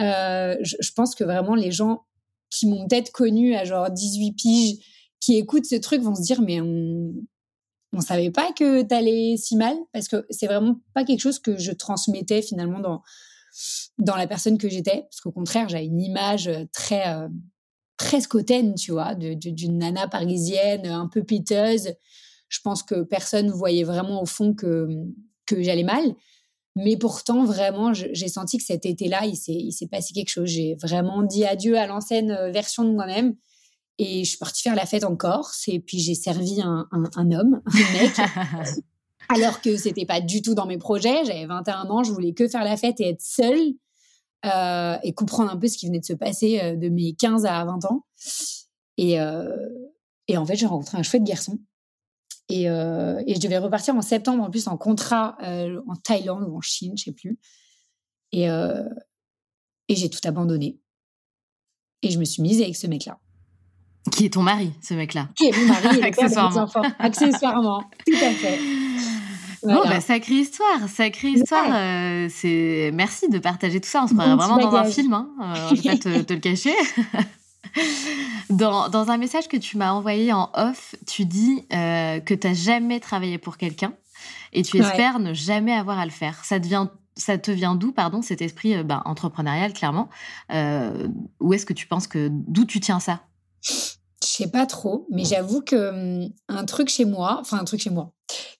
Euh, 0.00 0.56
je, 0.62 0.76
je, 0.80 0.92
pense 0.92 1.14
que 1.14 1.24
vraiment 1.24 1.54
les 1.54 1.70
gens 1.70 2.04
qui 2.50 2.66
m'ont 2.66 2.88
peut-être 2.88 3.12
connue 3.12 3.54
à 3.54 3.64
genre 3.64 3.90
18 3.90 4.32
piges, 4.32 4.76
qui 5.20 5.36
écoutent 5.36 5.66
ce 5.66 5.76
truc, 5.76 6.02
vont 6.02 6.14
se 6.14 6.22
dire 6.22 6.42
mais 6.42 6.60
on 6.60 7.14
on 7.94 8.00
savait 8.00 8.30
pas 8.30 8.52
que 8.52 8.82
t'allais 8.82 9.36
si 9.36 9.56
mal 9.56 9.76
parce 9.92 10.08
que 10.08 10.26
c'est 10.30 10.46
vraiment 10.46 10.80
pas 10.94 11.04
quelque 11.04 11.20
chose 11.20 11.38
que 11.38 11.56
je 11.56 11.72
transmettais 11.72 12.42
finalement 12.42 12.80
dans 12.80 13.02
dans 13.98 14.16
la 14.16 14.26
personne 14.26 14.58
que 14.58 14.68
j'étais, 14.68 15.02
parce 15.02 15.20
qu'au 15.20 15.32
contraire, 15.32 15.68
j'avais 15.68 15.86
une 15.86 16.00
image 16.00 16.48
euh, 16.48 16.64
très 16.72 17.08
euh, 17.08 17.28
presque 17.96 18.34
hautaine, 18.34 18.74
tu 18.74 18.92
vois, 18.92 19.14
d'une 19.14 19.78
nana 19.78 20.08
parisienne 20.08 20.86
un 20.86 21.08
peu 21.08 21.22
piteuse. 21.22 21.92
Je 22.48 22.60
pense 22.62 22.82
que 22.82 23.02
personne 23.02 23.46
ne 23.46 23.52
voyait 23.52 23.84
vraiment 23.84 24.22
au 24.22 24.26
fond 24.26 24.54
que, 24.54 24.88
j'allais 25.50 25.84
mal. 25.84 26.14
Mais 26.76 26.96
pourtant, 26.96 27.44
vraiment, 27.44 27.92
j'ai 27.94 28.28
senti 28.28 28.58
que 28.58 28.64
cet 28.64 28.84
été-là, 28.84 29.26
il 29.26 29.36
s'est 29.36 29.86
passé 29.86 30.12
quelque 30.12 30.30
chose. 30.30 30.48
J'ai 30.48 30.74
vraiment 30.82 31.22
dit 31.22 31.44
adieu 31.44 31.78
à 31.78 31.86
l'ancienne 31.86 32.32
euh, 32.32 32.50
version 32.50 32.82
de 32.84 32.90
moi-même. 32.90 33.36
Et 33.98 34.24
je 34.24 34.30
suis 34.30 34.38
partie 34.38 34.62
faire 34.62 34.74
la 34.74 34.86
fête 34.86 35.04
en 35.04 35.14
Corse. 35.14 35.68
Et 35.68 35.78
puis, 35.78 36.00
j'ai 36.00 36.16
servi 36.16 36.60
un, 36.60 36.88
un, 36.90 37.04
un 37.14 37.30
homme, 37.30 37.62
un 37.66 37.92
mec, 37.92 38.16
alors 39.28 39.60
que 39.60 39.76
c'était 39.76 40.06
pas 40.06 40.20
du 40.20 40.42
tout 40.42 40.54
dans 40.54 40.66
mes 40.66 40.78
projets. 40.78 41.24
J'avais 41.24 41.46
21 41.46 41.90
ans, 41.90 42.04
je 42.04 42.12
voulais 42.12 42.32
que 42.32 42.48
faire 42.48 42.64
la 42.64 42.76
fête 42.76 43.00
et 43.00 43.08
être 43.08 43.22
seule 43.22 43.74
euh, 44.44 44.98
et 45.02 45.14
comprendre 45.14 45.50
un 45.50 45.56
peu 45.56 45.68
ce 45.68 45.78
qui 45.78 45.86
venait 45.86 46.00
de 46.00 46.04
se 46.04 46.12
passer 46.12 46.60
euh, 46.60 46.76
de 46.76 46.88
mes 46.88 47.14
15 47.14 47.46
à 47.46 47.64
20 47.64 47.84
ans. 47.86 48.04
Et, 48.98 49.18
euh, 49.18 49.56
et 50.28 50.36
en 50.36 50.44
fait, 50.44 50.56
j'ai 50.56 50.66
rencontré 50.66 50.98
un 50.98 51.02
chouette 51.02 51.24
garçon. 51.24 51.58
Et, 52.50 52.64
et, 52.64 53.34
je 53.34 53.40
devais 53.40 53.56
repartir 53.56 53.96
en 53.96 54.02
septembre, 54.02 54.44
en 54.44 54.50
plus 54.50 54.68
en 54.68 54.76
contrat 54.76 55.38
en 55.40 55.96
Thaïlande 55.96 56.44
ou 56.46 56.58
en 56.58 56.60
Chine, 56.60 56.92
je 56.94 57.04
sais 57.04 57.12
plus. 57.12 57.38
Et, 58.32 58.42
et 58.42 59.96
j'ai 59.96 60.10
tout 60.10 60.20
abandonné. 60.24 60.78
Et 62.02 62.10
je 62.10 62.18
me 62.18 62.24
suis 62.24 62.42
mise 62.42 62.60
avec 62.60 62.76
ce 62.76 62.86
mec-là. 62.86 63.18
Qui 64.12 64.26
est 64.26 64.34
ton 64.34 64.42
mari, 64.42 64.72
ce 64.82 64.92
mec-là? 64.92 65.30
Qui 65.36 65.46
est 65.46 65.56
mon 65.56 65.66
mari, 65.68 66.02
accessoirement. 66.02 66.68
Accessoirement, 66.98 67.84
tout 68.06 68.12
à 68.12 68.30
fait. 68.32 68.83
Bon, 69.64 69.82
bah, 69.84 70.00
sacrée 70.00 70.34
histoire, 70.34 70.88
sacrée 70.88 71.28
histoire. 71.28 71.66
Euh, 71.70 72.28
c'est 72.30 72.90
merci 72.92 73.28
de 73.28 73.38
partager 73.38 73.80
tout 73.80 73.88
ça. 73.88 74.02
On 74.04 74.06
se 74.06 74.14
croirait 74.14 74.36
vraiment 74.36 74.58
dans 74.58 74.74
un 74.74 74.84
film. 74.84 75.12
Hein. 75.12 75.30
Euh, 75.40 75.68
je 75.70 75.82
vais 75.82 75.90
pas 75.90 75.96
te, 75.96 76.22
te, 76.22 76.32
le 76.34 76.40
cacher. 76.40 76.74
dans, 78.50 78.88
dans, 78.88 79.10
un 79.10 79.16
message 79.16 79.48
que 79.48 79.56
tu 79.56 79.78
m'as 79.78 79.92
envoyé 79.92 80.32
en 80.32 80.50
off, 80.54 80.94
tu 81.06 81.24
dis 81.24 81.66
euh, 81.72 82.20
que 82.20 82.34
tu 82.34 82.46
n'as 82.46 82.54
jamais 82.54 83.00
travaillé 83.00 83.38
pour 83.38 83.56
quelqu'un 83.56 83.94
et 84.52 84.62
tu 84.62 84.78
espères 84.78 85.18
ne 85.18 85.32
jamais 85.32 85.72
avoir 85.72 85.98
à 85.98 86.04
le 86.04 86.12
faire. 86.12 86.44
Ça 86.44 86.58
devient 86.58 86.88
ça 87.16 87.38
te 87.38 87.52
vient 87.52 87.76
d'où, 87.76 87.92
pardon, 87.92 88.22
cet 88.22 88.42
esprit 88.42 88.82
bah, 88.82 89.00
entrepreneurial, 89.04 89.72
clairement? 89.72 90.08
Euh, 90.52 91.08
Où 91.38 91.52
est-ce 91.52 91.64
que 91.64 91.72
tu 91.72 91.86
penses 91.86 92.08
que 92.08 92.28
d'où 92.30 92.64
tu 92.64 92.80
tiens 92.80 92.98
ça? 92.98 93.20
Je 93.62 94.28
sais 94.28 94.50
pas 94.50 94.66
trop, 94.66 95.06
mais 95.12 95.24
j'avoue 95.24 95.60
que 95.60 96.24
hum, 96.24 96.30
un 96.48 96.64
truc 96.64 96.88
chez 96.88 97.04
moi, 97.04 97.38
enfin 97.40 97.58
un 97.58 97.64
truc 97.64 97.80
chez 97.80 97.90
moi, 97.90 98.12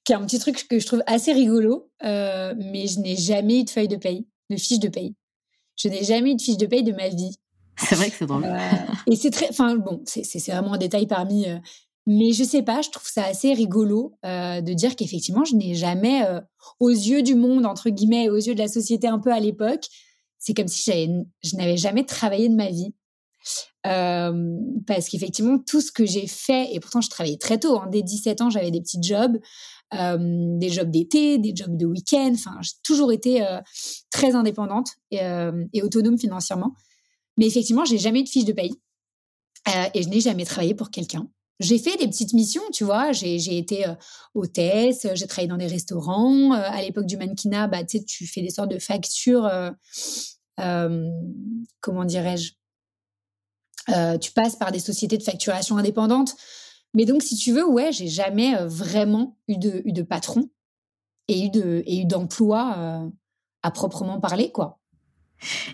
qui 0.04 0.12
est 0.12 0.16
un 0.16 0.24
petit 0.24 0.38
truc 0.38 0.66
que 0.68 0.78
je 0.78 0.86
trouve 0.86 1.02
assez 1.06 1.32
rigolo, 1.32 1.90
euh, 2.04 2.54
mais 2.56 2.86
je 2.86 3.00
n'ai 3.00 3.16
jamais 3.16 3.60
eu 3.60 3.64
de 3.64 3.70
feuille 3.70 3.88
de 3.88 3.96
paye, 3.96 4.26
de 4.50 4.56
fiche 4.56 4.78
de 4.78 4.88
paye. 4.88 5.14
Je 5.76 5.88
n'ai 5.88 6.04
jamais 6.04 6.32
eu 6.32 6.36
de 6.36 6.42
fiche 6.42 6.56
de 6.56 6.66
paye 6.66 6.82
de 6.82 6.92
ma 6.92 7.08
vie. 7.08 7.36
C'est 7.76 7.96
vrai 7.96 8.10
que 8.10 8.16
c'est 8.16 8.26
drôle. 8.26 8.44
Euh, 8.44 8.58
et 9.10 9.16
c'est 9.16 9.30
très, 9.30 9.48
enfin 9.48 9.76
bon, 9.76 10.02
c'est 10.06 10.22
vraiment 10.48 10.74
un 10.74 10.78
détail 10.78 11.06
parmi, 11.06 11.48
euh, 11.48 11.58
mais 12.06 12.32
je 12.32 12.44
sais 12.44 12.62
pas, 12.62 12.82
je 12.82 12.90
trouve 12.90 13.08
ça 13.08 13.24
assez 13.24 13.54
rigolo 13.54 14.14
de 14.22 14.72
dire 14.74 14.94
qu'effectivement, 14.94 15.44
je 15.44 15.56
n'ai 15.56 15.74
jamais, 15.74 16.22
aux 16.78 16.90
yeux 16.90 17.22
du 17.22 17.34
monde 17.34 17.64
entre 17.64 17.88
guillemets, 17.88 18.28
aux 18.28 18.36
yeux 18.36 18.54
de 18.54 18.60
la 18.60 18.68
société 18.68 19.08
un 19.08 19.18
peu 19.18 19.32
à 19.32 19.40
l'époque, 19.40 19.86
c'est 20.38 20.52
comme 20.52 20.68
si 20.68 21.24
je 21.42 21.56
n'avais 21.56 21.78
jamais 21.78 22.04
travaillé 22.04 22.50
de 22.50 22.54
ma 22.54 22.68
vie. 22.68 22.92
Euh, 23.86 24.56
parce 24.86 25.08
qu'effectivement, 25.08 25.58
tout 25.58 25.80
ce 25.80 25.92
que 25.92 26.06
j'ai 26.06 26.26
fait, 26.26 26.72
et 26.72 26.80
pourtant 26.80 27.00
je 27.00 27.10
travaillais 27.10 27.36
très 27.36 27.58
tôt, 27.58 27.78
hein, 27.78 27.88
dès 27.90 28.02
17 28.02 28.40
ans, 28.40 28.50
j'avais 28.50 28.70
des 28.70 28.80
petits 28.80 29.02
jobs, 29.02 29.38
des 30.58 30.70
jobs 30.70 30.90
d'été, 30.90 31.38
des 31.38 31.54
jobs 31.54 31.76
de 31.76 31.86
week-end, 31.86 32.32
enfin, 32.34 32.56
j'ai 32.62 32.72
toujours 32.82 33.12
été 33.12 33.46
euh, 33.46 33.60
très 34.10 34.34
indépendante 34.34 34.88
et, 35.10 35.22
euh, 35.22 35.64
et, 35.72 35.82
autonome 35.82 36.18
financièrement. 36.18 36.74
Mais 37.36 37.46
effectivement, 37.46 37.84
j'ai 37.84 37.98
jamais 37.98 38.20
eu 38.20 38.24
de 38.24 38.28
fiche 38.28 38.44
de 38.44 38.52
paye 38.52 38.74
euh, 39.68 39.84
et 39.94 40.02
je 40.02 40.08
n'ai 40.08 40.20
jamais 40.20 40.44
travaillé 40.44 40.74
pour 40.74 40.90
quelqu'un. 40.90 41.28
J'ai 41.60 41.78
fait 41.78 41.96
des 41.96 42.08
petites 42.08 42.32
missions, 42.32 42.62
tu 42.72 42.82
vois. 42.82 43.12
J'ai 43.12 43.56
été 43.56 43.84
hôtesse, 44.34 45.06
j'ai 45.14 45.26
travaillé 45.28 45.46
dans 45.46 45.56
des 45.56 45.68
restaurants. 45.68 46.50
à 46.52 46.82
l'époque 46.82 47.06
du 47.06 47.16
mannequinat, 47.16 47.68
bah, 47.68 47.84
tu 47.84 48.26
fais 48.26 48.42
des 48.42 48.50
sortes 48.50 48.72
de 48.72 48.80
factures, 48.80 49.48
comment 50.56 52.04
dirais-je? 52.04 52.54
Tu 54.20 54.32
passes 54.32 54.56
par 54.56 54.72
des 54.72 54.80
sociétés 54.80 55.16
de 55.16 55.22
facturation 55.22 55.76
indépendantes. 55.76 56.34
Mais 56.94 57.04
donc, 57.06 57.22
si 57.22 57.36
tu 57.36 57.52
veux, 57.52 57.66
ouais, 57.66 57.92
j'ai 57.92 58.08
jamais 58.08 58.54
vraiment 58.66 59.36
eu 59.48 59.58
de, 59.58 59.82
eu 59.84 59.92
de 59.92 60.02
patron 60.02 60.48
et 61.28 61.44
eu 61.46 61.50
de 61.50 61.82
et 61.86 62.00
eu 62.00 62.06
d'emploi 62.06 63.10
à 63.62 63.70
proprement 63.70 64.20
parler, 64.20 64.52
quoi. 64.52 64.78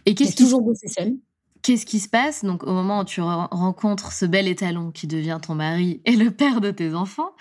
Et 0.06 0.14
qu'est-ce 0.14 0.36
qui 0.36 0.44
toujours 0.44 0.62
bossé 0.62 0.88
seul 0.88 1.16
Qu'est-ce 1.62 1.84
qui 1.84 2.00
se 2.00 2.08
passe 2.08 2.44
donc 2.44 2.64
au 2.64 2.72
moment 2.72 3.00
où 3.00 3.04
tu 3.04 3.20
rencontres 3.20 4.12
ce 4.12 4.24
bel 4.24 4.48
étalon 4.48 4.90
qui 4.90 5.06
devient 5.06 5.38
ton 5.40 5.54
mari 5.54 6.00
et 6.04 6.16
le 6.16 6.30
père 6.30 6.60
de 6.60 6.70
tes 6.70 6.94
enfants 6.94 7.32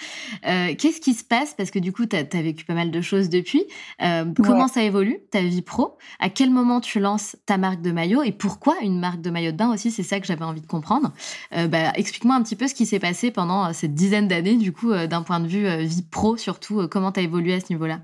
euh, 0.46 0.74
Qu'est-ce 0.78 1.00
qui 1.00 1.14
se 1.14 1.24
passe? 1.24 1.54
Parce 1.54 1.72
que 1.72 1.80
du 1.80 1.94
coup, 1.94 2.06
tu 2.06 2.16
as, 2.16 2.42
vécu 2.42 2.66
pas 2.66 2.74
mal 2.74 2.92
de 2.92 3.02
choses 3.02 3.30
depuis. 3.30 3.66
Euh, 4.02 4.26
comment 4.44 4.68
ça 4.68 4.84
évolue, 4.84 5.20
ta 5.32 5.42
vie 5.42 5.62
pro? 5.62 5.98
À 6.20 6.30
quel 6.30 6.50
moment 6.50 6.82
tu 6.82 7.00
lances 7.00 7.38
ta 7.46 7.58
marque 7.58 7.82
de 7.82 7.92
maillot? 7.92 8.24
Et 8.24 8.32
pourquoi 8.32 8.76
une 8.82 9.00
marque 9.00 9.22
de 9.22 9.30
maillot 9.30 9.52
de 9.52 9.58
bain 9.58 9.74
aussi? 9.74 9.92
C'est 9.92 10.04
ça 10.04 10.20
que 10.20 10.28
j'avais 10.28 10.46
envie 10.46 10.62
de 10.62 10.68
comprendre. 10.68 11.12
Euh, 11.56 11.68
bah, 11.68 11.92
Explique-moi 11.96 12.36
un 12.36 12.44
petit 12.44 12.56
peu 12.56 12.68
ce 12.68 12.74
qui 12.74 12.86
s'est 12.86 13.00
passé 13.00 13.32
pendant 13.32 13.72
cette 13.74 13.94
dizaine 13.94 14.28
d'années, 14.28 14.58
du 14.58 14.74
coup, 14.74 14.94
d'un 14.94 15.22
point 15.22 15.40
de 15.40 15.48
vue 15.48 15.68
vie 15.86 16.04
pro 16.04 16.38
surtout. 16.38 16.88
comment 16.90 17.12
tu 17.12 17.20
as 17.20 17.24
évolué 17.24 17.54
à 17.54 17.60
ce 17.60 17.68
niveau-là? 17.70 18.00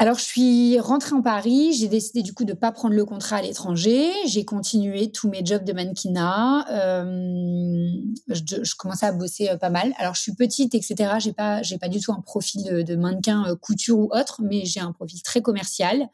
Alors, 0.00 0.16
je 0.16 0.24
suis 0.24 0.80
rentrée 0.80 1.12
en 1.14 1.20
Paris. 1.20 1.74
J'ai 1.74 1.86
décidé 1.86 2.22
du 2.22 2.32
coup 2.32 2.44
de 2.44 2.52
ne 2.52 2.56
pas 2.56 2.72
prendre 2.72 2.94
le 2.94 3.04
contrat 3.04 3.36
à 3.36 3.42
l'étranger. 3.42 4.10
J'ai 4.24 4.46
continué 4.46 5.12
tous 5.12 5.28
mes 5.28 5.44
jobs 5.44 5.62
de 5.62 5.74
mannequinat. 5.74 6.64
Euh, 6.70 7.86
je, 8.28 8.74
commençais 8.76 9.04
à 9.04 9.12
bosser 9.12 9.50
euh, 9.50 9.58
pas 9.58 9.68
mal. 9.68 9.92
Alors, 9.98 10.14
je 10.14 10.22
suis 10.22 10.34
petite, 10.34 10.74
etc. 10.74 11.16
J'ai 11.18 11.34
pas, 11.34 11.60
pas 11.78 11.88
du 11.88 12.00
tout 12.00 12.12
un 12.12 12.22
profil 12.22 12.82
de, 12.82 12.96
mannequin 12.96 13.44
euh, 13.46 13.56
couture 13.56 13.98
ou 13.98 14.08
autre, 14.10 14.40
mais 14.42 14.64
j'ai 14.64 14.80
un 14.80 14.92
profil 14.92 15.22
très 15.22 15.42
commercial. 15.42 16.08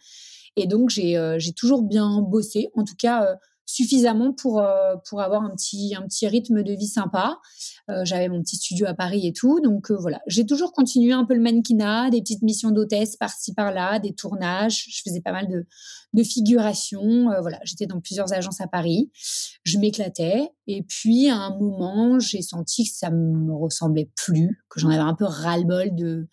Et 0.57 0.67
donc, 0.67 0.91
j'ai, 0.91 1.37
j'ai 1.39 1.53
toujours 1.53 1.83
bien 1.83 2.21
bossé. 2.23 2.71
En 2.75 2.83
tout 2.83 2.97
cas, 2.99 3.37
suffisamment 3.67 4.33
pour 4.33 4.61
euh, 4.61 4.95
pour 5.09 5.21
avoir 5.21 5.43
un 5.43 5.51
petit 5.51 5.95
un 5.97 6.03
petit 6.03 6.27
rythme 6.27 6.63
de 6.63 6.73
vie 6.73 6.87
sympa. 6.87 7.39
Euh, 7.91 8.05
j'avais 8.05 8.29
mon 8.29 8.41
petit 8.41 8.57
studio 8.57 8.87
à 8.87 8.95
Paris 8.95 9.27
et 9.27 9.33
tout, 9.33 9.61
donc 9.61 9.91
euh, 9.91 9.97
voilà. 9.97 10.21
J'ai 10.27 10.47
toujours 10.47 10.73
continué 10.73 11.13
un 11.13 11.25
peu 11.25 11.35
le 11.35 11.41
mannequinat, 11.41 12.11
des 12.11 12.21
petites 12.21 12.43
missions 12.43 12.71
d'hôtesse 12.71 13.17
par-ci 13.17 13.53
par-là, 13.55 13.99
des 13.99 14.15
tournages. 14.15 14.87
Je 14.89 15.03
faisais 15.05 15.21
pas 15.21 15.33
mal 15.33 15.49
de 15.49 15.67
de 16.15 16.23
figuration. 16.23 17.27
voilà, 17.43 17.59
j'étais 17.65 17.87
dans 17.87 18.01
plusieurs 18.01 18.33
agences 18.33 18.61
à 18.63 18.67
Paris. 18.67 19.11
Je 19.65 19.79
m'éclatais. 19.79 20.49
Et 20.67 20.83
puis 20.83 21.29
à 21.29 21.37
un 21.37 21.59
moment, 21.59 22.19
j'ai 22.19 22.41
senti 22.41 22.85
que 22.85 22.97
ça 22.97 23.11
me 23.11 23.53
ressemblait 23.53 24.11
plus, 24.17 24.63
que 24.71 24.81
j'en 24.81 24.89
avais 24.89 25.03
un 25.03 25.15
peu 25.15 25.27
ras-le-bol 25.27 25.95
de 25.95 26.29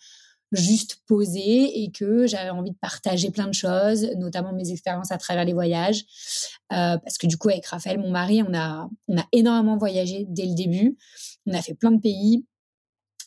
juste 0.54 1.02
poser 1.06 1.82
et 1.82 1.90
que 1.90 2.26
j'avais 2.26 2.50
envie 2.50 2.70
de 2.70 2.76
partager 2.76 3.30
plein 3.30 3.46
de 3.46 3.54
choses, 3.54 4.08
notamment 4.16 4.52
mes 4.52 4.70
expériences 4.70 5.12
à 5.12 5.18
travers 5.18 5.44
les 5.44 5.52
voyages. 5.52 6.04
Euh, 6.72 6.98
parce 6.98 7.18
que 7.18 7.26
du 7.26 7.36
coup, 7.36 7.48
avec 7.48 7.66
Raphaël, 7.66 7.98
mon 7.98 8.10
mari, 8.10 8.42
on 8.42 8.54
a, 8.54 8.88
on 9.08 9.18
a 9.18 9.24
énormément 9.32 9.76
voyagé 9.76 10.26
dès 10.28 10.46
le 10.46 10.54
début. 10.54 10.96
On 11.46 11.54
a 11.54 11.62
fait 11.62 11.74
plein 11.74 11.90
de 11.90 12.00
pays. 12.00 12.44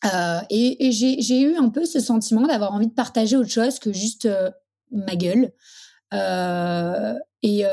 Euh, 0.06 0.40
et, 0.50 0.92
j'ai 0.92 1.42
eu 1.42 1.56
un 1.56 1.70
peu 1.70 1.86
ce 1.86 2.00
sentiment 2.00 2.46
d'avoir 2.48 2.74
envie 2.74 2.88
de 2.88 2.94
partager 2.94 3.36
autre 3.36 3.50
chose 3.50 3.80
que 3.80 3.92
juste 3.94 4.26
euh, 4.26 4.52
ma 4.92 5.16
gueule. 5.16 5.52
et 6.14 7.66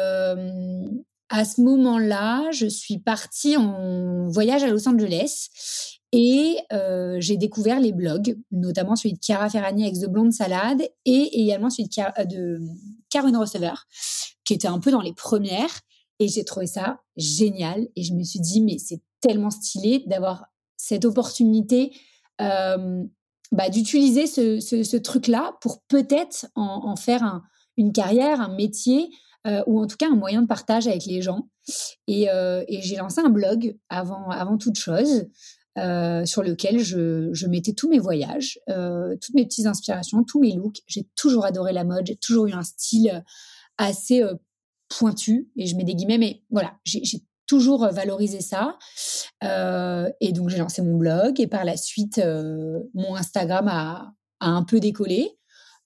à 1.30 1.44
ce 1.44 1.60
moment-là, 1.62 2.50
je 2.52 2.66
suis 2.66 2.98
partie 2.98 3.56
en 3.56 4.28
voyage 4.28 4.62
à 4.62 4.68
Los 4.68 4.88
Angeles 4.88 5.48
et 6.16 6.58
euh, 6.72 7.16
j'ai 7.18 7.36
découvert 7.36 7.80
les 7.80 7.90
blogs, 7.90 8.38
notamment 8.52 8.94
celui 8.94 9.14
de 9.14 9.18
Chiara 9.20 9.50
Ferragni 9.50 9.82
avec 9.82 9.98
The 9.98 10.06
Blonde 10.06 10.32
Salade 10.32 10.82
et 11.04 11.42
également 11.42 11.70
celui 11.70 11.88
de, 11.88 12.20
euh, 12.20 12.24
de 12.24 12.60
Caroline 13.10 13.36
Receveur, 13.36 13.88
qui 14.44 14.54
était 14.54 14.68
un 14.68 14.78
peu 14.78 14.92
dans 14.92 15.00
les 15.00 15.12
premières. 15.12 15.80
Et 16.20 16.28
j'ai 16.28 16.44
trouvé 16.44 16.68
ça 16.68 17.00
génial. 17.16 17.88
Et 17.96 18.04
je 18.04 18.14
me 18.14 18.22
suis 18.22 18.38
dit, 18.38 18.60
mais 18.60 18.78
c'est 18.78 19.00
tellement 19.20 19.50
stylé 19.50 20.04
d'avoir 20.06 20.46
cette 20.76 21.04
opportunité 21.04 21.90
euh, 22.40 23.02
bah, 23.50 23.68
d'utiliser 23.68 24.28
ce, 24.28 24.60
ce, 24.60 24.96
truc-là 24.96 25.56
pour 25.62 25.82
peut-être 25.88 26.46
en, 26.54 26.94
faire 26.94 27.42
une 27.76 27.92
carrière, 27.92 28.40
un 28.40 28.54
métier, 28.54 29.10
ou 29.66 29.80
en 29.80 29.86
tout 29.86 29.96
cas 29.96 30.06
un 30.06 30.16
moyen 30.16 30.42
de 30.42 30.46
partage 30.46 30.86
avec 30.86 31.06
les 31.06 31.22
gens. 31.22 31.48
Et, 32.06 32.24
et 32.24 32.82
j'ai 32.82 32.96
lancé 32.96 33.20
un 33.20 33.30
blog 33.30 33.76
avant, 33.88 34.28
avant 34.30 34.58
toute 34.58 34.78
chose. 34.78 35.26
Euh, 35.76 36.24
sur 36.24 36.44
lequel 36.44 36.78
je, 36.78 37.46
mettais 37.48 37.72
tous 37.72 37.88
mes 37.88 37.98
voyages, 37.98 38.60
euh, 38.68 39.16
toutes 39.20 39.34
mes 39.34 39.44
petites 39.44 39.66
inspirations, 39.66 40.22
tous 40.22 40.38
mes 40.38 40.52
looks. 40.52 40.82
J'ai 40.86 41.02
toujours 41.16 41.44
adoré 41.44 41.72
la 41.72 41.82
mode, 41.82 42.06
j'ai 42.06 42.14
toujours 42.14 42.46
eu 42.46 42.52
un 42.52 42.62
style 42.62 43.24
assez 43.76 44.22
euh, 44.22 44.34
pointu, 44.88 45.50
et 45.56 45.66
je 45.66 45.74
mets 45.74 45.82
des 45.82 45.96
guillemets, 45.96 46.18
mais 46.18 46.42
voilà, 46.48 46.74
j'ai 46.84 47.02
toujours 47.48 47.88
valorisé 47.88 48.40
ça. 48.40 48.78
et 49.42 50.32
donc 50.32 50.48
j'ai 50.48 50.58
lancé 50.58 50.80
mon 50.80 50.96
blog, 50.96 51.40
et 51.40 51.48
par 51.48 51.64
la 51.64 51.76
suite, 51.76 52.22
mon 52.94 53.16
Instagram 53.16 53.66
a, 53.66 54.14
a, 54.38 54.48
un 54.48 54.62
peu 54.62 54.78
décollé. 54.78 55.36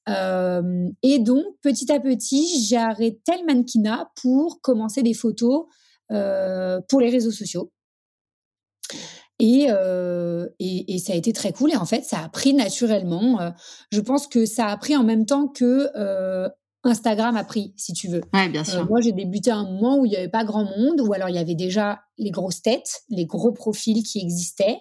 et 0.07 1.19
donc, 1.19 1.45
petit 1.63 1.91
à 1.91 1.99
petit, 1.99 2.63
j'ai 2.69 2.77
arrêté 2.77 3.33
le 3.41 3.47
mannequinat 3.47 4.11
pour 4.21 4.61
commencer 4.61 5.03
des 5.03 5.15
photos 5.15 5.65
pour 6.09 7.01
les 7.01 7.11
réseaux 7.11 7.33
sociaux. 7.33 7.73
Euh, 9.41 10.49
et, 10.59 10.95
et, 10.95 10.99
ça 10.99 11.13
a 11.13 11.17
été 11.17 11.33
très 11.33 11.53
cool. 11.53 11.73
Et 11.73 11.77
en 11.77 11.87
fait, 11.87 12.05
ça 12.05 12.21
a 12.21 12.29
pris 12.29 12.55
naturellement. 12.55 13.41
Euh, 13.41 13.51
je 13.93 14.01
pense 14.01 14.27
que 14.27 14.47
ça 14.47 14.67
a 14.67 14.77
pris 14.77 14.97
en 14.97 15.05
même 15.05 15.27
temps 15.27 15.47
que 15.47 15.89
euh, 15.97 16.49
Instagram 16.85 17.37
a 17.37 17.45
pris, 17.45 17.73
si 17.77 17.93
tu 17.93 18.09
veux. 18.09 18.23
Ouais, 18.35 18.49
bien 18.49 18.65
sûr. 18.65 18.89
moi, 18.89 19.01
j'ai 19.01 19.13
débuté 19.13 19.51
à 19.51 19.57
un 19.57 19.71
moment 19.71 19.99
où 19.99 20.07
il 20.07 20.11
n'y 20.11 20.17
avait 20.17 20.29
pas 20.29 20.45
grand 20.45 20.65
monde, 20.65 21.01
ou 21.01 21.13
alors 21.13 21.29
il 21.29 21.37
y 21.37 21.39
avait 21.39 21.55
déjà 21.55 22.01
les 22.19 22.31
grosses 22.31 22.63
têtes, 22.63 23.03
les 23.09 23.27
gros 23.27 23.53
profils 23.53 24.03
qui 24.03 24.21
existaient. 24.21 24.79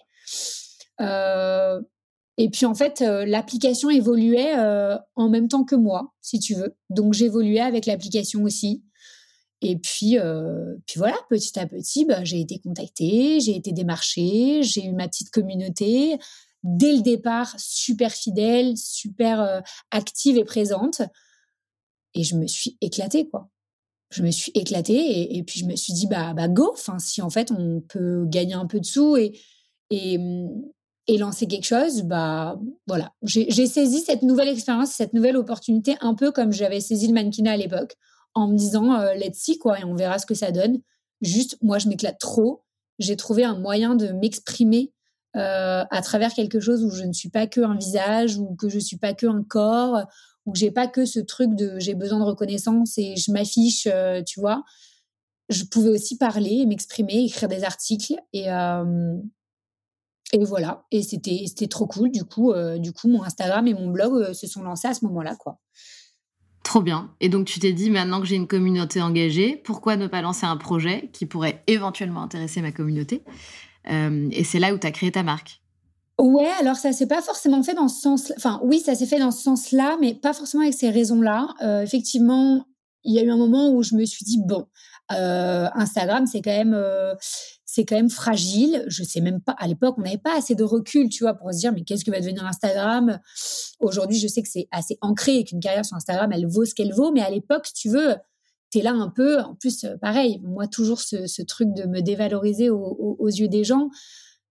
et 1.00 2.50
puis 2.50 2.66
en 2.66 2.76
fait, 2.76 3.02
l'application 3.02 3.90
évoluait 3.90 4.56
en 5.16 5.30
même 5.30 5.48
temps 5.48 5.64
que 5.64 5.76
moi, 5.76 6.14
si 6.22 6.40
tu 6.40 6.56
veux. 6.56 6.76
Donc 6.90 7.14
j'évoluais 7.14 7.60
avec 7.60 7.86
l'application 7.86 8.44
aussi. 8.44 8.84
Et 9.62 9.78
puis, 9.78 10.20
euh, 10.20 10.76
puis 10.86 11.00
voilà, 11.00 11.18
petit 11.30 11.58
à 11.60 11.66
petit, 11.66 12.06
bah, 12.06 12.24
j'ai 12.24 12.40
été 12.40 12.60
contactée, 12.60 13.40
j'ai 13.40 13.56
été 13.56 13.72
démarchée, 13.72 14.62
j'ai 14.62 14.86
eu 14.86 14.92
ma 14.92 15.08
petite 15.08 15.32
communauté. 15.32 16.18
Dès 16.64 16.94
le 16.94 17.02
départ, 17.02 17.56
super 17.58 18.12
fidèle, 18.12 18.78
super 18.78 19.42
euh, 19.42 19.62
active 19.92 20.38
et 20.38 20.44
présente. 20.44 21.02
Et 22.14 22.24
je 22.24 22.36
me 22.36 22.48
suis 22.48 22.78
éclatée, 22.82 23.28
quoi. 23.30 23.50
Je 24.10 24.24
me 24.24 24.32
suis 24.32 24.52
éclatée 24.56 25.36
et, 25.36 25.44
puis 25.44 25.60
je 25.60 25.66
me 25.66 25.76
suis 25.76 25.92
dit, 25.92 26.08
bah, 26.08 26.34
bah 26.34 26.48
go, 26.48 26.70
enfin, 26.72 26.98
si 26.98 27.22
en 27.22 27.30
fait 27.30 27.52
on 27.52 27.82
peut 27.82 28.26
gagner 28.26 28.54
un 28.54 28.66
peu 28.66 28.80
de 28.80 28.86
sous 28.86 29.18
et, 29.18 29.38
et, 29.90 30.18
et 31.08 31.18
lancer 31.18 31.46
quelque 31.46 31.66
chose, 31.66 32.04
bah 32.04 32.58
voilà. 32.88 33.14
J'ai 33.22 33.68
saisi 33.68 34.00
cette 34.00 34.22
nouvelle 34.22 34.48
expérience, 34.48 34.92
cette 34.92 35.14
nouvelle 35.14 35.36
opportunité, 35.36 35.96
un 36.00 36.14
peu 36.14 36.32
comme 36.32 36.54
j'avais 36.54 36.80
saisi 36.80 37.08
le 37.08 37.14
mannequinat 37.16 37.52
à 37.52 37.58
l'époque 37.58 37.98
en 38.38 38.48
me 38.48 38.56
disant 38.56 38.94
euh, 38.94 39.14
let's 39.16 39.38
see 39.38 39.58
quoi 39.58 39.80
et 39.80 39.84
on 39.84 39.96
verra 39.96 40.20
ce 40.20 40.26
que 40.26 40.36
ça 40.36 40.52
donne. 40.52 40.80
Juste, 41.22 41.58
moi, 41.62 41.80
je 41.80 41.90
m'éclate 41.90 42.20
trop. 42.20 42.64
J'ai 43.00 43.16
trouvé 43.16 43.44
un 43.44 43.58
moyen 43.58 43.96
de 43.96 44.10
m'exprimer 44.10 44.94
euh, 45.36 45.84
à 45.90 46.02
travers 46.02 46.34
quelque 46.34 46.60
chose 46.60 46.84
où 46.84 46.92
je 46.92 47.04
ne 47.04 47.14
suis 47.14 47.30
pas 47.30 47.48
que 47.48 47.62
un 47.62 47.76
visage 47.76 48.38
ou 48.38 48.56
que 48.56 48.70
je 48.70 48.80
suis 48.80 48.98
pas 48.98 49.14
que 49.14 49.26
un 49.26 49.44
corps 49.44 50.06
ou 50.46 50.52
que 50.52 50.60
j'ai 50.60 50.72
pas 50.72 50.88
que 50.88 51.06
ce 51.06 51.20
truc 51.20 51.56
de 51.56 51.80
j'ai 51.80 51.96
besoin 51.96 52.20
de 52.20 52.24
reconnaissance 52.24 52.98
et 52.98 53.16
je 53.16 53.32
m'affiche, 53.32 53.88
euh, 53.92 54.22
tu 54.24 54.40
vois. 54.40 54.64
Je 55.50 55.64
pouvais 55.64 55.90
aussi 55.90 56.18
parler, 56.18 56.66
m'exprimer, 56.66 57.24
écrire 57.26 57.50
des 57.50 57.64
articles 57.64 58.16
et 58.34 58.48
et 60.34 60.44
voilà. 60.44 60.86
Et 60.92 61.04
c'était 61.04 61.68
trop 61.70 61.88
cool. 61.88 62.12
Du 62.12 62.26
coup, 62.26 62.54
du 62.80 62.92
coup, 62.92 63.08
mon 63.08 63.24
Instagram 63.24 63.66
et 63.66 63.74
mon 63.74 63.88
blog 63.88 64.34
se 64.34 64.46
sont 64.46 64.62
lancés 64.62 64.90
à 64.90 64.94
ce 64.94 65.06
moment-là, 65.06 65.38
quoi. 65.38 65.62
Trop 66.68 66.82
bien. 66.82 67.10
Et 67.22 67.30
donc 67.30 67.46
tu 67.46 67.62
t'es 67.62 67.72
dit, 67.72 67.90
maintenant 67.90 68.20
que 68.20 68.28
j'ai 68.28 68.36
une 68.36 68.46
communauté 68.46 69.02
engagée, 69.02 69.56
pourquoi 69.64 69.96
ne 69.96 70.06
pas 70.06 70.22
lancer 70.22 70.46
un 70.46 70.58
projet 70.58 71.10
qui 71.14 71.26
pourrait 71.26 71.64
éventuellement 71.66 72.22
intéresser 72.22 72.62
ma 72.62 72.74
communauté 72.74 73.24
euh, 73.90 74.28
Et 74.34 74.44
c'est 74.44 74.60
là 74.60 74.74
où 74.74 74.78
tu 74.78 74.86
as 74.86 74.92
créé 74.92 75.10
ta 75.10 75.24
marque? 75.24 75.62
Ouais, 76.20 76.52
alors 76.60 76.76
ça 76.76 76.92
s'est 76.92 77.08
pas 77.08 77.22
forcément 77.22 77.64
fait 77.64 77.74
dans 77.74 77.88
ce 77.88 78.02
sens. 78.02 78.34
Enfin, 78.36 78.60
oui, 78.64 78.82
ça 78.82 78.96
s'est 78.96 79.06
fait 79.06 79.18
dans 79.18 79.32
ce 79.32 79.44
sens-là, 79.44 79.96
mais 80.02 80.14
pas 80.14 80.34
forcément 80.34 80.64
avec 80.64 80.74
ces 80.74 80.90
raisons-là. 80.90 81.48
Euh, 81.62 81.84
effectivement, 81.84 82.66
il 83.06 83.16
y 83.16 83.20
a 83.20 83.24
eu 83.24 83.32
un 83.32 83.38
moment 83.38 83.70
où 83.72 83.82
je 83.82 83.96
me 83.96 84.04
suis 84.04 84.26
dit 84.26 84.42
bon, 84.46 84.68
euh, 85.14 85.70
Instagram, 85.74 86.28
c'est 86.28 86.42
quand 86.42 86.52
même 86.52 86.78
c'est 87.78 87.86
quand 87.86 87.96
même 87.96 88.10
fragile. 88.10 88.84
Je 88.88 89.04
sais 89.04 89.22
même 89.22 89.40
pas, 89.40 89.52
à 89.60 89.68
l'époque, 89.68 89.96
on 90.00 90.02
n'avait 90.02 90.18
pas 90.18 90.36
assez 90.36 90.56
de 90.56 90.64
recul, 90.64 91.10
tu 91.10 91.24
vois, 91.24 91.36
pour 91.36 91.54
se 91.54 91.60
dire, 91.60 91.72
mais 91.72 91.84
qu'est-ce 91.84 92.04
que 92.04 92.10
va 92.10 92.20
devenir 92.20 92.44
Instagram? 92.44 93.20
Aujourd'hui, 93.80 94.18
je 94.18 94.28
sais 94.28 94.42
que 94.42 94.50
c'est 94.50 94.68
assez 94.72 94.98
ancré 95.02 95.38
et 95.38 95.44
qu'une 95.44 95.60
carrière 95.60 95.86
sur 95.86 95.96
Instagram, 95.96 96.32
elle 96.34 96.48
vaut 96.48 96.66
ce 96.66 96.74
qu'elle 96.74 96.92
vaut, 96.92 97.12
mais 97.12 97.22
à 97.22 97.30
l'époque, 97.30 97.68
si 97.68 97.74
tu 97.76 97.90
veux, 97.90 98.16
tu 98.72 98.80
es 98.80 98.82
là 98.82 98.94
un 98.94 99.10
peu, 99.10 99.40
en 99.42 99.54
plus, 99.54 99.86
pareil, 100.02 100.42
moi, 100.44 100.66
toujours 100.66 101.02
ce, 101.02 101.42
truc 101.44 101.72
de 101.76 101.84
me 101.84 102.02
dévaloriser 102.02 102.72
aux, 102.72 103.28
yeux 103.28 103.48
des 103.48 103.64
gens, 103.64 103.92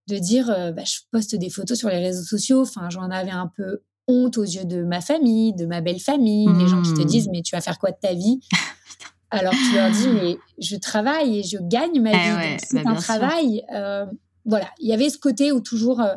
de 0.07 0.17
dire, 0.17 0.49
euh, 0.49 0.71
bah, 0.71 0.83
je 0.85 0.99
poste 1.11 1.35
des 1.35 1.49
photos 1.49 1.77
sur 1.77 1.89
les 1.89 1.99
réseaux 1.99 2.23
sociaux, 2.23 2.61
enfin, 2.61 2.89
j'en 2.89 3.09
avais 3.11 3.31
un 3.31 3.51
peu 3.57 3.81
honte 4.07 4.37
aux 4.37 4.45
yeux 4.45 4.63
de 4.63 4.83
ma 4.83 5.01
famille, 5.01 5.53
de 5.53 5.65
ma 5.65 5.81
belle 5.81 5.99
famille, 5.99 6.47
les 6.57 6.69
gens 6.69 6.81
qui 6.81 6.93
te 6.93 7.01
mmh. 7.01 7.05
disent, 7.05 7.27
mais 7.27 7.41
tu 7.41 7.53
vas 7.53 7.61
faire 7.61 7.77
quoi 7.77 7.91
de 7.91 7.97
ta 8.01 8.13
vie? 8.13 8.39
Alors 9.31 9.53
tu 9.53 9.75
leur 9.75 9.91
dis, 9.91 10.07
mais 10.21 10.37
je 10.57 10.75
travaille 10.75 11.39
et 11.39 11.43
je 11.43 11.57
gagne 11.59 12.01
ma 12.01 12.11
eh 12.11 12.15
vie. 12.15 12.63
c'est 12.63 12.83
bah, 12.83 12.91
un 12.91 12.95
travail. 12.95 13.63
Euh, 13.73 14.05
voilà, 14.45 14.69
il 14.79 14.87
y 14.87 14.93
avait 14.93 15.09
ce 15.09 15.17
côté 15.17 15.51
où 15.51 15.59
toujours 15.59 16.01
euh, 16.01 16.15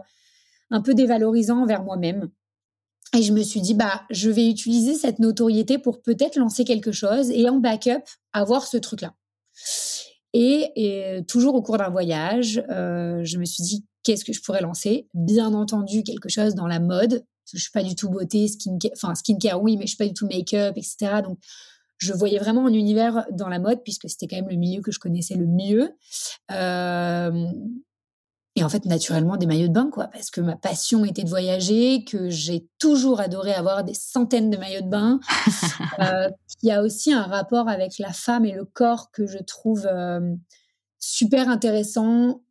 un 0.71 0.81
peu 0.81 0.95
dévalorisant 0.95 1.63
envers 1.63 1.83
moi-même. 1.83 2.31
Et 3.13 3.23
je 3.23 3.33
me 3.33 3.43
suis 3.43 3.61
dit, 3.61 3.75
bah, 3.75 4.03
je 4.11 4.31
vais 4.31 4.49
utiliser 4.49 4.95
cette 4.95 5.19
notoriété 5.19 5.79
pour 5.79 6.01
peut-être 6.01 6.37
lancer 6.37 6.65
quelque 6.65 6.93
chose 6.93 7.31
et 7.31 7.49
en 7.49 7.59
backup 7.59 8.05
avoir 8.33 8.67
ce 8.67 8.77
truc-là. 8.77 9.15
Et, 10.33 11.25
toujours 11.27 11.57
au 11.57 11.63
cours 11.63 11.79
d'un 11.79 11.91
voyage, 11.91 12.63
euh, 12.71 13.21
je 13.25 13.39
me 13.39 13.45
suis 13.45 13.65
dit, 13.65 13.85
qu'est-ce 14.05 14.25
que 14.25 14.33
je 14.33 14.41
pourrais 14.41 14.61
lancer? 14.61 15.09
Bien 15.13 15.55
entendu, 15.55 16.05
quelque 16.05 16.29
chose 16.29 16.55
dans 16.55 16.69
la 16.69 16.79
mode. 16.79 17.25
Je 17.53 17.59
suis 17.59 17.73
pas 17.73 17.83
du 17.83 17.97
tout 17.97 18.09
beauté, 18.09 18.47
skincare, 18.47 18.93
enfin 18.95 19.15
skincare 19.17 19.61
oui, 19.61 19.77
mais 19.77 19.83
je 19.83 19.89
suis 19.89 19.97
pas 19.97 20.07
du 20.07 20.15
tout 20.15 20.29
make-up, 20.29 20.77
etc. 20.77 21.21
Donc 21.25 21.39
je 22.01 22.13
voyais 22.15 22.39
vraiment 22.39 22.67
un 22.67 22.73
univers 22.73 23.27
dans 23.31 23.49
la 23.49 23.59
mode 23.59 23.83
puisque 23.85 24.09
c'était 24.09 24.27
quand 24.27 24.37
même 24.37 24.49
le 24.49 24.57
milieu 24.57 24.81
que 24.81 24.91
je 24.91 24.99
connaissais 24.99 25.35
le 25.35 25.47
mieux. 25.47 25.93
Euh, 26.51 27.47
et 28.57 28.65
en 28.65 28.69
fait, 28.69 28.85
naturellement, 28.85 29.37
des 29.37 29.47
maillots 29.47 29.69
de 29.69 29.73
bain, 29.73 29.91
quoi, 29.93 30.09
parce 30.09 30.31
que 30.31 30.41
ma 30.41 30.57
passion 30.57 31.05
était 31.05 31.23
de 31.23 31.29
voyager, 31.29 32.05
que 32.05 32.31
j'ai 32.31 32.67
toujours 32.79 33.21
adoré 33.21 33.55
avoir 33.55 33.85
des 33.85 33.95
centaines 33.95 34.51
de 34.51 34.57
maillots 34.57 34.83
de 34.83 34.89
bain. 34.89 35.21
euh, 36.01 36.29
il 36.63 36.69
y 36.69 36.73
a 36.73 36.83
aussi 36.83 37.13
un 37.13 37.23
rapport 37.23 37.69
avec 37.69 37.99
la 37.99 38.13
femme 38.13 38.45
et 38.45 38.53
le 38.53 38.65
corps 38.65 39.13
que 39.13 39.27
je 39.27 39.39
trouve 39.39 39.87
euh, 39.87 40.35
super 40.99 41.49
intéressant, 41.49 42.43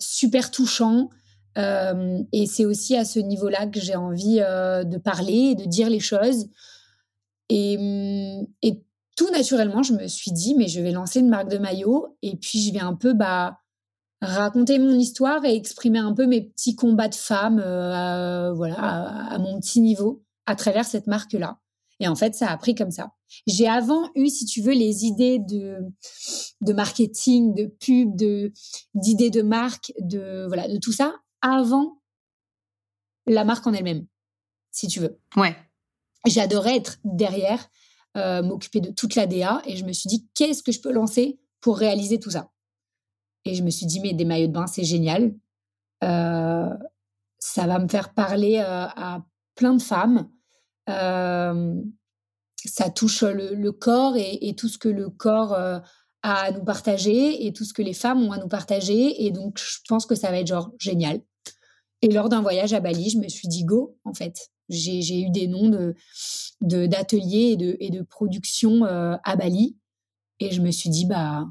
super 0.00 0.50
touchant. 0.50 1.08
Euh, 1.56 2.18
et 2.32 2.46
c'est 2.46 2.64
aussi 2.64 2.96
à 2.96 3.04
ce 3.04 3.20
niveau-là 3.20 3.68
que 3.68 3.80
j'ai 3.80 3.94
envie 3.94 4.38
de 4.38 4.98
parler 4.98 5.52
et 5.52 5.54
de 5.54 5.66
dire 5.66 5.88
les 5.88 6.00
choses. 6.00 6.46
Et, 7.48 7.76
hum, 7.78 8.46
et 8.62 8.82
tout 9.16 9.30
naturellement, 9.30 9.82
je 9.82 9.92
me 9.92 10.06
suis 10.06 10.32
dit, 10.32 10.54
mais 10.54 10.68
je 10.68 10.80
vais 10.80 10.90
lancer 10.90 11.20
une 11.20 11.28
marque 11.28 11.48
de 11.48 11.58
maillots 11.58 12.16
et 12.22 12.36
puis 12.36 12.60
je 12.60 12.72
vais 12.72 12.80
un 12.80 12.94
peu 12.94 13.14
bah, 13.14 13.60
raconter 14.20 14.78
mon 14.78 14.98
histoire 14.98 15.44
et 15.44 15.54
exprimer 15.54 15.98
un 15.98 16.14
peu 16.14 16.26
mes 16.26 16.42
petits 16.42 16.74
combats 16.74 17.08
de 17.08 17.14
femmes 17.14 17.62
euh, 17.64 18.52
voilà, 18.52 18.76
à, 18.76 19.38
mon 19.38 19.60
petit 19.60 19.80
niveau 19.80 20.24
à 20.46 20.56
travers 20.56 20.84
cette 20.84 21.06
marque-là. 21.06 21.58
Et 22.00 22.08
en 22.08 22.16
fait, 22.16 22.34
ça 22.34 22.50
a 22.50 22.56
pris 22.56 22.74
comme 22.74 22.90
ça. 22.90 23.12
J'ai 23.46 23.68
avant 23.68 24.10
eu, 24.16 24.28
si 24.28 24.46
tu 24.46 24.60
veux, 24.60 24.72
les 24.72 25.04
idées 25.04 25.38
de, 25.38 25.78
de 26.60 26.72
marketing, 26.72 27.54
de 27.54 27.66
pub, 27.66 28.16
de, 28.16 28.52
d'idées 28.94 29.30
de 29.30 29.42
marque, 29.42 29.92
de, 30.00 30.44
voilà, 30.48 30.66
de 30.68 30.78
tout 30.78 30.92
ça 30.92 31.14
avant 31.40 32.00
la 33.26 33.44
marque 33.44 33.66
en 33.66 33.72
elle-même, 33.72 34.06
si 34.72 34.88
tu 34.88 35.00
veux. 35.00 35.18
Ouais. 35.36 35.56
J'adorais 36.26 36.76
être 36.76 36.98
derrière, 37.04 37.68
euh, 38.16 38.42
m'occuper 38.42 38.80
de 38.80 38.90
toute 38.90 39.16
la 39.16 39.26
DA 39.26 39.60
et 39.64 39.76
je 39.76 39.84
me 39.84 39.92
suis 39.92 40.08
dit, 40.08 40.28
qu'est-ce 40.34 40.62
que 40.62 40.70
je 40.70 40.80
peux 40.80 40.92
lancer 40.92 41.40
pour 41.60 41.78
réaliser 41.78 42.20
tout 42.20 42.30
ça? 42.30 42.50
Et 43.44 43.54
je 43.54 43.62
me 43.62 43.70
suis 43.70 43.86
dit, 43.86 44.00
mais 44.00 44.12
des 44.12 44.24
maillots 44.24 44.46
de 44.46 44.52
bain, 44.52 44.66
c'est 44.66 44.84
génial. 44.84 45.34
Euh, 46.02 46.70
ça 47.38 47.66
va 47.66 47.78
me 47.78 47.88
faire 47.88 48.14
parler 48.14 48.58
euh, 48.58 48.86
à 48.86 49.24
plein 49.54 49.74
de 49.74 49.82
femmes. 49.82 50.28
Ça 50.86 51.54
touche 52.94 53.22
le, 53.22 53.70
corps 53.72 54.16
et, 54.16 54.54
tout 54.56 54.68
ce 54.68 54.78
que 54.78 54.88
le 54.88 55.10
corps 55.10 55.54
a 55.54 55.82
à 56.22 56.50
nous 56.52 56.64
partager 56.64 57.46
et 57.46 57.52
tout 57.52 57.64
ce 57.64 57.74
que 57.74 57.82
les 57.82 57.92
femmes 57.92 58.22
ont 58.22 58.32
à 58.32 58.38
nous 58.38 58.48
partager. 58.48 59.24
Et 59.24 59.30
donc, 59.30 59.58
je 59.58 59.78
pense 59.88 60.06
que 60.06 60.14
ça 60.14 60.30
va 60.30 60.38
être 60.38 60.46
genre 60.46 60.70
génial. 60.78 61.20
Et 62.00 62.08
lors 62.08 62.28
d'un 62.28 62.42
voyage 62.42 62.72
à 62.72 62.80
Bali, 62.80 63.10
je 63.10 63.18
me 63.18 63.28
suis 63.28 63.48
dit 63.48 63.64
go, 63.64 63.98
en 64.04 64.14
fait. 64.14 64.50
J'ai 64.68 65.20
eu 65.20 65.30
des 65.30 65.46
noms 65.46 65.68
de 65.68 65.94
d'ateliers 66.60 67.52
et 67.52 67.56
de, 67.56 67.76
et 67.80 67.90
de 67.90 68.02
production 68.02 68.84
à 68.84 69.36
Bali. 69.36 69.76
Et 70.40 70.50
je 70.50 70.60
me 70.60 70.70
suis 70.70 70.90
dit, 70.90 71.06
bah, 71.06 71.46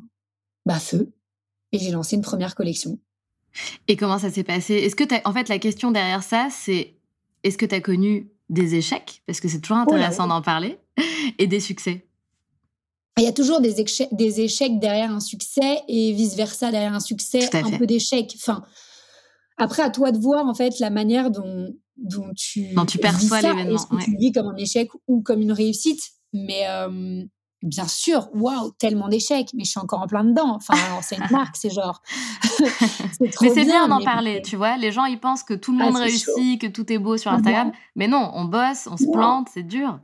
bah 0.66 0.80
feu. 0.80 1.14
Et 1.72 1.80
j'ai 1.80 1.92
lancé 1.92 2.16
une 2.16 2.22
première 2.22 2.56
collection. 2.56 3.00
Et 3.88 3.96
comment 3.96 4.18
ça 4.18 4.32
s'est 4.32 4.44
passé? 4.44 4.76
Est-ce 4.76 4.96
que 4.96 5.04
en 5.28 5.34
fait 5.34 5.50
la 5.50 5.60
question 5.60 5.92
derrière 5.92 6.24
ça, 6.24 6.48
c'est 6.52 6.96
est-ce 7.44 7.58
que 7.58 7.66
tu 7.66 7.76
as 7.76 7.82
connu 7.82 8.32
des 8.50 8.76
échecs? 8.76 9.22
Parce 9.26 9.40
que 9.40 9.48
c'est 9.48 9.60
toujours 9.60 9.78
oh 9.86 9.94
intéressant 9.94 10.28
d'en 10.28 10.42
parler. 10.42 10.80
Et 11.40 11.48
des 11.48 11.60
succès. 11.60 12.06
Il 13.18 13.24
y 13.24 13.28
a 13.28 13.32
toujours 13.32 13.62
des, 13.62 13.80
échecs, 13.80 14.10
des 14.12 14.42
échecs 14.42 14.80
derrière 14.80 15.12
un 15.12 15.20
succès 15.20 15.82
et 15.88 16.14
vice 16.14 16.36
versa 16.36 16.72
derrière 16.72 16.94
un 16.94 17.00
succès, 17.00 17.48
un 17.54 17.78
peu 17.78 17.86
d'échecs. 17.86 18.34
Enfin, 18.38 18.64
après, 19.58 19.84
à 19.84 19.90
toi 19.90 20.12
de 20.12 20.18
voir 20.18 20.46
en 20.48 20.54
fait 20.54 20.80
la 20.80 20.90
manière 20.90 21.32
dont, 21.32 21.74
dont 21.98 22.32
tu, 22.36 22.76
tu 22.88 22.98
perçois 22.98 23.42
l'événement. 23.42 23.76
Est-ce 23.76 23.88
que 23.88 24.04
tu 24.04 24.18
vis 24.18 24.32
comme 24.32 24.48
un 24.48 24.56
échec 24.56 24.90
ou 25.08 25.22
comme 25.22 25.42
une 25.42 25.52
réussite 25.52 26.02
Mais 26.34 26.68
euh, 26.68 27.24
bien 27.64 27.88
sûr, 27.88 28.30
waouh, 28.34 28.72
tellement 28.78 29.08
d'échecs, 29.08 29.50
mais 29.54 29.64
je 29.64 29.72
suis 29.72 29.80
encore 29.80 30.02
en 30.02 30.08
plein 30.08 30.24
dedans. 30.24 30.56
Enfin, 30.56 30.76
c'est 31.02 31.18
une 31.18 31.32
marque, 31.32 31.56
c'est 31.56 31.70
genre. 31.70 32.02
mais 33.20 33.50
c'est 33.50 33.66
bien 33.66 33.88
d'en 33.88 34.04
parler, 34.04 34.42
tu 34.42 34.56
vois. 34.56 34.78
Les 34.78 34.92
gens, 34.92 35.06
ils 35.06 35.20
pensent 35.20 35.44
que 35.44 35.54
tout 35.54 35.72
le 35.76 35.82
ah, 35.82 35.86
monde 35.86 35.98
réussit, 35.98 36.60
que 36.60 36.68
tout 36.68 36.92
est 36.92 37.00
beau 37.00 37.18
sur 37.18 37.32
Instagram. 37.32 37.72
Mais 37.96 38.08
non, 38.08 38.32
on 38.36 38.46
bosse, 38.46 38.88
on 38.92 38.98
se 38.98 39.10
plante, 39.12 39.48
c'est 39.54 39.64
dur. 39.64 40.00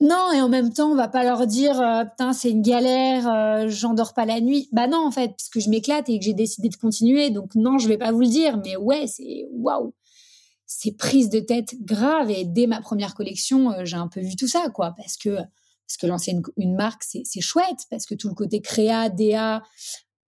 Non, 0.00 0.32
et 0.32 0.40
en 0.40 0.48
même 0.48 0.72
temps, 0.72 0.90
on 0.90 0.96
va 0.96 1.08
pas 1.08 1.22
leur 1.24 1.46
dire, 1.46 1.80
euh, 1.80 2.04
putain, 2.04 2.32
c'est 2.32 2.50
une 2.50 2.62
galère, 2.62 3.28
euh, 3.28 3.68
j'endors 3.68 4.12
pas 4.12 4.26
la 4.26 4.40
nuit. 4.40 4.68
Bah 4.72 4.88
non, 4.88 5.06
en 5.06 5.10
fait, 5.10 5.28
parce 5.28 5.48
que 5.48 5.60
je 5.60 5.70
m'éclate 5.70 6.08
et 6.08 6.18
que 6.18 6.24
j'ai 6.24 6.34
décidé 6.34 6.68
de 6.68 6.76
continuer. 6.76 7.30
Donc 7.30 7.54
non, 7.54 7.78
je 7.78 7.88
vais 7.88 7.98
pas 7.98 8.10
vous 8.10 8.20
le 8.20 8.26
dire, 8.26 8.60
mais 8.64 8.76
ouais, 8.76 9.06
c'est 9.06 9.46
waouh. 9.52 9.94
C'est 10.66 10.92
prise 10.92 11.30
de 11.30 11.40
tête 11.40 11.76
grave. 11.84 12.30
Et 12.30 12.44
dès 12.44 12.66
ma 12.66 12.80
première 12.80 13.14
collection, 13.14 13.70
euh, 13.70 13.84
j'ai 13.84 13.96
un 13.96 14.08
peu 14.08 14.20
vu 14.20 14.34
tout 14.36 14.48
ça, 14.48 14.68
quoi. 14.70 14.94
Parce 14.96 15.16
que 15.16 15.38
parce 15.86 15.98
que 15.98 16.06
lancer 16.06 16.34
une, 16.56 16.74
marque, 16.74 17.02
c'est 17.04 17.40
chouette, 17.40 17.86
parce 17.90 18.06
que 18.06 18.14
tout 18.14 18.28
le 18.28 18.34
côté 18.34 18.62
créa, 18.62 19.10
DA, 19.10 19.62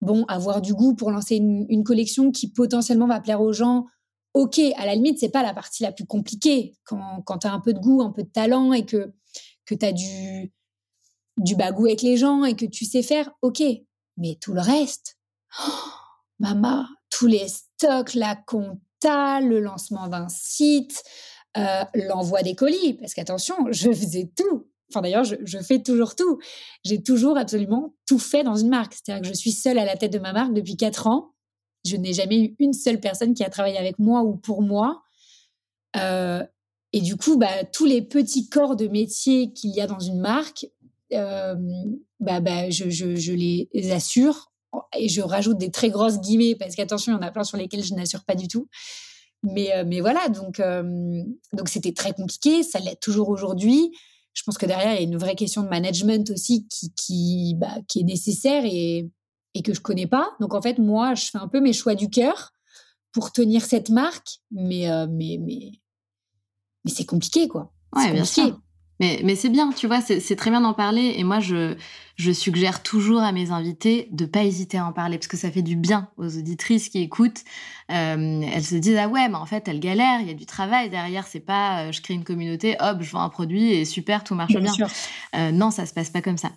bon, 0.01 0.26
avoir 0.26 0.61
du 0.61 0.74
goût 0.74 0.95
pour 0.95 1.11
lancer 1.11 1.38
une, 1.38 1.84
collection 1.84 2.32
qui 2.32 2.51
potentiellement 2.51 3.07
va 3.07 3.22
plaire 3.22 3.41
aux 3.41 3.53
gens, 3.53 3.86
ok, 4.34 4.59
à 4.78 4.86
la 4.86 4.95
limite, 4.95 5.18
c'est 5.20 5.30
pas 5.30 5.43
la 5.43 5.53
partie 5.53 5.84
la 5.84 5.93
plus 5.93 6.05
compliquée. 6.05 6.76
Quand, 6.84 7.22
quand 7.26 7.39
tu 7.39 7.47
as 7.47 7.53
un 7.53 7.61
peu 7.61 7.74
de 7.74 7.80
goût, 7.80 8.01
un 8.01 8.11
peu 8.11 8.24
de 8.24 8.30
talent 8.30 8.74
et 8.74 8.86
que, 8.86 9.13
que 9.66 9.76
tu 9.76 9.86
as 9.86 9.91
du, 9.91 10.51
du 11.38 11.55
bagou 11.55 11.86
avec 11.86 12.01
les 12.01 12.18
gens 12.18 12.43
et 12.43 12.55
que 12.55 12.66
tu 12.66 12.86
sais 12.86 13.03
faire, 13.03 13.32
ok. 13.41 13.61
Mais 14.18 14.38
tout 14.39 14.53
le 14.53 14.61
reste, 14.61 15.18
maman, 16.39 16.86
tous 17.09 17.28
les 17.28 17.47
stocks, 17.47 18.13
la 18.13 18.36
compta, 18.36 19.41
le 19.41 19.59
lancement 19.59 20.07
d'un 20.07 20.30
site, 20.30 21.03
euh, 21.57 21.84
l'envoi 21.93 22.43
des 22.43 22.55
colis, 22.55 22.93
parce 22.93 23.13
qu'attention, 23.13 23.55
je 23.72 23.91
faisais 23.91 24.32
tout. 24.36 24.68
Enfin, 24.89 25.01
d'ailleurs, 25.01 25.24
je, 25.24 25.57
fais 25.59 25.82
toujours 25.82 26.16
tout. 26.16 26.39
J'ai 26.84 27.01
toujours 27.01 27.38
absolument 27.38 27.95
tout 28.05 28.20
fait 28.20 28.43
dans 28.43 28.55
une 28.55 28.70
marque. 28.70 28.93
C'est-à-dire 28.93 29.22
que 29.22 29.28
je 29.28 29.34
suis 29.34 29.51
seule 29.51 29.80
à 29.80 29.86
la 29.86 29.97
tête 29.97 30.13
de 30.13 30.20
ma 30.20 30.32
marque 30.32 30.53
depuis 30.53 30.78
quatre 30.78 31.07
ans. 31.07 31.34
Je 31.86 31.95
n'ai 31.95 32.13
jamais 32.13 32.39
eu 32.39 32.55
une 32.59 32.74
seule 32.74 32.99
personne 32.99 33.34
qui 33.34 33.43
a 33.43 33.49
travaillé 33.49 33.78
avec 33.78 33.99
moi 33.99 34.24
ou 34.24 34.36
pour 34.36 34.61
moi. 34.61 35.03
Euh, 35.97 36.43
et 36.96 37.02
du 37.02 37.18
coup, 37.18 37.38
bah, 37.38 37.64
tous 37.72 37.86
les 37.86 38.02
petits 38.02 38.50
corps 38.50 38.76
de 38.76 38.88
métier 38.88 39.52
qu'il 39.54 39.72
y 39.72 39.82
a 39.82 39.88
dans 39.88 40.00
une 40.00 40.20
marque, 40.20 40.66
euh, 41.14 41.56
bah, 42.20 42.39
bah, 42.39 42.70
je, 42.70 42.86
les 43.34 43.91
assure. 43.91 44.52
Et 44.98 45.08
je 45.08 45.22
rajoute 45.22 45.58
des 45.58 45.72
très 45.72 45.89
grosses 45.89 46.20
guillemets 46.20 46.56
parce 46.56 46.76
qu'attention, 46.76 47.14
il 47.14 47.16
y 47.16 47.18
en 47.20 47.22
a 47.22 47.32
plein 47.32 47.43
sur 47.43 47.58
lesquels 47.58 47.84
je 47.84 47.93
n'assure 47.93 48.24
pas 48.26 48.36
du 48.36 48.48
tout. 48.48 48.68
Mais, 49.43 49.74
euh, 49.76 50.02
voilà, 50.02 50.28
donc 50.30 50.62
donc 51.54 51.70
c'était 51.70 51.93
très 51.93 52.14
compliqué. 52.14 52.64
Ça 52.64 52.80
l'est 52.80 53.00
toujours 53.00 53.30
aujourd'hui 53.30 53.91
je 54.36 54.43
pense 54.43 54.58
que 54.58 54.66
derrière, 54.66 54.91
il 54.93 54.96
y 54.96 55.00
a 55.00 55.02
une 55.02 55.18
vraie 55.18 55.36
question 55.36 55.64
de 55.64 55.70
management 55.70 56.30
aussi 56.30 56.68
qui, 56.68 57.58
est 57.96 58.04
nécessaire 58.04 58.64
et, 58.66 59.10
que 59.64 59.74
je 59.74 59.80
connais 59.80 60.08
pas. 60.08 60.30
Donc, 60.41 60.54
en 60.54 60.62
fait, 60.62 60.78
moi, 60.78 61.16
je 61.16 61.28
fais 61.28 61.38
un 61.38 61.48
peu 61.48 61.62
mes 61.62 61.72
choix 61.72 61.96
du 61.96 62.10
cœur 62.10 62.52
pour 63.14 63.32
tenir 63.32 63.64
cette 63.64 63.89
marque, 63.89 64.41
euh, 64.54 65.08
mais, 65.10 65.72
mais 66.86 66.91
c'est 66.91 67.05
compliqué, 67.05 67.47
quoi. 67.47 67.71
Ouais, 67.95 68.11
bien 68.11 68.25
sûr. 68.25 68.59
Mais, 69.01 69.19
mais 69.25 69.36
c'est 69.36 69.49
bien, 69.49 69.71
tu 69.73 69.88
vois, 69.88 69.99
c'est 69.99 70.36
très 70.38 70.49
bien 70.49 70.61
d'en 70.61 70.73
parler. 70.73 71.15
Et 71.17 71.25
moi, 71.25 71.41
je, 71.41 71.75
je 72.15 72.31
suggère 72.31 72.81
toujours 72.81 73.19
à 73.19 73.33
mes 73.33 73.51
invités 73.51 74.07
de 74.11 74.25
pas 74.25 74.43
hésiter 74.43 74.77
à 74.77 74.86
en 74.86 74.93
parler 74.93 75.17
parce 75.17 75.27
que 75.27 75.36
ça 75.36 75.51
fait 75.51 75.61
du 75.61 75.75
bien 75.75 76.07
aux 76.15 76.38
auditrices 76.38 76.88
qui 76.88 76.99
écoutent. 76.99 77.43
Euh, 77.91 78.41
elles 78.53 78.63
se 78.63 78.75
disent 78.75 78.97
ah 78.97 79.09
ouais, 79.09 79.27
mais 79.27 79.36
en 79.36 79.45
fait, 79.45 79.67
elles 79.67 79.81
galèrent, 79.81 80.21
il 80.21 80.27
y 80.27 80.31
a 80.31 80.33
du 80.33 80.45
travail 80.45 80.89
derrière. 80.89 81.27
C'est 81.27 81.41
pas 81.41 81.81
euh, 81.81 81.91
je 81.91 82.01
crée 82.01 82.13
une 82.13 82.23
communauté, 82.23 82.77
hop, 82.79 82.99
je 83.01 83.11
vends 83.11 83.23
un 83.23 83.29
produit 83.29 83.73
et 83.73 83.83
super, 83.83 84.23
tout 84.23 84.33
marche 84.33 84.55
bien. 84.55 84.71
Euh, 85.36 85.51
non, 85.51 85.71
ça 85.71 85.86
se 85.86 85.93
passe 85.93 86.09
pas 86.09 86.21
comme 86.21 86.38
ça. 86.38 86.51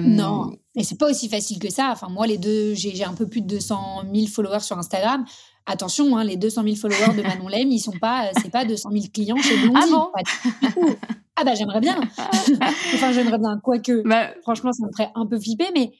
non, 0.00 0.56
et 0.76 0.82
c'est 0.82 0.98
pas 0.98 1.10
aussi 1.10 1.28
facile 1.28 1.58
que 1.58 1.70
ça. 1.70 1.90
Enfin, 1.92 2.08
moi, 2.08 2.26
les 2.26 2.38
deux, 2.38 2.74
j'ai 2.74 3.04
un 3.04 3.14
peu 3.14 3.28
plus 3.28 3.42
de 3.42 3.48
200 3.48 4.04
000 4.14 4.26
followers 4.28 4.60
sur 4.60 4.78
Instagram. 4.78 5.26
Attention, 5.66 6.16
hein, 6.16 6.24
les 6.24 6.36
200 6.36 6.62
000 6.64 6.76
followers 6.76 7.16
de 7.16 7.22
Manon 7.22 7.48
Lem, 7.48 7.70
ils 7.70 7.80
sont 7.80 7.98
pas, 8.00 8.30
c'est 8.42 8.50
pas 8.50 8.64
200 8.64 8.90
000 8.92 9.04
clients 9.12 9.36
chez 9.36 9.56
Blondie. 9.58 9.80
Ah 9.82 9.86
bon 9.90 10.96
ah 11.36 11.44
bah 11.44 11.54
j'aimerais 11.54 11.80
bien. 11.80 11.98
enfin 12.18 13.12
j'aimerais 13.12 13.38
bien, 13.38 13.58
quoique 13.62 14.02
bah, 14.06 14.30
franchement 14.42 14.72
ça 14.72 14.84
me 14.84 14.92
ferait 14.92 15.10
un 15.14 15.26
peu 15.26 15.38
flipper, 15.38 15.68
mais 15.74 15.92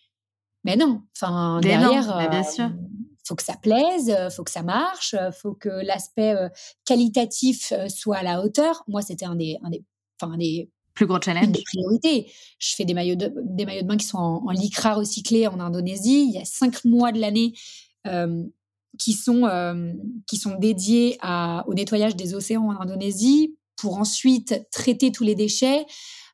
mais 0.65 0.77
non. 0.77 1.03
Enfin 1.17 1.61
derrière, 1.61 2.07
bah, 2.09 2.29
bien 2.29 2.43
sûr. 2.43 2.65
Euh, 2.65 2.69
faut 3.27 3.37
que 3.37 3.43
ça 3.43 3.55
plaise, 3.55 4.11
euh, 4.11 4.29
faut 4.29 4.45
que 4.45 4.51
ça 4.51 4.63
marche, 4.63 5.15
euh, 5.15 5.31
faut 5.31 5.55
que 5.55 5.69
l'aspect 5.69 6.35
qualitatif 6.85 7.73
soit 7.89 8.19
à 8.19 8.23
la 8.23 8.43
hauteur. 8.43 8.85
Moi 8.87 9.01
c'était 9.03 9.25
un 9.25 9.37
des, 9.37 9.57
un 9.63 9.71
des, 9.71 9.83
enfin 10.21 10.37
des 10.37 10.71
Plus 10.95 11.07
gros 11.07 11.21
challenge. 11.21 11.49
Des 11.49 11.63
priorités. 11.63 12.31
Je 12.59 12.75
fais 12.75 12.85
des 12.85 12.95
maillots 12.95 13.15
de, 13.15 13.33
des 13.45 13.65
maillots 13.65 13.83
de 13.83 13.87
bain 13.87 13.97
qui 13.97 14.07
sont 14.07 14.19
en, 14.19 14.45
en 14.47 14.51
lycra 14.51 14.95
recyclé 14.95 15.47
en 15.47 15.61
Indonésie. 15.61 16.27
Il 16.29 16.33
y 16.33 16.39
a 16.39 16.45
cinq 16.45 16.85
mois 16.85 17.13
de 17.13 17.21
l'année 17.21 17.55
euh, 18.07 18.45
qui 19.01 19.15
sont 19.15 19.45
euh, 19.45 19.93
qui 20.27 20.37
sont 20.37 20.57
dédiés 20.57 21.17
à, 21.21 21.65
au 21.67 21.75
nettoyage 21.75 22.15
des 22.15 22.35
océans 22.35 22.69
en 22.69 22.81
Indonésie 22.81 23.57
pour 23.77 23.97
ensuite 23.97 24.69
traiter 24.71 25.11
tous 25.11 25.25
les 25.25 25.35
déchets, 25.35 25.87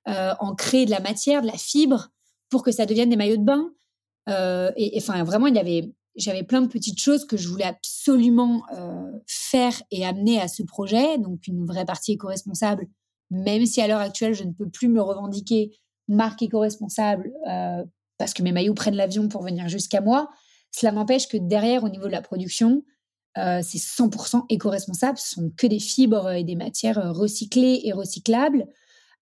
euh, 0.08 0.34
en 0.40 0.54
créer 0.54 0.84
de 0.84 0.90
la 0.90 1.00
matière, 1.00 1.42
de 1.42 1.46
la 1.46 1.56
fibre 1.56 2.08
pour 2.50 2.62
que 2.62 2.72
ça 2.72 2.84
devienne 2.84 3.08
des 3.08 3.16
maillots 3.16 3.36
de 3.36 3.44
bain. 3.44 3.70
Euh, 4.28 4.72
et 4.76 4.98
enfin 4.98 5.22
vraiment, 5.22 5.46
il 5.46 5.54
y 5.54 5.60
avait 5.60 5.94
j'avais 6.16 6.42
plein 6.42 6.62
de 6.62 6.66
petites 6.66 6.98
choses 6.98 7.26
que 7.26 7.36
je 7.36 7.48
voulais 7.48 7.64
absolument 7.64 8.62
euh, 8.74 9.12
faire 9.26 9.82
et 9.90 10.04
amener 10.04 10.40
à 10.40 10.48
ce 10.48 10.62
projet. 10.62 11.18
Donc 11.18 11.46
une 11.46 11.64
vraie 11.66 11.84
partie 11.84 12.12
éco-responsable, 12.12 12.86
même 13.30 13.66
si 13.66 13.80
à 13.80 13.86
l'heure 13.86 14.00
actuelle 14.00 14.34
je 14.34 14.44
ne 14.44 14.52
peux 14.52 14.68
plus 14.68 14.88
me 14.88 15.00
revendiquer 15.00 15.78
marque 16.08 16.42
éco-responsable 16.42 17.30
euh, 17.48 17.84
parce 18.18 18.32
que 18.32 18.42
mes 18.42 18.52
maillots 18.52 18.74
prennent 18.74 18.96
l'avion 18.96 19.28
pour 19.28 19.42
venir 19.42 19.68
jusqu'à 19.68 20.00
moi. 20.00 20.30
Cela 20.76 20.92
m'empêche 20.92 21.26
que 21.26 21.38
derrière, 21.38 21.84
au 21.84 21.88
niveau 21.88 22.04
de 22.04 22.12
la 22.12 22.20
production, 22.20 22.84
euh, 23.38 23.60
c'est 23.62 23.78
100% 23.78 24.44
éco-responsable. 24.50 25.16
Ce 25.16 25.36
sont 25.36 25.50
que 25.56 25.66
des 25.66 25.78
fibres 25.78 26.30
et 26.30 26.44
des 26.44 26.54
matières 26.54 27.14
recyclées 27.14 27.80
et 27.84 27.94
recyclables. 27.94 28.66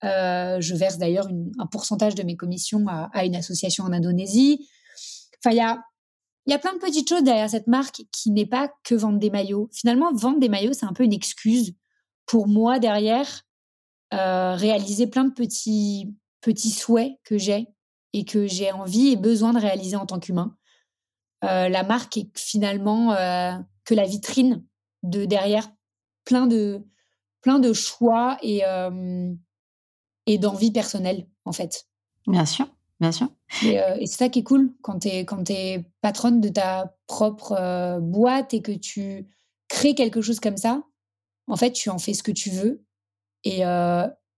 Euh, 0.03 0.61
je 0.61 0.75
verse 0.75 0.99
d'ailleurs 0.99 1.29
un 1.59 1.67
pourcentage 1.67 2.17
de 2.17 2.25
mes 2.25 2.37
commissions 2.37 2.85
à, 2.89 3.25
une 3.25 3.37
association 3.37 3.85
en 3.85 3.93
Indonésie. 3.93 4.69
Enfin, 5.39 5.55
il 5.55 5.59
y 5.59 5.61
a, 5.61 5.81
y 6.47 6.53
a 6.53 6.59
plein 6.59 6.75
de 6.75 6.81
petites 6.81 7.09
choses 7.09 7.23
derrière 7.23 7.49
cette 7.49 7.69
marque 7.69 8.03
qui 8.11 8.33
n'est 8.33 8.47
pas 8.47 8.73
que 8.83 8.97
vendre 8.97 9.21
des 9.21 9.31
maillots. 9.31 9.71
Finalement, 9.73 10.13
vendre 10.13 10.41
des 10.41 10.49
maillots, 10.49 10.73
c'est 10.73 10.87
un 10.87 10.93
peu 10.93 11.05
une 11.05 11.13
excuse 11.13 11.73
pour 12.27 12.49
moi 12.49 12.81
derrière 12.81 13.43
euh, 14.13 14.57
réaliser 14.57 15.07
plein 15.07 15.25
de 15.25 15.33
petits, 15.33 16.13
petits 16.41 16.71
souhaits 16.71 17.13
que 17.23 17.39
j'ai 17.39 17.69
et 18.13 18.25
que 18.25 18.49
j'ai 18.49 18.73
envie 18.73 19.11
et 19.11 19.17
besoin 19.17 19.53
de 19.53 19.61
réaliser 19.61 19.95
en 19.95 20.07
tant 20.07 20.19
qu'humain. 20.19 20.57
Euh, 21.45 21.69
la 21.69 21.83
marque 21.83 22.17
est 22.17 22.31
finalement 22.39 23.13
euh, 23.13 23.53
que 23.85 23.95
la 23.95 24.05
vitrine 24.05 24.65
de 25.03 25.25
derrière 25.25 25.71
plein 26.25 26.47
de 26.47 26.83
plein 27.41 27.59
de 27.59 27.73
choix 27.73 28.39
et 28.43 28.65
euh, 28.65 29.33
et 30.27 30.39
d'envie 30.39 30.71
personnelle 30.71 31.29
en 31.45 31.53
fait. 31.53 31.87
Bien 32.27 32.47
sûr, 32.47 32.67
bien 33.01 33.13
sûr. 33.13 33.29
Et, 33.63 33.75
et 33.75 34.07
c'est 34.07 34.17
ça 34.17 34.29
qui 34.31 34.41
est 34.41 34.45
cool 34.45 34.73
quand 34.83 35.01
tu 35.01 35.09
es 35.09 35.25
quand 35.25 35.51
es 35.51 35.85
patronne 36.01 36.41
de 36.41 36.49
ta 36.49 36.97
propre 37.07 37.99
boîte 38.01 38.55
et 38.55 38.63
que 38.63 38.73
tu 38.73 39.27
crées 39.69 39.95
quelque 39.95 40.23
chose 40.23 40.41
comme 40.41 40.57
ça. 40.57 40.83
En 41.47 41.57
fait, 41.57 41.73
tu 41.73 41.91
en 41.91 41.99
fais 41.99 42.15
ce 42.15 42.23
que 42.23 42.33
tu 42.33 42.49
veux 42.49 42.87
et 43.45 43.61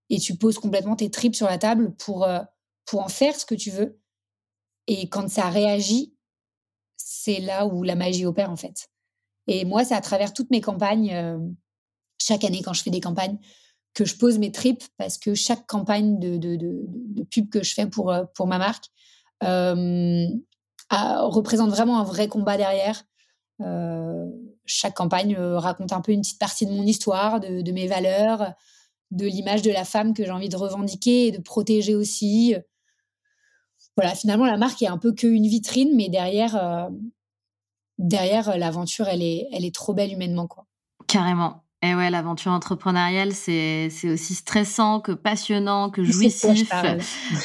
et 0.09 0.19
tu 0.19 0.35
poses 0.35 0.59
complètement 0.59 0.97
tes 0.97 1.09
tripes 1.09 1.35
sur 1.35 1.47
la 1.47 1.57
table 1.57 1.95
pour 1.95 2.27
pour 2.85 3.01
en 3.01 3.07
faire 3.07 3.35
ce 3.35 3.45
que 3.45 3.55
tu 3.55 3.71
veux. 3.71 4.01
Et 4.87 5.07
quand 5.07 5.29
ça 5.29 5.49
réagit, 5.49 6.16
c'est 6.97 7.39
là 7.39 7.65
où 7.65 7.83
la 7.83 7.95
magie 7.95 8.25
opère 8.25 8.51
en 8.51 8.55
fait. 8.55 8.89
Et 9.47 9.63
moi, 9.63 9.85
c'est 9.85 9.95
à 9.95 10.01
travers 10.01 10.33
toutes 10.33 10.51
mes 10.51 10.61
campagnes, 10.61 11.13
euh, 11.13 11.39
chaque 12.19 12.43
année 12.43 12.61
quand 12.63 12.73
je 12.73 12.83
fais 12.83 12.89
des 12.89 12.99
campagnes, 12.99 13.37
que 13.93 14.05
je 14.05 14.15
pose 14.15 14.37
mes 14.37 14.51
tripes 14.51 14.83
parce 14.97 15.17
que 15.17 15.33
chaque 15.33 15.65
campagne 15.65 16.19
de, 16.19 17.23
pub 17.31 17.49
que 17.49 17.63
je 17.63 17.73
fais 17.73 17.87
pour, 17.87 18.11
euh, 18.11 18.25
ma 18.45 18.57
marque 18.57 18.85
euh, 19.43 20.27
représente 20.91 21.69
vraiment 21.69 21.99
un 21.99 22.03
vrai 22.03 22.27
combat 22.27 22.57
derrière. 22.57 23.03
Chaque 24.65 24.95
campagne 24.95 25.37
raconte 25.37 25.93
un 25.93 26.01
peu 26.01 26.11
une 26.11 26.21
petite 26.21 26.39
partie 26.39 26.65
de 26.65 26.71
mon 26.71 26.83
histoire, 26.83 27.39
de 27.39 27.71
mes 27.71 27.87
valeurs, 27.87 28.53
de 29.11 29.25
l'image 29.25 29.61
de 29.61 29.71
la 29.71 29.85
femme 29.85 30.13
que 30.13 30.23
j'ai 30.25 30.31
envie 30.31 30.49
de 30.49 30.57
revendiquer 30.57 31.27
et 31.27 31.31
de 31.31 31.41
protéger 31.41 31.95
aussi 31.95 32.55
voilà, 33.97 34.13
finalement, 34.13 34.45
la 34.45 34.57
marque 34.57 34.81
est 34.83 34.87
un 34.87 34.97
peu 34.97 35.11
qu'une 35.11 35.47
vitrine, 35.47 35.89
mais 35.95 36.07
derrière, 36.07 36.55
euh, 36.55 36.87
derrière 37.97 38.49
euh, 38.49 38.57
l'aventure, 38.57 39.07
elle 39.07 39.23
est, 39.23 39.47
elle 39.51 39.65
est 39.65 39.73
trop 39.73 39.93
belle 39.93 40.13
humainement, 40.13 40.47
quoi. 40.47 40.65
Carrément. 41.07 41.63
Et 41.83 41.93
ouais, 41.93 42.09
l'aventure 42.09 42.51
entrepreneuriale, 42.51 43.33
c'est, 43.33 43.89
c'est 43.89 44.09
aussi 44.09 44.33
stressant 44.33 44.99
que 44.99 45.11
passionnant, 45.11 45.89
que 45.89 46.03
jouissif. 46.03 46.71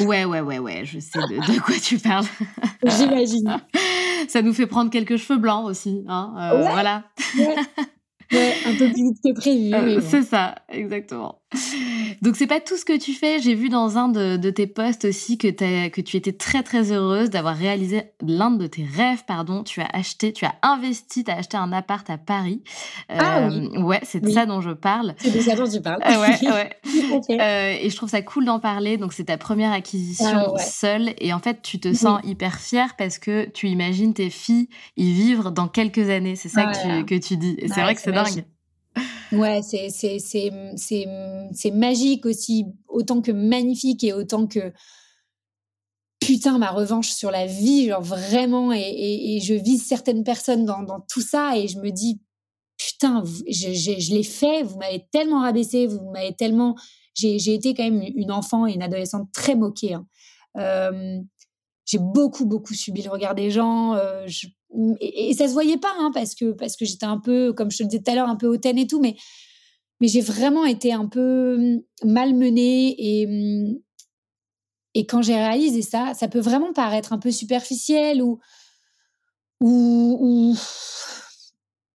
Ouais, 0.00 0.24
ouais, 0.24 0.40
ouais, 0.40 0.59
ouais, 0.59 0.84
je 0.84 0.98
sais 1.00 1.18
de, 1.18 1.53
de 1.53 1.61
quoi 1.61 1.74
tu 1.82 1.98
parles. 1.98 2.24
J'imagine. 2.86 3.61
Ça 4.28 4.40
nous 4.40 4.55
fait 4.55 4.66
prendre 4.66 4.90
quelques 4.90 5.16
cheveux 5.16 5.38
blancs 5.38 5.66
aussi, 5.66 6.05
hein. 6.07 6.34
Euh, 6.38 6.62
ouais. 6.62 6.70
Voilà. 6.70 7.05
Ouais. 7.38 7.57
Ouais, 8.32 8.55
un 8.64 8.74
peu 8.76 8.90
plus 8.90 9.11
vite 9.11 9.18
que 9.22 9.34
prévu. 9.34 9.74
Euh, 9.74 10.00
bon. 10.00 10.07
C'est 10.09 10.22
ça, 10.22 10.55
exactement. 10.70 11.41
Donc 12.22 12.36
c'est 12.36 12.46
pas 12.46 12.61
tout 12.61 12.76
ce 12.76 12.84
que 12.84 12.96
tu 12.96 13.12
fais. 13.12 13.40
J'ai 13.40 13.55
vu 13.55 13.68
dans 13.68 13.98
un 13.98 14.09
de, 14.09 14.36
de 14.36 14.50
tes 14.50 14.66
posts 14.66 15.05
aussi 15.07 15.38
que, 15.38 15.48
que 15.88 16.00
tu 16.00 16.16
étais 16.16 16.32
très 16.32 16.62
très 16.62 16.92
heureuse 16.92 17.30
d'avoir 17.30 17.57
réalisé 17.57 18.05
l'un 18.26 18.50
de 18.50 18.66
tes 18.66 18.84
rêves. 18.84 19.24
Pardon, 19.26 19.62
tu 19.64 19.80
as 19.80 19.88
acheté, 19.92 20.32
tu 20.32 20.44
as 20.44 20.55
investi, 20.62 21.24
tu 21.24 21.30
as 21.30 21.36
acheté 21.36 21.57
un 21.57 21.72
appart 21.72 22.09
à 22.11 22.18
Paris. 22.18 22.62
Ah 23.09 23.48
oui. 23.50 23.70
Euh, 23.76 23.80
ouais, 23.82 24.00
c'est 24.03 24.20
de 24.20 24.26
Oui. 24.26 24.32
ça 24.32 24.46
dont 24.46 24.61
je 24.61 24.70
parle. 24.70 25.14
C'est 25.18 25.34
de 25.34 25.40
ça 25.40 25.55
dont 25.57 25.68
tu 25.68 25.80
parles. 25.80 26.03
Euh, 26.07 26.20
ouais. 26.53 26.70
Euh, 27.30 27.74
et 27.80 27.90
je 27.90 27.96
trouve 27.96 28.09
ça 28.09 28.22
cool 28.22 28.44
d'en 28.44 28.59
parler. 28.61 28.96
Donc, 28.96 29.12
c'est 29.12 29.24
ta 29.24 29.36
première 29.36 29.72
acquisition 29.72 30.26
Ah 30.34 30.53
ouais. 30.53 30.62
seule. 30.62 31.14
Et 31.18 31.32
en 31.32 31.38
fait, 31.38 31.61
tu 31.62 31.78
te 31.78 31.88
Oui. 31.88 31.94
sens 31.96 32.20
hyper 32.24 32.59
fière 32.59 32.94
parce 32.96 33.18
que 33.18 33.48
tu 33.50 33.68
imagines 33.68 34.14
tes 34.14 34.30
filles 34.30 34.68
y 34.96 35.12
vivre 35.12 35.50
dans 35.50 35.68
quelques 35.68 36.09
années. 36.11 36.36
C'est 36.36 36.48
ça 36.48 36.64
que, 36.66 37.00
tu, 37.00 37.05
que 37.05 37.14
tu 37.26 37.36
dis. 37.36 37.55
Et 37.59 37.68
c'est 37.68 37.80
vrai 37.82 37.94
que 37.94 38.00
c'est 38.00 38.12
dingue. 38.12 38.44
Ouais, 39.33 39.62
c'est 39.62 39.89
c'est 39.91 40.18
c'est 40.18 40.51
c'est 40.76 41.07
c'est 41.53 41.70
magique 41.70 42.26
aussi, 42.26 42.66
autant 42.89 43.22
que 43.22 43.33
magnifique 43.33 44.05
et 44.05 44.12
autant 44.12 44.47
que 44.47 44.72
putain 46.20 46.59
ma 46.59 46.70
revanche 46.70 47.11
sur 47.11 47.30
la 47.30 47.47
vie, 47.47 47.89
genre 47.89 48.03
vraiment 48.03 48.72
et, 48.72 48.80
et, 48.80 49.41
je 49.41 49.55
vise 49.55 49.85
certaines 49.85 50.22
personnes 50.22 50.64
dans 50.64 50.85
tout 51.11 51.20
ça 51.20 51.57
et 51.57 51.66
je 51.66 51.78
me 51.78 51.91
dis 51.91 52.20
putain, 52.76 53.22
je 53.49 53.72
je, 53.72 54.14
l'ai 54.14 54.22
fait, 54.22 54.62
vous 54.62 54.78
m'avez 54.78 55.07
tellement 55.11 55.41
rabaissé, 55.41 55.87
vous 55.87 56.11
m'avez 56.11 56.35
tellement 56.35 56.76
j'ai 57.14 57.39
j'ai 57.39 57.55
été 57.55 57.74
quand 57.74 57.85
même 57.85 58.03
une 58.14 58.33
enfant 58.33 58.66
et 58.66 58.72
une 58.72 58.83
adolescente 58.83 59.28
très 59.33 59.55
moquée. 59.55 59.95
hein. 59.95 60.07
Euh, 60.59 61.18
j'ai 61.87 61.99
beaucoup 61.99 62.47
beaucoup 62.47 62.74
subi 62.74 63.03
le 63.03 63.11
regard 63.11 63.35
des 63.35 63.51
gens 63.51 63.95
euh, 63.95 64.26
et, 65.01 65.31
et 65.31 65.35
ça 65.35 65.49
se 65.49 65.53
voyait 65.53 65.79
pas 65.79 65.93
hein, 65.99 66.11
parce 66.14 66.35
que 66.35 66.53
parce 66.53 66.77
que 66.77 66.85
j'étais 66.85 67.07
un 67.07 67.18
peu 67.18 67.53
comme 67.53 67.70
je 67.70 67.79
te 67.79 67.83
le 67.83 67.89
disais 67.89 68.03
tout 68.03 68.11
à 68.11 68.14
l'heure 68.14 68.29
un 68.29 68.37
peu 68.37 68.47
hautaine 68.47 68.79
et 68.79 68.87
tout 68.87 69.01
mais 69.01 69.16
mais 70.01 70.09
j'ai 70.09 70.20
vraiment 70.20 70.64
été 70.64 70.93
un 70.93 71.07
peu 71.07 71.57
hum, 71.59 71.83
malmenée 72.05 72.95
et 72.99 73.27
hum, 73.27 73.79
et 74.95 75.07
quand 75.07 75.23
j'ai 75.23 75.35
réalisé 75.35 75.83
ça 75.83 76.14
ça 76.14 76.29
peut 76.29 76.41
vraiment 76.41 76.73
paraître 76.73 77.12
un 77.12 77.18
peu 77.18 77.31
superficiel 77.31 78.23
ou 78.23 78.39
ou, 79.61 80.18
ou 80.20 80.57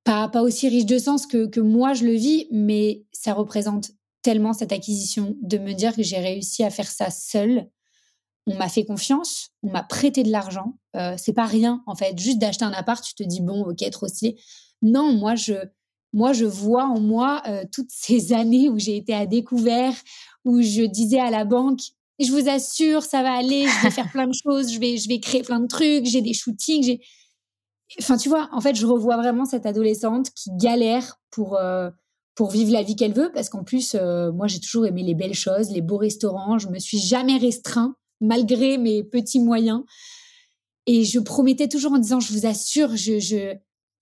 pas 0.04 0.30
pas 0.30 0.42
aussi 0.42 0.70
riche 0.70 0.86
de 0.86 0.98
sens 0.98 1.28
que 1.28 1.48
que 1.48 1.60
moi 1.60 1.94
je 1.94 2.06
le 2.06 2.14
vis 2.14 2.48
mais 2.52 3.06
ça 3.12 3.34
représente 3.34 3.92
tellement 4.22 4.54
cette 4.54 4.72
acquisition 4.72 5.36
de 5.42 5.58
me 5.58 5.74
dire 5.74 5.96
que 5.96 6.04
j'ai 6.04 6.20
réussi 6.20 6.64
à 6.64 6.70
faire 6.70 6.90
ça 6.90 7.10
seule 7.10 7.70
on 8.48 8.56
m'a 8.56 8.70
fait 8.70 8.86
confiance, 8.86 9.50
on 9.62 9.70
m'a 9.72 9.84
prêté 9.84 10.24
de 10.24 10.32
l'argent. 10.32 10.78
Euh, 10.96 11.16
c'est 11.18 11.34
pas 11.34 11.46
rien 11.46 11.84
en 11.86 11.96
fait, 11.96 12.18
juste 12.18 12.40
d'acheter 12.40 12.66
un 12.66 12.72
appart, 12.72 13.04
tu 13.04 13.14
te 13.14 13.24
dis 13.24 13.42
bon, 13.42 13.64
ok, 13.66 13.88
trop 13.92 14.08
stylé. 14.08 14.38
Non, 14.82 15.14
moi 15.14 15.36
je, 15.36 15.54
moi 16.14 16.34
je 16.34 16.46
vois 16.46 16.86
en 16.86 17.00
moi 17.00 17.44
euh, 17.48 17.64
toutes 17.72 17.90
ces 17.92 18.34
années 18.34 18.70
où 18.70 18.80
j'ai 18.80 18.98
été 18.98 19.14
à 19.14 19.26
découvert, 19.26 19.94
où 20.46 20.62
je 20.62 20.84
disais 20.84 21.20
à 21.20 21.30
la 21.30 21.46
banque, 21.46 21.82
je 22.20 22.32
vous 22.32 22.50
assure, 22.50 23.04
ça 23.04 23.22
va 23.22 23.34
aller, 23.34 23.68
je 23.68 23.84
vais 23.84 23.92
faire 23.92 24.12
plein 24.12 24.28
de 24.28 24.34
choses, 24.34 24.72
je 24.72 24.80
vais, 24.80 24.98
je 24.98 25.08
vais 25.08 25.20
créer 25.20 25.44
plein 25.44 25.60
de 25.60 25.68
trucs, 25.68 26.06
j'ai 26.06 26.22
des 26.22 26.34
shootings, 26.34 26.84
j'ai. 26.84 27.02
Enfin, 28.00 28.18
tu 28.18 28.28
vois, 28.28 28.50
en 28.52 28.60
fait, 28.60 28.76
je 28.76 28.86
revois 28.86 29.16
vraiment 29.18 29.46
cette 29.46 29.66
adolescente 29.66 30.32
qui 30.32 30.50
galère 30.58 31.20
pour 31.30 31.58
euh, 31.58 31.90
pour 32.36 32.52
vivre 32.52 32.72
la 32.72 32.84
vie 32.84 32.96
qu'elle 32.96 33.14
veut, 33.14 33.32
parce 33.34 33.50
qu'en 33.50 33.64
plus, 33.64 33.96
euh, 33.96 34.32
moi, 34.32 34.48
j'ai 34.48 34.60
toujours 34.60 34.86
aimé 34.86 35.04
les 35.04 35.16
belles 35.16 35.34
choses, 35.34 35.72
les 35.72 35.82
beaux 35.82 35.98
restaurants. 35.98 36.60
Je 36.60 36.68
me 36.70 36.80
suis 36.80 37.00
jamais 37.00 37.38
restreint 37.38 37.96
malgré 38.22 38.78
mes 38.78 39.04
petits 39.04 39.40
moyens. 39.40 39.84
Et 40.86 41.04
je 41.04 41.20
promettais 41.20 41.68
toujours 41.68 41.94
en 41.94 41.98
disant, 41.98 42.20
je 42.20 42.32
vous 42.32 42.46
assure, 42.46 42.96
je, 42.96 43.20
je, 43.20 43.54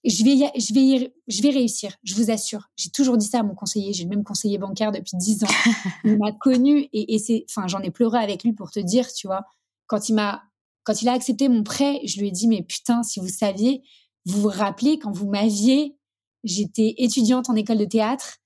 je 0.04 0.24
vais, 0.24 0.36
y- 0.36 0.52
je 0.62 0.74
vais, 0.74 1.14
je 1.28 1.42
vais 1.42 1.50
réussir. 1.50 1.96
Je 2.04 2.14
vous 2.16 2.30
assure. 2.30 2.70
J'ai 2.78 2.90
toujours 2.92 3.18
dit 3.18 3.26
ça 3.26 3.40
à 3.40 3.44
mon 3.44 3.56
conseiller. 3.56 3.92
J'ai 3.94 4.04
le 4.04 4.10
même 4.10 4.24
conseiller 4.24 4.58
bancaire 4.60 4.92
depuis 4.92 5.18
dix 5.18 5.44
ans. 5.44 5.48
Il 6.04 6.18
m'a 6.18 6.32
connu 6.32 6.88
et, 6.94 7.16
et 7.16 7.20
c'est, 7.20 7.46
enfin, 7.50 7.68
j'en 7.68 7.80
ai 7.82 7.90
pleuré 7.92 8.20
avec 8.20 8.44
lui 8.44 8.54
pour 8.54 8.70
te 8.70 8.80
dire, 8.80 9.12
tu 9.12 9.26
vois, 9.28 9.46
quand 9.88 10.10
il 10.10 10.14
m'a, 10.14 10.44
quand 10.84 11.02
il 11.02 11.10
a 11.10 11.14
accepté 11.14 11.50
mon 11.50 11.64
prêt, 11.64 12.00
je 12.06 12.20
lui 12.20 12.28
ai 12.28 12.32
dit, 12.32 12.48
mais 12.48 12.62
putain, 12.62 13.02
si 13.04 13.20
vous 13.20 13.28
saviez, 13.30 13.82
vous 14.26 14.42
vous 14.42 14.50
rappelez 14.50 15.00
quand 15.00 15.12
vous 15.12 15.28
m'aviez, 15.28 15.96
j'étais 16.44 16.94
étudiante 16.98 17.50
en 17.50 17.56
école 17.56 17.80
de 17.80 17.86
théâtre 17.86 18.38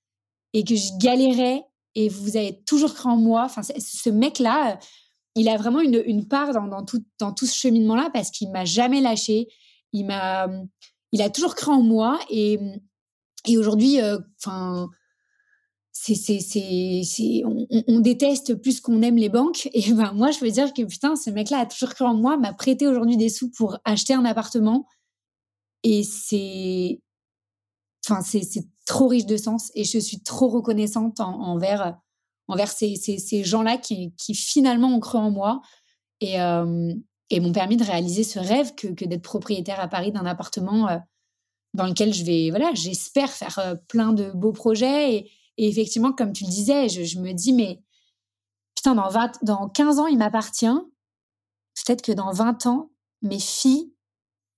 et 0.54 0.64
que 0.64 0.74
je 0.74 0.90
galérais 0.98 1.62
et 1.94 2.08
vous 2.08 2.36
avez 2.38 2.62
toujours 2.64 2.94
cru 2.94 3.10
en 3.10 3.16
moi. 3.16 3.44
Enfin, 3.44 3.60
ce 3.62 4.08
mec-là, 4.10 4.78
il 5.34 5.48
a 5.48 5.56
vraiment 5.56 5.80
une, 5.80 6.02
une 6.06 6.26
part 6.26 6.52
dans, 6.52 6.84
tout, 6.84 7.04
dans 7.18 7.32
tout 7.32 7.46
ce 7.46 7.54
cheminement-là 7.54 8.10
parce 8.12 8.30
qu'il 8.30 8.50
m'a 8.50 8.64
jamais 8.64 9.00
lâché. 9.00 9.48
Il 9.92 10.06
m'a, 10.06 10.48
il 11.12 11.22
a 11.22 11.30
toujours 11.30 11.54
cru 11.54 11.72
en 11.72 11.82
moi 11.82 12.18
et, 12.30 12.58
et 13.46 13.58
aujourd'hui, 13.58 14.00
euh, 14.00 14.18
enfin, 14.38 14.88
c'est 15.92 16.14
c'est 16.14 16.40
c'est 17.04 17.42
on, 17.44 17.66
on, 17.88 18.00
déteste 18.00 18.54
plus 18.54 18.80
qu'on 18.80 19.02
aime 19.02 19.16
les 19.16 19.28
banques 19.28 19.68
et 19.74 19.92
ben 19.92 20.12
moi 20.12 20.30
je 20.30 20.40
veux 20.40 20.50
dire 20.50 20.72
que 20.72 20.82
putain 20.82 21.14
ce 21.14 21.28
mec 21.28 21.50
là 21.50 21.58
a 21.58 21.66
toujours 21.66 21.92
cru 21.94 22.06
en 22.06 22.14
moi 22.14 22.38
m'a 22.38 22.54
prêté 22.54 22.86
aujourd'hui 22.86 23.18
des 23.18 23.28
sous 23.28 23.50
pour 23.50 23.76
acheter 23.84 24.14
un 24.14 24.24
appartement 24.24 24.86
et 25.82 26.02
c'est 26.02 27.02
enfin 28.06 28.22
c'est 28.22 28.42
c'est 28.42 28.66
trop 28.86 29.08
riche 29.08 29.26
de 29.26 29.36
sens 29.36 29.70
et 29.74 29.84
je 29.84 29.98
suis 29.98 30.22
trop 30.22 30.48
reconnaissante 30.48 31.20
envers 31.20 31.98
envers 32.50 32.70
ces, 32.70 32.96
ces, 32.96 33.18
ces 33.18 33.44
gens 33.44 33.62
là 33.62 33.76
qui 33.78 34.14
qui 34.16 34.34
finalement 34.34 34.88
ont 34.88 35.00
cru 35.00 35.18
en 35.18 35.30
moi 35.30 35.62
et 36.20 36.40
euh, 36.40 36.92
et 37.30 37.40
m'ont 37.40 37.52
permis 37.52 37.76
de 37.76 37.84
réaliser 37.84 38.24
ce 38.24 38.38
rêve 38.38 38.74
que 38.74 38.88
que 38.88 39.04
d'être 39.04 39.22
propriétaire 39.22 39.80
à 39.80 39.88
Paris 39.88 40.12
d'un 40.12 40.26
appartement 40.26 40.88
euh, 40.88 40.98
dans 41.74 41.86
lequel 41.86 42.12
je 42.12 42.24
vais 42.24 42.50
voilà 42.50 42.70
j'espère 42.74 43.30
faire 43.30 43.58
euh, 43.58 43.74
plein 43.88 44.12
de 44.12 44.30
beaux 44.32 44.52
projets 44.52 45.14
et 45.14 45.30
et 45.60 45.68
effectivement, 45.68 46.12
comme 46.14 46.32
tu 46.32 46.44
le 46.44 46.50
disais, 46.50 46.88
je, 46.88 47.18
me 47.18 47.32
dis, 47.32 47.52
mais 47.52 47.82
putain, 48.74 48.94
dans, 48.94 49.10
20, 49.10 49.44
dans 49.44 49.68
15 49.68 49.98
ans, 49.98 50.06
il 50.06 50.16
m'appartient. 50.16 50.64
Peut-être 50.64 52.00
que 52.00 52.12
dans 52.12 52.32
20 52.32 52.64
ans, 52.64 52.90
mes 53.20 53.38
filles 53.38 53.92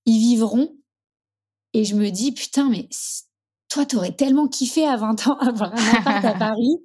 y 0.05 0.17
vivront. 0.17 0.77
Et 1.73 1.83
je 1.83 1.95
me 1.95 2.09
dis, 2.09 2.31
putain, 2.31 2.69
mais 2.69 2.87
toi, 3.73 3.87
t'aurais 3.87 4.11
tellement 4.11 4.47
kiffé 4.47 4.85
à 4.85 4.97
20 4.97 5.27
ans 5.27 5.37
avoir 5.39 5.73
un 5.73 5.97
appart 5.97 6.23
à 6.23 6.33
Paris. 6.37 6.77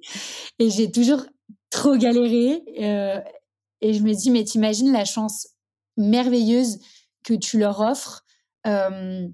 Et 0.57 0.71
j'ai 0.71 0.91
toujours 0.91 1.21
trop 1.69 1.95
galéré. 1.95 2.63
Euh, 2.79 3.21
et 3.81 3.93
je 3.93 4.01
me 4.01 4.11
dis, 4.13 4.31
mais 4.31 4.43
t'imagines 4.43 4.91
la 4.91 5.05
chance 5.05 5.49
merveilleuse 5.97 6.79
que 7.23 7.35
tu 7.35 7.59
leur 7.59 7.79
offres. 7.79 8.23
Euh, 8.65 9.27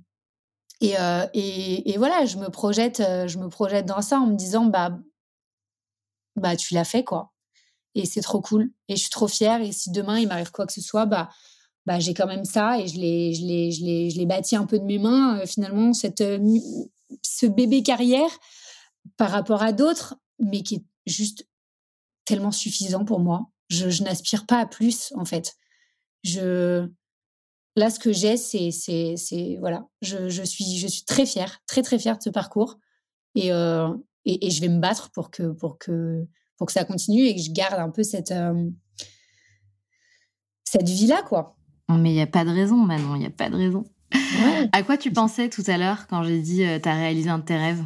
et, 0.81 0.99
euh, 0.99 1.25
et, 1.33 1.93
et, 1.93 1.97
voilà, 1.97 2.25
je 2.25 2.35
me 2.37 2.49
projette, 2.49 3.01
je 3.27 3.37
me 3.37 3.47
projette 3.47 3.85
dans 3.85 4.01
ça 4.01 4.19
en 4.19 4.27
me 4.27 4.35
disant 4.35 4.65
bah 4.65 4.99
bah 6.35 6.57
tu 6.57 6.73
l'as 6.73 6.83
fait 6.83 7.05
quoi. 7.05 7.31
Et 7.93 8.05
c'est 8.05 8.21
trop 8.21 8.41
cool. 8.41 8.69
Et 8.89 8.97
je 8.97 9.01
suis 9.01 9.09
trop 9.09 9.29
fière. 9.29 9.61
Et 9.61 9.71
si 9.71 9.91
demain 9.91 10.19
il 10.19 10.27
m'arrive 10.27 10.51
quoi 10.51 10.65
que 10.65 10.73
ce 10.73 10.81
soit, 10.81 11.05
bah 11.05 11.29
bah 11.85 11.99
j'ai 11.99 12.13
quand 12.13 12.27
même 12.27 12.45
ça 12.45 12.79
et 12.79 12.87
je 12.87 12.99
l'ai 12.99 13.33
je 13.33 13.45
l'ai 13.45 13.71
je 13.71 13.85
l'ai 13.85 14.09
je 14.09 14.17
l'ai 14.17 14.25
bâti 14.25 14.55
un 14.55 14.65
peu 14.65 14.79
de 14.79 14.83
mes 14.83 14.97
mains 14.97 15.39
euh, 15.39 15.45
finalement 15.45 15.93
cette 15.93 16.21
ce 17.21 17.45
bébé 17.45 17.83
carrière 17.83 18.39
par 19.17 19.31
rapport 19.31 19.61
à 19.61 19.71
d'autres, 19.73 20.15
mais 20.39 20.63
qui 20.63 20.75
est 20.75 20.85
juste 21.05 21.47
tellement 22.25 22.51
suffisant 22.51 23.05
pour 23.05 23.19
moi. 23.19 23.51
Je, 23.69 24.03
n'aspire 24.03 24.45
pas 24.45 24.59
à 24.59 24.65
plus 24.65 25.13
en 25.15 25.25
fait. 25.25 25.55
Je 26.23 26.89
Là, 27.77 27.89
ce 27.89 27.99
que 27.99 28.13
j'ai, 28.13 28.37
c'est, 28.37 28.71
c'est, 28.71 29.17
c'est 29.17 29.57
voilà, 29.59 29.85
je, 30.01 30.29
je, 30.29 30.43
suis, 30.43 30.77
je 30.77 30.87
suis 30.87 31.03
très 31.03 31.25
fière, 31.25 31.61
très 31.67 31.81
très 31.81 31.99
fière 31.99 32.17
de 32.17 32.23
ce 32.23 32.29
parcours, 32.29 32.77
et, 33.35 33.51
euh, 33.51 33.93
et, 34.23 34.47
et, 34.47 34.49
je 34.49 34.61
vais 34.61 34.69
me 34.69 34.79
battre 34.79 35.11
pour 35.11 35.29
que 35.29 35.51
pour 35.51 35.77
que 35.77 36.25
pour 36.57 36.67
que 36.67 36.73
ça 36.73 36.85
continue 36.85 37.25
et 37.25 37.35
que 37.35 37.41
je 37.41 37.51
garde 37.51 37.77
un 37.77 37.89
peu 37.89 38.03
cette 38.03 38.31
euh, 38.31 38.69
cette 40.63 40.87
vie 40.87 41.07
là, 41.07 41.21
quoi. 41.21 41.57
Mais 41.89 42.11
il 42.11 42.13
n'y 42.13 42.21
a 42.21 42.27
pas 42.27 42.45
de 42.45 42.49
raison, 42.49 42.77
Manon, 42.77 43.15
il 43.15 43.19
n'y 43.19 43.25
a 43.25 43.31
pas 43.31 43.49
de 43.49 43.55
raison. 43.55 43.83
À 44.71 44.83
quoi 44.83 44.97
tu 44.97 45.11
pensais 45.11 45.49
tout 45.49 45.63
à 45.67 45.77
l'heure 45.77 46.07
quand 46.07 46.23
j'ai 46.23 46.39
dit 46.39 46.63
euh, 46.63 46.79
tu 46.79 46.89
as 46.89 46.95
réalisé 46.95 47.29
un 47.29 47.39
de 47.39 47.43
tes 47.43 47.57
rêves? 47.57 47.83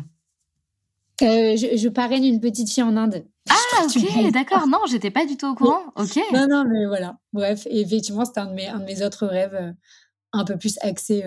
Euh, 1.21 1.57
je, 1.57 1.77
je, 1.77 1.89
parraine 1.89 2.23
une 2.23 2.39
petite 2.39 2.69
fille 2.69 2.83
en 2.83 2.95
Inde. 2.95 3.25
Ah, 3.49 3.83
ok, 3.83 4.31
d'accord. 4.31 4.67
Non, 4.67 4.79
j'étais 4.89 5.11
pas 5.11 5.25
du 5.25 5.35
tout 5.35 5.47
au 5.47 5.55
courant. 5.55 5.83
Ok. 5.95 6.17
Non, 6.33 6.47
non, 6.47 6.63
mais 6.65 6.85
voilà. 6.85 7.17
Bref, 7.33 7.67
et 7.69 7.81
effectivement, 7.81 8.23
c'était 8.23 8.39
un, 8.39 8.47
de 8.47 8.53
mes, 8.53 8.67
un 8.67 8.79
de 8.79 8.85
mes 8.85 9.03
autres 9.03 9.25
rêves, 9.25 9.53
euh, 9.53 9.71
un 10.31 10.45
peu 10.45 10.57
plus 10.57 10.77
axé 10.81 11.25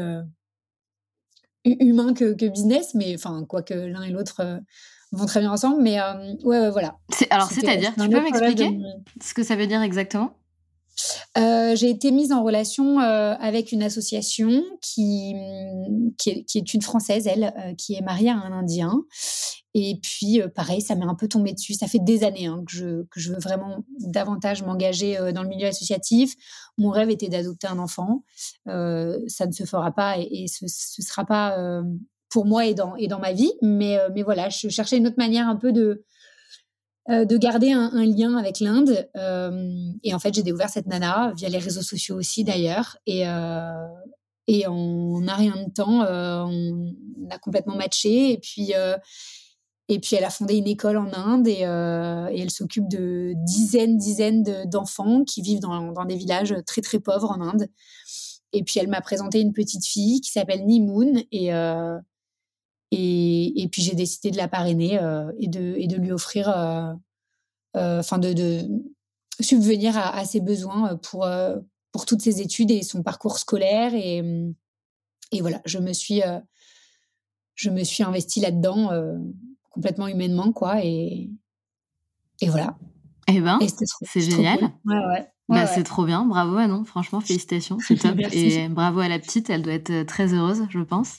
humain 1.64 2.14
que, 2.14 2.32
que, 2.32 2.46
business, 2.46 2.94
mais 2.94 3.14
enfin, 3.14 3.44
quoique 3.46 3.74
l'un 3.74 4.02
et 4.02 4.10
l'autre 4.10 4.60
vont 5.10 5.26
très 5.26 5.40
bien 5.40 5.52
ensemble. 5.52 5.82
Mais 5.82 6.00
ouais, 6.00 6.60
ouais, 6.60 6.70
voilà. 6.70 6.96
Alors, 7.30 7.50
c'est-à-dire, 7.50 7.92
tu 7.94 8.08
peux 8.08 8.22
m'expliquer 8.22 8.78
ce 9.20 9.34
que 9.34 9.42
ça 9.42 9.56
veut 9.56 9.66
dire 9.66 9.82
exactement? 9.82 10.34
J'ai 11.36 11.90
été 11.90 12.10
mise 12.10 12.32
en 12.32 12.42
relation 12.42 12.98
avec 12.98 13.72
une 13.72 13.82
association 13.82 14.62
qui, 14.80 15.34
est, 16.26 16.44
qui 16.44 16.58
est 16.58 16.74
une 16.74 16.82
française, 16.82 17.26
elle, 17.26 17.74
qui 17.78 17.94
est 17.94 18.02
mariée 18.02 18.30
à 18.30 18.36
un 18.36 18.52
Indien 18.52 19.04
et 19.74 19.98
puis, 20.02 20.40
euh, 20.40 20.48
pareil, 20.48 20.82
ça 20.82 20.94
m'est 20.94 21.06
un 21.06 21.14
peu 21.14 21.28
tombé 21.28 21.52
dessus. 21.52 21.74
Ça 21.74 21.86
fait 21.86 21.98
des 21.98 22.24
années 22.24 22.46
hein, 22.46 22.62
que, 22.66 22.72
je, 22.72 23.02
que 23.04 23.20
je 23.20 23.32
veux 23.32 23.38
vraiment 23.38 23.84
davantage 24.00 24.62
m'engager 24.62 25.18
euh, 25.18 25.32
dans 25.32 25.42
le 25.42 25.48
milieu 25.48 25.66
associatif. 25.66 26.34
Mon 26.76 26.90
rêve 26.90 27.08
était 27.10 27.28
d'adopter 27.28 27.68
un 27.68 27.78
enfant. 27.78 28.24
Euh, 28.68 29.18
ça 29.28 29.46
ne 29.46 29.52
se 29.52 29.64
fera 29.64 29.90
pas 29.92 30.18
et, 30.18 30.46
ce 30.46 30.64
ne 30.64 31.04
sera 31.04 31.24
pas 31.24 31.58
euh, 31.58 31.82
pour 32.28 32.44
moi 32.44 32.66
et 32.66 32.74
dans, 32.74 32.96
et 32.96 33.08
dans 33.08 33.18
ma 33.18 33.32
vie. 33.32 33.52
Mais, 33.62 33.98
euh, 33.98 34.10
mais 34.14 34.22
voilà, 34.22 34.50
je 34.50 34.68
cherchais 34.68 34.98
une 34.98 35.06
autre 35.06 35.18
manière 35.18 35.48
un 35.48 35.56
peu 35.56 35.72
de, 35.72 36.04
de 37.08 37.36
garder 37.36 37.72
un, 37.72 37.90
un 37.92 38.04
lien 38.04 38.36
avec 38.36 38.60
l'Inde. 38.60 39.08
et 40.02 40.14
en 40.14 40.18
fait, 40.18 40.34
j'ai 40.34 40.42
découvert 40.42 40.68
cette 40.68 40.86
nana 40.86 41.32
via 41.36 41.48
les 41.48 41.58
réseaux 41.58 41.82
sociaux 41.82 42.16
aussi 42.16 42.44
d'ailleurs. 42.44 42.96
Et, 43.06 43.24
et 44.46 44.66
en 44.66 45.20
n'a 45.20 45.34
rien 45.34 45.56
de 45.56 45.72
temps, 45.72 46.06
on 46.06 46.94
a 47.30 47.38
complètement 47.38 47.76
matché. 47.76 48.32
Et 48.32 48.38
puis 48.38 48.72
et 49.92 49.98
puis 49.98 50.16
elle 50.16 50.24
a 50.24 50.30
fondé 50.30 50.56
une 50.56 50.68
école 50.68 50.96
en 50.96 51.12
Inde 51.12 51.48
et, 51.48 51.66
euh, 51.66 52.26
elle 52.34 52.50
s'occupe 52.50 52.88
de 52.88 53.34
dizaines, 53.44 53.98
dizaines 53.98 54.42
d'enfants 54.66 55.22
qui 55.24 55.42
vivent 55.42 55.60
dans, 55.60 56.04
des 56.06 56.16
villages 56.16 56.54
très 56.66 56.80
très 56.80 56.98
pauvres 56.98 57.30
en 57.30 57.42
Inde. 57.42 57.68
Et 58.54 58.62
puis 58.62 58.80
elle 58.80 58.88
m'a 58.88 59.00
présenté 59.00 59.40
une 59.40 59.52
petite 59.52 59.84
fille 59.84 60.20
qui 60.20 60.30
s'appelle 60.30 60.64
Nimoun 60.64 61.22
et 61.30 61.52
euh, 61.52 61.98
et, 62.92 63.62
et, 63.62 63.68
puis 63.68 63.82
j'ai 63.82 63.94
décidé 63.94 64.30
de 64.30 64.36
la 64.36 64.48
parrainer 64.48 65.00
euh, 65.00 65.32
et 65.38 65.48
de 65.48 65.74
et 65.76 65.86
de 65.86 65.96
lui 65.96 66.12
offrir, 66.12 66.48
euh, 66.48 66.92
euh, 67.76 68.00
enfin 68.00 68.18
de, 68.18 68.32
de, 68.32 68.68
subvenir 69.40 69.96
à, 69.96 70.14
à, 70.16 70.24
ses 70.24 70.40
besoins 70.40 70.96
pour 70.96 71.26
pour 71.90 72.06
toutes 72.06 72.22
ses 72.22 72.40
études 72.40 72.70
et 72.70 72.82
son 72.82 73.02
parcours 73.02 73.38
scolaire 73.38 73.94
et 73.94 74.22
et 75.32 75.40
voilà 75.40 75.60
je 75.64 75.78
me 75.78 75.92
suis 75.92 76.20
je 77.54 77.70
me 77.70 77.82
suis 77.82 78.02
investie 78.04 78.40
là-dedans 78.40 78.90
complètement 79.72 80.06
humainement, 80.06 80.52
quoi. 80.52 80.84
Et, 80.84 81.30
et 82.40 82.48
voilà. 82.48 82.76
Eh 83.28 83.40
ben, 83.40 83.58
c'est 84.02 84.20
génial. 84.20 84.60
Ouais, 84.84 85.06
ouais. 85.06 85.28
Bah, 85.48 85.66
c'est 85.66 85.82
trop 85.82 86.04
bien. 86.04 86.24
Bravo, 86.24 86.52
Manon. 86.52 86.84
Franchement, 86.84 87.20
félicitations. 87.20 87.78
C'est 87.80 87.96
top. 88.00 88.18
et 88.32 88.68
bravo 88.68 89.00
à 89.00 89.08
la 89.08 89.18
petite. 89.18 89.50
Elle 89.50 89.62
doit 89.62 89.74
être 89.74 90.04
très 90.04 90.32
heureuse, 90.32 90.66
je 90.70 90.80
pense. 90.80 91.18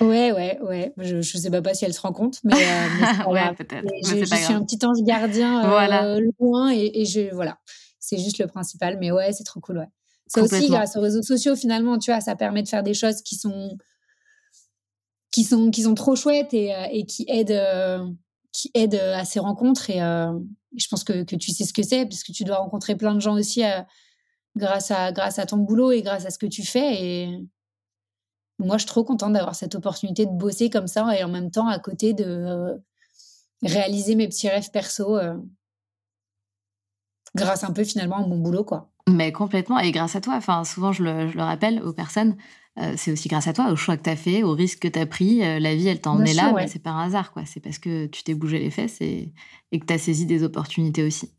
Ouais, 0.00 0.32
ouais, 0.32 0.58
ouais. 0.62 0.92
Je, 0.98 1.22
je 1.22 1.38
sais 1.38 1.50
pas 1.50 1.74
si 1.74 1.84
elle 1.84 1.94
se 1.94 2.00
rend 2.00 2.12
compte, 2.12 2.40
mais, 2.44 2.54
euh, 2.54 3.24
ouais, 3.30 3.54
peut-être. 3.54 3.86
Je, 4.02 4.24
suis 4.24 4.52
un 4.52 4.64
petit 4.64 4.84
ange 4.84 5.02
gardien 5.02 5.60
euh, 5.64 5.68
voilà. 5.68 6.18
loin 6.38 6.72
et, 6.72 6.90
et, 6.94 7.04
je 7.04 7.32
voilà. 7.34 7.58
C'est 7.98 8.18
juste 8.18 8.38
le 8.38 8.46
principal, 8.46 8.98
mais 9.00 9.10
ouais, 9.10 9.32
c'est 9.32 9.44
trop 9.44 9.60
cool, 9.60 9.78
ouais. 9.78 9.88
Ça 10.26 10.42
aussi, 10.42 10.68
grâce 10.68 10.96
aux 10.96 11.00
réseaux 11.00 11.22
sociaux, 11.22 11.54
finalement, 11.54 11.98
tu 11.98 12.10
vois, 12.10 12.20
ça 12.20 12.34
permet 12.34 12.62
de 12.62 12.68
faire 12.68 12.82
des 12.82 12.94
choses 12.94 13.22
qui 13.22 13.36
sont 13.36 13.76
qui 15.30 15.44
sont 15.44 15.70
qui 15.70 15.82
sont 15.82 15.94
trop 15.94 16.14
chouettes 16.14 16.54
et, 16.54 16.74
euh, 16.74 16.86
et 16.90 17.06
qui 17.06 17.24
aident 17.28 17.50
euh, 17.50 18.06
qui 18.52 18.70
aident 18.74 18.94
à 18.94 19.24
ces 19.24 19.40
rencontres 19.40 19.90
et 19.90 19.98
je 20.76 20.88
pense 20.88 21.02
que, 21.02 21.24
que 21.24 21.34
tu 21.34 21.50
sais 21.50 21.64
ce 21.64 21.72
que 21.72 21.82
c'est 21.82 22.06
parce 22.06 22.22
que 22.22 22.30
tu 22.30 22.44
dois 22.44 22.58
rencontrer 22.58 22.94
plein 22.94 23.14
de 23.14 23.20
gens 23.20 23.34
aussi 23.34 23.62
grâce 24.56 24.92
à 24.92 25.10
grâce 25.10 25.40
à 25.40 25.46
ton 25.46 25.56
boulot 25.56 25.90
et 25.90 26.02
grâce 26.02 26.24
à 26.24 26.30
ce 26.30 26.38
que 26.38 26.46
tu 26.46 26.62
fais 26.62 27.02
et 27.02 27.44
moi 28.58 28.76
je 28.76 28.82
suis 28.82 28.88
trop 28.88 29.04
contente 29.04 29.32
d'avoir 29.32 29.54
cette 29.54 29.74
opportunité 29.74 30.26
de 30.26 30.32
bosser 30.32 30.70
comme 30.70 30.86
ça 30.86 31.16
et 31.18 31.24
en 31.24 31.28
même 31.28 31.50
temps 31.50 31.68
à 31.68 31.78
côté 31.78 32.12
de 32.12 32.80
réaliser 33.62 34.14
mes 34.14 34.28
petits 34.28 34.48
rêves 34.48 34.70
perso 34.70 35.18
grâce 37.34 37.64
un 37.64 37.72
peu 37.72 37.84
finalement 37.84 38.16
à 38.16 38.26
mon 38.26 38.38
boulot 38.38 38.64
quoi. 38.64 38.90
Mais 39.08 39.32
complètement 39.32 39.78
et 39.78 39.90
grâce 39.90 40.16
à 40.16 40.20
toi 40.20 40.34
enfin 40.34 40.64
souvent 40.64 40.92
je 40.92 41.02
le, 41.02 41.28
je 41.28 41.36
le 41.36 41.42
rappelle 41.42 41.82
aux 41.82 41.92
personnes 41.92 42.36
euh, 42.76 42.94
c'est 42.96 43.12
aussi 43.12 43.28
grâce 43.28 43.46
à 43.46 43.52
toi, 43.52 43.70
au 43.70 43.76
choix 43.76 43.96
que 43.96 44.02
tu 44.02 44.10
as 44.10 44.16
fait, 44.16 44.42
au 44.42 44.52
risque 44.52 44.80
que 44.80 44.88
tu 44.88 44.98
as 44.98 45.06
pris. 45.06 45.44
Euh, 45.44 45.60
la 45.60 45.76
vie, 45.76 45.86
elle 45.86 46.00
t'a 46.00 46.10
emmené 46.10 46.34
là, 46.34 46.52
mais 46.52 46.66
c'est 46.66 46.80
par 46.80 46.98
hasard, 46.98 47.32
quoi. 47.32 47.44
C'est 47.46 47.60
parce 47.60 47.78
que 47.78 48.06
tu 48.06 48.24
t'es 48.24 48.34
bougé 48.34 48.58
les 48.58 48.70
fesses 48.70 49.00
et, 49.00 49.32
et 49.70 49.78
que 49.78 49.86
tu 49.86 49.92
as 49.92 49.98
saisi 49.98 50.26
des 50.26 50.42
opportunités 50.42 51.04
aussi. 51.04 51.30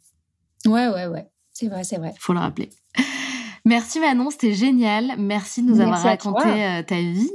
Ouais, 0.66 0.88
ouais, 0.88 1.07
ouais. 1.07 1.28
C'est 1.51 1.68
vrai, 1.68 1.84
c'est 1.84 1.97
vrai. 1.97 2.13
Faut 2.20 2.34
le 2.34 2.39
rappeler. 2.39 2.70
Merci 3.66 3.99
Manon, 3.99 4.30
c'était 4.30 4.53
génial. 4.53 5.16
Merci 5.18 5.63
de 5.63 5.70
nous 5.70 5.82
avoir 5.82 5.99
raconté 5.99 6.47
euh, 6.47 6.84
ta 6.84 6.97
vie. 6.97 7.32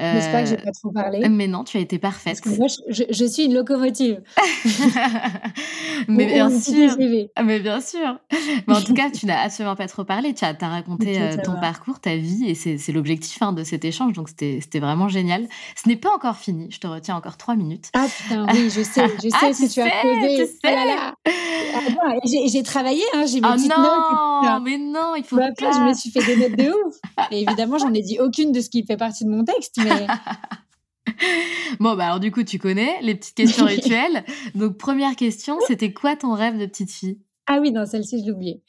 Euh, 0.00 0.12
J'espère 0.12 0.42
que 0.42 0.50
j'ai 0.50 0.56
pas 0.56 0.72
trop 0.72 0.90
parlé. 0.90 1.28
Mais 1.28 1.46
non, 1.46 1.62
tu 1.62 1.76
as 1.76 1.80
été 1.80 1.98
parfaite. 1.98 2.40
Parce 2.42 2.54
que 2.54 2.58
moi, 2.58 2.66
je, 2.88 3.04
je, 3.08 3.24
suis 3.24 3.44
une 3.44 3.54
locomotive. 3.54 4.20
mais, 6.08 6.26
bien 6.26 6.50
sûr. 6.50 6.96
mais 6.98 7.60
bien 7.60 7.80
sûr. 7.80 8.18
Mais 8.66 8.74
en 8.74 8.82
tout 8.82 8.94
cas, 8.94 9.10
tu 9.10 9.26
n'as 9.26 9.40
absolument 9.42 9.76
pas 9.76 9.86
trop 9.86 10.02
parlé. 10.02 10.34
Tu 10.34 10.44
as, 10.44 10.56
as 10.60 10.68
raconté 10.68 11.20
euh, 11.20 11.36
ton 11.44 11.54
parcours, 11.60 12.00
ta 12.00 12.16
vie, 12.16 12.46
et 12.48 12.54
c'est 12.54 12.92
l'objectif 12.92 13.40
hein, 13.40 13.52
de 13.52 13.62
cet 13.62 13.84
échange. 13.84 14.14
Donc, 14.14 14.28
c'était 14.28 14.80
vraiment 14.80 15.08
génial. 15.08 15.46
Ce 15.80 15.88
n'est 15.88 15.96
pas 15.96 16.10
encore 16.12 16.36
fini. 16.36 16.68
Je 16.70 16.80
te 16.80 16.88
retiens 16.88 17.14
encore 17.14 17.36
trois 17.36 17.54
minutes. 17.54 17.90
Ah 17.94 18.06
putain, 18.08 18.46
oui, 18.52 18.70
je 18.70 18.82
sais. 18.82 19.06
Je 19.22 19.28
ah, 19.32 19.38
sais 19.40 19.46
ah, 19.46 19.52
ce 19.52 19.62
que 19.62 19.72
tu, 19.72 19.80
as 19.80 19.90
fait. 19.90 20.36
Tu 20.36 20.46
sais. 20.46 20.76
Ah, 22.04 22.14
j'ai 22.24 22.62
travaillé, 22.64 23.02
hein, 23.14 23.24
j'ai 23.26 23.40
mes 23.40 23.48
oh 23.48 23.52
petites 23.52 23.76
non, 23.76 23.82
notes. 23.82 24.62
mais 24.64 24.78
non, 24.78 25.14
il 25.16 25.24
faut 25.24 25.36
pas 25.36 25.67
je 25.72 25.80
me 25.88 25.94
suis 25.94 26.10
fait 26.10 26.24
des 26.24 26.36
notes 26.36 26.58
de 26.58 26.70
ouf. 26.70 26.94
Et 27.30 27.42
évidemment, 27.42 27.78
j'en 27.78 27.92
ai 27.92 28.02
dit 28.02 28.18
aucune 28.20 28.52
de 28.52 28.60
ce 28.60 28.70
qui 28.70 28.84
fait 28.84 28.96
partie 28.96 29.24
de 29.24 29.30
mon 29.30 29.44
texte, 29.44 29.76
mais. 29.78 30.06
bon, 31.80 31.96
bah 31.96 32.06
alors 32.06 32.20
du 32.20 32.30
coup, 32.30 32.42
tu 32.42 32.58
connais 32.58 33.00
les 33.02 33.14
petites 33.14 33.34
questions 33.34 33.64
rituelles. 33.66 34.24
Donc, 34.54 34.78
première 34.78 35.16
question, 35.16 35.58
c'était 35.66 35.92
quoi 35.92 36.16
ton 36.16 36.32
rêve 36.32 36.58
de 36.58 36.66
petite 36.66 36.90
fille? 36.90 37.18
Ah 37.50 37.60
oui, 37.62 37.72
non, 37.72 37.86
celle-ci, 37.86 38.20
je 38.20 38.26
l'ai 38.26 38.32
oubliée. 38.32 38.62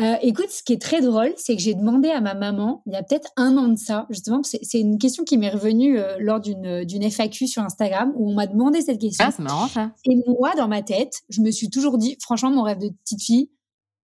Euh, 0.00 0.16
écoute, 0.20 0.50
ce 0.50 0.64
qui 0.64 0.72
est 0.72 0.82
très 0.82 1.00
drôle, 1.00 1.32
c'est 1.36 1.54
que 1.54 1.62
j'ai 1.62 1.74
demandé 1.74 2.08
à 2.08 2.20
ma 2.20 2.34
maman, 2.34 2.82
il 2.84 2.92
y 2.92 2.96
a 2.96 3.04
peut-être 3.04 3.30
un 3.36 3.56
an 3.56 3.68
de 3.68 3.78
ça, 3.78 4.04
justement, 4.10 4.42
c'est 4.42 4.80
une 4.80 4.98
question 4.98 5.22
qui 5.22 5.38
m'est 5.38 5.50
revenue 5.50 6.00
euh, 6.00 6.16
lors 6.18 6.40
d'une 6.40 7.02
FAQ 7.08 7.46
sur 7.46 7.62
Instagram, 7.62 8.12
où 8.16 8.32
on 8.32 8.34
m'a 8.34 8.48
demandé 8.48 8.80
cette 8.80 9.00
question. 9.00 9.26
Ah, 9.28 9.30
c'est 9.30 9.44
marrant 9.44 9.68
ça. 9.68 9.92
Et 10.04 10.16
moi, 10.26 10.56
dans 10.56 10.66
ma 10.66 10.82
tête, 10.82 11.22
je 11.28 11.40
me 11.40 11.52
suis 11.52 11.70
toujours 11.70 11.98
dit, 11.98 12.18
franchement, 12.20 12.50
mon 12.50 12.62
rêve 12.62 12.78
de 12.78 12.88
petite 13.04 13.22
fille, 13.22 13.50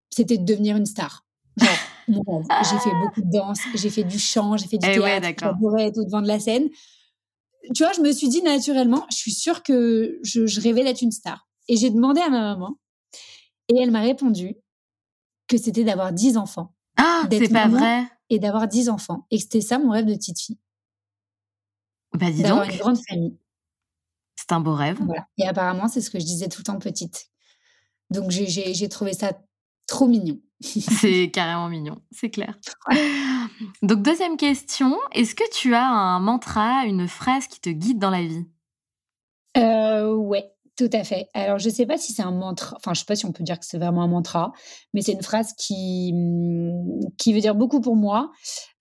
c'était 0.08 0.38
de 0.38 0.44
devenir 0.44 0.76
une 0.76 0.86
star. 0.86 1.24
Genre, 1.56 1.68
j'ai 2.12 2.78
fait 2.78 2.94
beaucoup 3.00 3.22
de 3.22 3.30
danse, 3.30 3.60
j'ai 3.74 3.90
fait 3.90 4.04
du 4.04 4.18
chant, 4.18 4.56
j'ai 4.56 4.66
fait 4.66 4.78
du 4.78 4.86
eh 4.88 4.94
théâtre, 4.94 5.54
ouais, 5.60 5.86
être 5.86 5.98
au 5.98 6.04
devant 6.04 6.22
de 6.22 6.28
la 6.28 6.38
scène. 6.38 6.68
Tu 7.74 7.84
vois, 7.84 7.92
je 7.92 8.00
me 8.00 8.12
suis 8.12 8.28
dit 8.28 8.42
naturellement, 8.42 9.06
je 9.10 9.16
suis 9.16 9.32
sûre 9.32 9.62
que 9.62 10.18
je, 10.22 10.46
je 10.46 10.60
rêvais 10.60 10.84
d'être 10.84 11.02
une 11.02 11.12
star. 11.12 11.46
Et 11.68 11.76
j'ai 11.76 11.90
demandé 11.90 12.20
à 12.20 12.28
ma 12.28 12.40
maman, 12.40 12.76
et 13.68 13.78
elle 13.78 13.90
m'a 13.90 14.00
répondu 14.00 14.56
que 15.48 15.56
c'était 15.56 15.84
d'avoir 15.84 16.12
10 16.12 16.36
enfants. 16.36 16.74
Ah, 16.96 17.24
c'est 17.30 17.48
pas 17.48 17.68
vrai. 17.68 18.04
Et 18.30 18.38
d'avoir 18.38 18.68
10 18.68 18.88
enfants. 18.88 19.26
Et 19.30 19.36
que 19.36 19.42
c'était 19.42 19.60
ça 19.60 19.78
mon 19.78 19.90
rêve 19.90 20.06
de 20.06 20.14
petite 20.14 20.40
fille. 20.40 20.58
Bah 22.14 22.30
dis 22.30 22.42
D'avoir 22.42 22.68
une 22.68 22.76
grande 22.76 22.98
famille. 23.08 23.38
C'est 24.36 24.52
un 24.52 24.60
beau 24.60 24.74
rêve. 24.74 24.98
Voilà. 25.04 25.26
Et 25.38 25.46
apparemment, 25.46 25.88
c'est 25.88 26.00
ce 26.00 26.10
que 26.10 26.18
je 26.18 26.24
disais 26.24 26.48
tout 26.48 26.60
le 26.60 26.64
temps 26.64 26.78
petite. 26.78 27.28
Donc 28.10 28.30
j'ai 28.30 28.88
trouvé 28.88 29.14
ça 29.14 29.32
trop 29.86 30.06
mignon. 30.06 30.38
c'est 30.62 31.30
carrément 31.30 31.68
mignon, 31.68 32.00
c'est 32.10 32.30
clair. 32.30 32.58
Donc 33.82 34.02
deuxième 34.02 34.36
question, 34.36 34.98
est-ce 35.12 35.34
que 35.34 35.44
tu 35.52 35.74
as 35.74 35.86
un 35.86 36.20
mantra, 36.20 36.84
une 36.86 37.08
phrase 37.08 37.46
qui 37.46 37.60
te 37.60 37.70
guide 37.70 37.98
dans 37.98 38.10
la 38.10 38.22
vie? 38.22 38.46
Euh, 39.56 40.14
Ouais, 40.14 40.51
tout 40.78 40.88
à 40.94 41.04
fait. 41.04 41.28
Alors, 41.34 41.58
je 41.58 41.68
ne 41.68 41.74
sais 41.74 41.84
pas 41.84 41.98
si 41.98 42.12
c'est 42.12 42.22
un 42.22 42.30
mantra, 42.30 42.76
enfin, 42.76 42.94
je 42.94 43.00
ne 43.00 43.00
sais 43.00 43.06
pas 43.06 43.14
si 43.14 43.26
on 43.26 43.32
peut 43.32 43.44
dire 43.44 43.58
que 43.58 43.66
c'est 43.66 43.76
vraiment 43.76 44.02
un 44.02 44.08
mantra, 44.08 44.52
mais 44.94 45.02
c'est 45.02 45.12
une 45.12 45.22
phrase 45.22 45.52
qui, 45.58 46.12
mmh, 46.14 47.10
qui 47.18 47.34
veut 47.34 47.40
dire 47.40 47.54
beaucoup 47.54 47.82
pour 47.82 47.94
moi. 47.94 48.30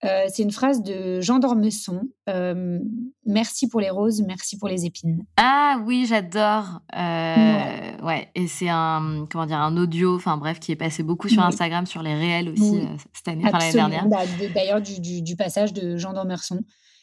Euh, 0.04 0.24
c'est 0.32 0.42
une 0.42 0.50
phrase 0.50 0.82
de 0.82 1.20
Jean 1.20 1.38
d'Ormesson. 1.38 2.00
Euh, 2.30 2.78
merci 3.26 3.68
pour 3.68 3.80
les 3.80 3.90
roses, 3.90 4.22
merci 4.22 4.56
pour 4.56 4.68
les 4.68 4.86
épines. 4.86 5.22
Ah 5.36 5.82
oui, 5.84 6.06
j'adore. 6.08 6.80
Euh, 6.96 8.06
ouais. 8.06 8.30
et 8.34 8.48
c'est 8.48 8.70
un, 8.70 9.26
comment 9.30 9.44
dire, 9.44 9.58
un 9.58 9.76
audio, 9.76 10.16
enfin 10.16 10.38
bref, 10.38 10.60
qui 10.60 10.72
est 10.72 10.76
passé 10.76 11.02
beaucoup 11.02 11.28
sur 11.28 11.42
Instagram, 11.42 11.84
sur 11.84 12.02
les 12.02 12.14
réels 12.14 12.48
aussi 12.48 12.88
cette 13.12 13.28
année, 13.28 13.44
enfin 13.44 13.58
l'année 13.58 13.72
dernière. 13.72 14.06
Bah, 14.06 14.22
d'ailleurs, 14.54 14.80
du, 14.80 15.20
du, 15.20 15.36
passage 15.36 15.74
de 15.74 15.98
Jean 15.98 16.14
d'Ormesson. 16.14 16.60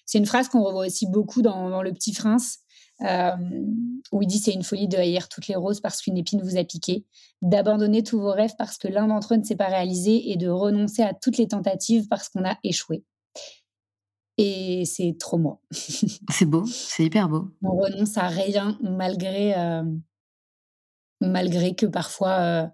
C'est 0.08 0.18
une 0.18 0.26
phrase 0.26 0.50
qu'on 0.50 0.64
revoit 0.64 0.88
aussi 0.88 1.06
beaucoup 1.08 1.44
dans, 1.44 1.70
dans 1.70 1.84
Le 1.84 1.94
Petit 1.94 2.14
Prince. 2.14 2.60
Euh, 3.02 3.32
où 4.12 4.22
il 4.22 4.28
dit 4.28 4.40
c'est 4.40 4.54
une 4.54 4.64
folie 4.64 4.90
de 4.90 4.98
haïr 4.98 5.30
toutes 5.30 5.48
les 5.48 5.56
roses 5.56 5.80
parce 5.80 6.02
qu'une 6.02 6.18
épine 6.18 6.42
vous 6.42 6.58
a 6.58 6.64
piqué, 6.64 7.06
d'abandonner 7.42 8.04
tous 8.04 8.20
vos 8.20 8.32
rêves 8.32 8.56
parce 8.58 8.78
que 8.78 8.88
l'un 8.88 9.08
d'entre 9.08 9.34
eux 9.36 9.38
ne 9.38 9.44
s'est 9.44 9.56
pas 9.56 9.68
réalisé 9.68 10.32
et 10.32 10.38
de 10.38 10.50
renoncer 10.50 11.04
à 11.04 11.14
toutes 11.14 11.38
les 11.38 11.48
tentatives 11.48 12.08
parce 12.10 12.28
qu'on 12.28 12.44
a 12.44 12.58
échoué. 12.64 13.06
Et 14.38 14.84
c'est 14.86 15.16
trop 15.20 15.38
moi. 15.38 15.62
c'est 15.72 16.46
beau, 16.46 16.66
c'est 16.66 17.06
hyper 17.06 17.30
beau. 17.30 17.50
On 17.62 17.78
renonce 17.78 18.18
à 18.18 18.28
rien 18.28 18.78
malgré, 18.82 19.58
euh, 19.58 19.84
malgré 21.22 21.76
que 21.76 21.86
parfois 21.86 22.32
euh, 22.40 22.68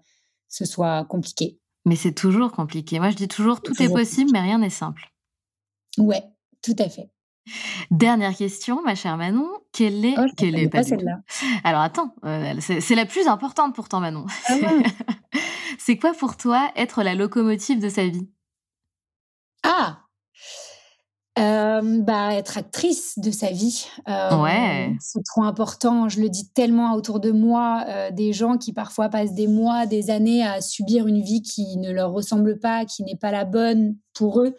ce 0.48 0.64
soit 0.64 1.04
compliqué. 1.04 1.60
Mais 1.84 1.96
c'est 1.96 2.14
toujours 2.14 2.50
compliqué. 2.50 2.98
Moi, 2.98 3.10
je 3.10 3.16
dis 3.16 3.28
toujours 3.28 3.62
tout 3.62 3.80
est 3.80 3.88
possible, 3.88 4.30
mais 4.32 4.40
rien 4.40 4.58
n'est 4.58 4.70
simple. 4.70 5.12
Ouais, 5.98 6.24
tout 6.62 6.74
à 6.80 6.88
fait. 6.88 7.10
Dernière 7.90 8.34
question, 8.34 8.82
ma 8.82 8.94
chère 8.94 9.16
Manon. 9.16 9.48
Quelle 9.72 10.04
est, 10.04 10.14
oh, 10.18 10.26
quelle 10.36 10.58
est 10.58 10.68
pas, 10.68 10.82
celle-là 10.82 11.20
Alors 11.64 11.80
attends, 11.80 12.14
euh, 12.24 12.54
c'est 12.60 12.94
la 12.94 13.06
plus 13.06 13.28
importante 13.28 13.74
pourtant, 13.74 14.00
Manon. 14.00 14.26
Ah 14.48 14.54
c'est 15.78 15.96
quoi 15.96 16.12
pour 16.12 16.36
toi 16.36 16.70
être 16.76 17.02
la 17.02 17.14
locomotive 17.14 17.80
de 17.80 17.88
sa 17.88 18.06
vie? 18.06 18.28
Ah 19.62 20.00
euh, 21.38 22.00
bah, 22.00 22.32
être 22.32 22.56
actrice 22.56 23.18
de 23.18 23.30
sa 23.30 23.50
vie. 23.50 23.86
Euh, 24.08 24.42
ouais. 24.42 24.96
C'est 25.00 25.22
trop 25.22 25.42
important. 25.42 26.08
Je 26.08 26.22
le 26.22 26.30
dis 26.30 26.50
tellement 26.54 26.94
autour 26.94 27.20
de 27.20 27.30
moi, 27.30 27.84
des 28.10 28.32
gens 28.32 28.56
qui 28.56 28.72
parfois 28.72 29.10
passent 29.10 29.34
des 29.34 29.46
mois, 29.46 29.84
des 29.84 30.08
années 30.08 30.42
à 30.42 30.62
subir 30.62 31.06
une 31.06 31.20
vie 31.20 31.42
qui 31.42 31.76
ne 31.76 31.92
leur 31.92 32.10
ressemble 32.12 32.58
pas, 32.58 32.86
qui 32.86 33.04
n'est 33.04 33.16
pas 33.16 33.32
la 33.32 33.44
bonne 33.44 33.96
pour 34.14 34.40
eux 34.40 34.56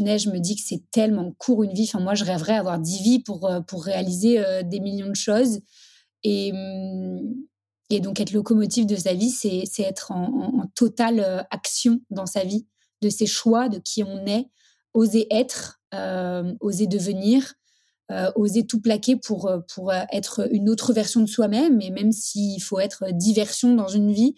punaise, 0.00 0.22
je 0.22 0.30
me 0.30 0.38
dis 0.38 0.56
que 0.56 0.62
c'est 0.64 0.90
tellement 0.90 1.32
court 1.32 1.62
une 1.62 1.74
vie. 1.74 1.84
Enfin, 1.84 2.00
moi, 2.02 2.14
je 2.14 2.24
rêverais 2.24 2.56
avoir 2.56 2.78
dix 2.78 3.02
vies 3.02 3.22
pour, 3.22 3.46
euh, 3.46 3.60
pour 3.60 3.84
réaliser 3.84 4.38
euh, 4.38 4.62
des 4.62 4.80
millions 4.80 5.10
de 5.10 5.14
choses. 5.14 5.60
Et, 6.24 6.52
hum, 6.52 7.34
et 7.90 8.00
donc, 8.00 8.18
être 8.18 8.32
locomotive 8.32 8.86
de 8.86 8.96
sa 8.96 9.12
vie, 9.12 9.30
c'est 9.30 9.82
être 9.82 10.12
en, 10.12 10.64
totale 10.74 11.20
euh, 11.20 11.42
action 11.50 12.00
dans 12.08 12.24
sa 12.24 12.44
vie, 12.44 12.66
de 13.02 13.10
ses 13.10 13.26
choix, 13.26 13.68
de 13.68 13.78
qui 13.78 14.02
on 14.02 14.24
est, 14.26 14.46
oser 14.94 15.26
être, 15.30 15.80
oser 16.60 16.86
devenir, 16.86 17.54
oser 18.36 18.66
tout 18.66 18.80
plaquer 18.80 19.16
pour, 19.16 19.50
pour 19.72 19.92
être 19.92 20.48
une 20.52 20.68
autre 20.68 20.92
version 20.92 21.20
de 21.20 21.26
soi-même. 21.26 21.80
Et 21.80 21.90
même 21.90 22.12
s'il 22.12 22.62
faut 22.62 22.78
être 22.78 23.12
diversion 23.12 23.74
dans 23.74 23.88
une 23.88 24.12
vie, 24.12 24.34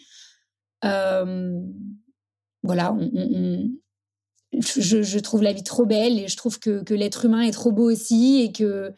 voilà, 2.62 2.94
on, 2.94 3.70
je, 4.60 5.18
trouve 5.18 5.42
la 5.42 5.52
vie 5.52 5.62
trop 5.62 5.86
belle 5.86 6.18
et 6.18 6.28
je 6.28 6.36
trouve 6.36 6.58
que, 6.58 6.82
l'être 6.92 7.24
humain 7.24 7.42
est 7.42 7.52
trop 7.52 7.72
beau 7.72 7.90
aussi 7.90 8.42
et 8.42 8.52
que, 8.52 8.92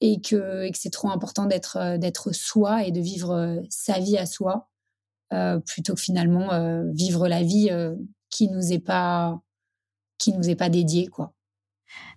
et 0.00 0.20
que, 0.20 0.68
c'est 0.74 0.90
trop 0.90 1.10
important 1.10 1.46
d'être, 1.46 1.76
euh, 1.76 1.98
d'être 1.98 2.32
soi 2.32 2.84
et 2.84 2.92
de 2.92 3.00
vivre 3.00 3.32
euh, 3.32 3.60
sa 3.68 3.98
vie 3.98 4.18
à 4.18 4.26
soi 4.26 4.68
euh, 5.32 5.58
plutôt 5.58 5.94
que 5.94 6.00
finalement 6.00 6.48
vivre 6.92 7.28
la 7.28 7.42
vie 7.42 7.70
qui 8.30 8.48
nous 8.48 8.72
est 8.72 8.78
pas 8.78 9.40
qui 10.18 10.32
nous 10.32 10.48
est 10.48 10.56
pas 10.56 10.68
dédiée 10.68 11.08
quoi. 11.08 11.32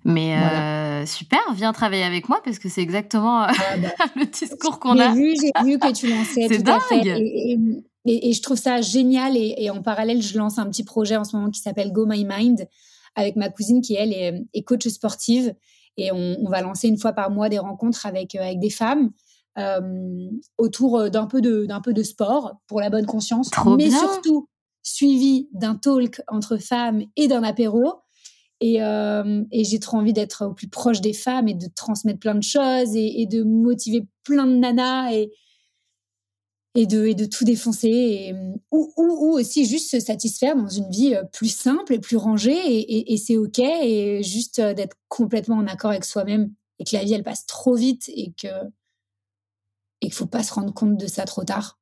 Mais 0.06 1.06
super, 1.06 1.40
viens 1.54 1.74
travailler 1.74 2.04
avec 2.04 2.30
moi 2.30 2.42
parce 2.44 2.60
que 2.60 2.70
c'est 2.70 2.82
exactement 2.82 3.42
ah 3.42 3.52
bah, 3.78 3.90
le 4.16 4.26
discours 4.26 4.80
qu'on 4.80 4.98
a. 5.00 5.14
Vu, 5.14 5.34
j'ai 5.36 5.52
vu 5.64 5.80
que 5.80 5.92
tu 5.92 6.08
lançais. 6.08 6.48
c'est 6.50 6.64
dingue. 6.64 6.80
Et, 6.92 7.58
je 8.06 8.42
trouve 8.42 8.58
ça 8.58 8.82
génial. 8.82 9.36
Et, 9.36 9.70
en 9.70 9.82
parallèle, 9.82 10.22
je 10.22 10.38
lance 10.38 10.58
un 10.58 10.70
petit 10.70 10.84
projet 10.84 11.16
en 11.16 11.24
ce 11.24 11.36
moment 11.36 11.50
qui 11.50 11.60
s'appelle 11.60 11.92
Go 11.92 12.06
My 12.06 12.26
Mind 12.26 12.68
avec 13.16 13.36
ma 13.36 13.50
cousine 13.50 13.82
qui, 13.82 13.96
elle, 13.96 14.14
est, 14.14 14.64
coach 14.64 14.88
sportive. 14.88 15.54
Et 15.98 16.12
on, 16.12 16.50
va 16.50 16.62
lancer 16.62 16.88
une 16.88 16.98
fois 16.98 17.12
par 17.12 17.30
mois 17.30 17.50
des 17.50 17.60
rencontres 17.60 18.06
avec, 18.06 18.36
euh, 18.36 18.42
avec 18.42 18.60
des 18.60 18.70
femmes 18.70 19.12
euh, 19.58 20.30
autour 20.58 20.98
euh, 20.98 21.10
d'un 21.10 21.26
peu, 21.26 21.42
de, 21.42 21.66
d'un 21.66 21.82
peu 21.82 21.94
de 21.94 22.04
sport 22.04 22.56
pour 22.68 22.80
la 22.80 22.90
bonne 22.90 23.06
conscience. 23.06 23.50
mais 23.78 23.90
surtout 23.90 24.48
suivi 24.82 25.50
d'un 25.52 25.76
talk 25.76 26.22
entre 26.30 26.56
femmes 26.58 27.04
et 27.18 27.28
d'un 27.28 27.44
apéro. 27.44 27.96
Et, 28.62 28.76
et 28.78 29.64
j'ai 29.64 29.80
trop 29.80 29.98
envie 29.98 30.12
d'être 30.12 30.46
au 30.46 30.54
plus 30.54 30.68
proche 30.68 31.00
des 31.00 31.14
femmes 31.14 31.48
et 31.48 31.54
de 31.54 31.68
transmettre 31.76 32.20
plein 32.20 32.36
de 32.36 32.44
choses 32.44 32.94
et, 32.94 33.22
et 33.22 33.26
de 33.26 33.44
motiver 33.44 34.06
plein 34.24 34.48
de 34.48 34.56
nanas. 34.56 35.14
Et, 35.14 35.32
et 36.76 36.86
de, 36.86 37.06
et 37.06 37.16
de 37.16 37.26
tout 37.26 37.46
défoncer, 37.46 37.90
et, 37.90 38.36
ou, 38.72 38.94
ou, 38.96 39.34
aussi 39.34 39.66
juste 39.66 39.90
se 39.90 40.00
satisfaire 40.00 40.56
dans 40.56 40.68
une 40.68 40.90
vie 40.92 41.16
euh, 41.16 41.24
plus 41.24 41.54
simple 41.54 41.94
et 41.94 42.00
plus 42.00 42.18
rangée, 42.18 42.56
et, 42.56 43.14
et, 43.14 43.18
c'est 43.18 43.38
OK, 43.38 43.60
et 43.60 44.22
juste 44.24 44.60
euh, 44.60 44.74
d'être 44.74 44.96
complètement 45.08 45.58
en 45.58 45.68
accord 45.68 45.92
avec 45.92 46.06
soi-même, 46.06 46.54
et 46.78 46.84
que 46.84 46.96
la 46.96 47.04
vie, 47.04 47.14
elle 47.14 47.24
passe 47.24 47.46
trop 47.46 47.76
vite, 47.76 48.10
et 48.10 48.34
que 48.42 48.48
et 50.02 50.06
qu'il 50.06 50.14
faut 50.14 50.28
pas 50.28 50.44
se 50.44 50.54
rendre 50.54 50.74
compte 50.74 50.96
de 50.96 51.08
ça 51.08 51.26
trop 51.26 51.44
tard. 51.44 51.78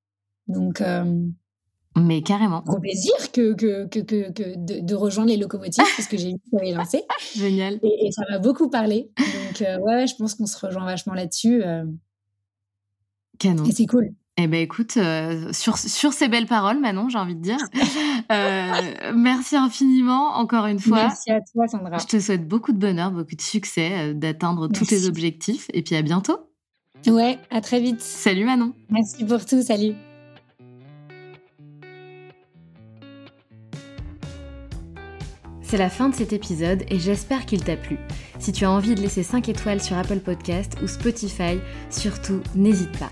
Donc, 0.47 0.81
euh, 0.81 1.27
mais 1.95 2.23
carrément. 2.23 2.61
Gros 2.65 2.79
plaisir 2.79 3.13
que, 3.31 3.53
que, 3.53 3.85
que, 3.85 3.99
que 3.99 4.55
de, 4.81 4.95
rejoindre 4.95 5.29
les 5.29 5.37
locomotives, 5.37 5.83
parce 5.95 6.07
que 6.07 6.17
j'ai 6.17 6.29
vu 6.29 6.35
que 6.39 6.65
tu 6.65 6.73
lancé. 6.73 7.03
Génial. 7.35 7.79
Et, 7.83 8.11
ça 8.11 8.23
m'a 8.29 8.39
beaucoup 8.39 8.69
parlé. 8.69 9.11
Donc, 9.17 9.83
ouais, 9.83 10.07
je 10.07 10.15
pense 10.15 10.35
qu'on 10.35 10.47
se 10.47 10.57
rejoint 10.65 10.85
vachement 10.85 11.13
là-dessus. 11.13 11.61
Canon. 13.37 13.65
Et 13.65 13.71
c'est 13.71 13.85
cool. 13.85 14.15
Eh 14.39 14.45
ben 14.45 14.61
écoute, 14.61 14.97
euh, 14.97 15.51
sur, 15.51 15.79
sur 15.79 16.13
ces 16.13 16.27
belles 16.27 16.45
paroles, 16.45 16.79
Manon, 16.79 17.09
j'ai 17.09 17.17
envie 17.17 17.33
de 17.33 17.41
dire, 17.41 17.57
euh, 18.31 19.11
merci 19.15 19.55
infiniment 19.55 20.35
encore 20.35 20.67
une 20.67 20.77
fois. 20.77 20.97
Merci 20.97 21.31
à 21.31 21.41
toi, 21.41 21.67
Sandra. 21.67 21.97
Je 21.97 22.05
te 22.05 22.19
souhaite 22.19 22.47
beaucoup 22.47 22.71
de 22.71 22.77
bonheur, 22.77 23.09
beaucoup 23.09 23.35
de 23.35 23.41
succès, 23.41 23.89
euh, 23.93 24.13
d'atteindre 24.13 24.67
tous 24.67 24.85
tes 24.85 25.07
objectifs, 25.07 25.65
et 25.73 25.81
puis 25.81 25.95
à 25.95 26.03
bientôt. 26.03 26.37
Ouais, 27.07 27.39
à 27.49 27.61
très 27.61 27.79
vite. 27.79 27.99
Salut 28.01 28.45
Manon. 28.45 28.73
Merci 28.91 29.25
pour 29.25 29.43
tout, 29.43 29.63
salut. 29.63 29.95
C'est 35.63 35.77
la 35.77 35.89
fin 35.89 36.07
de 36.07 36.15
cet 36.15 36.31
épisode 36.31 36.83
et 36.87 36.97
j'espère 36.97 37.45
qu'il 37.45 37.61
t'a 37.61 37.75
plu. 37.75 37.97
Si 38.39 38.53
tu 38.53 38.63
as 38.63 38.71
envie 38.71 38.95
de 38.95 39.01
laisser 39.01 39.21
5 39.21 39.49
étoiles 39.49 39.81
sur 39.81 39.97
Apple 39.97 40.19
Podcast 40.19 40.77
ou 40.81 40.87
Spotify, 40.87 41.59
surtout 41.89 42.39
n'hésite 42.55 42.97
pas. 42.97 43.11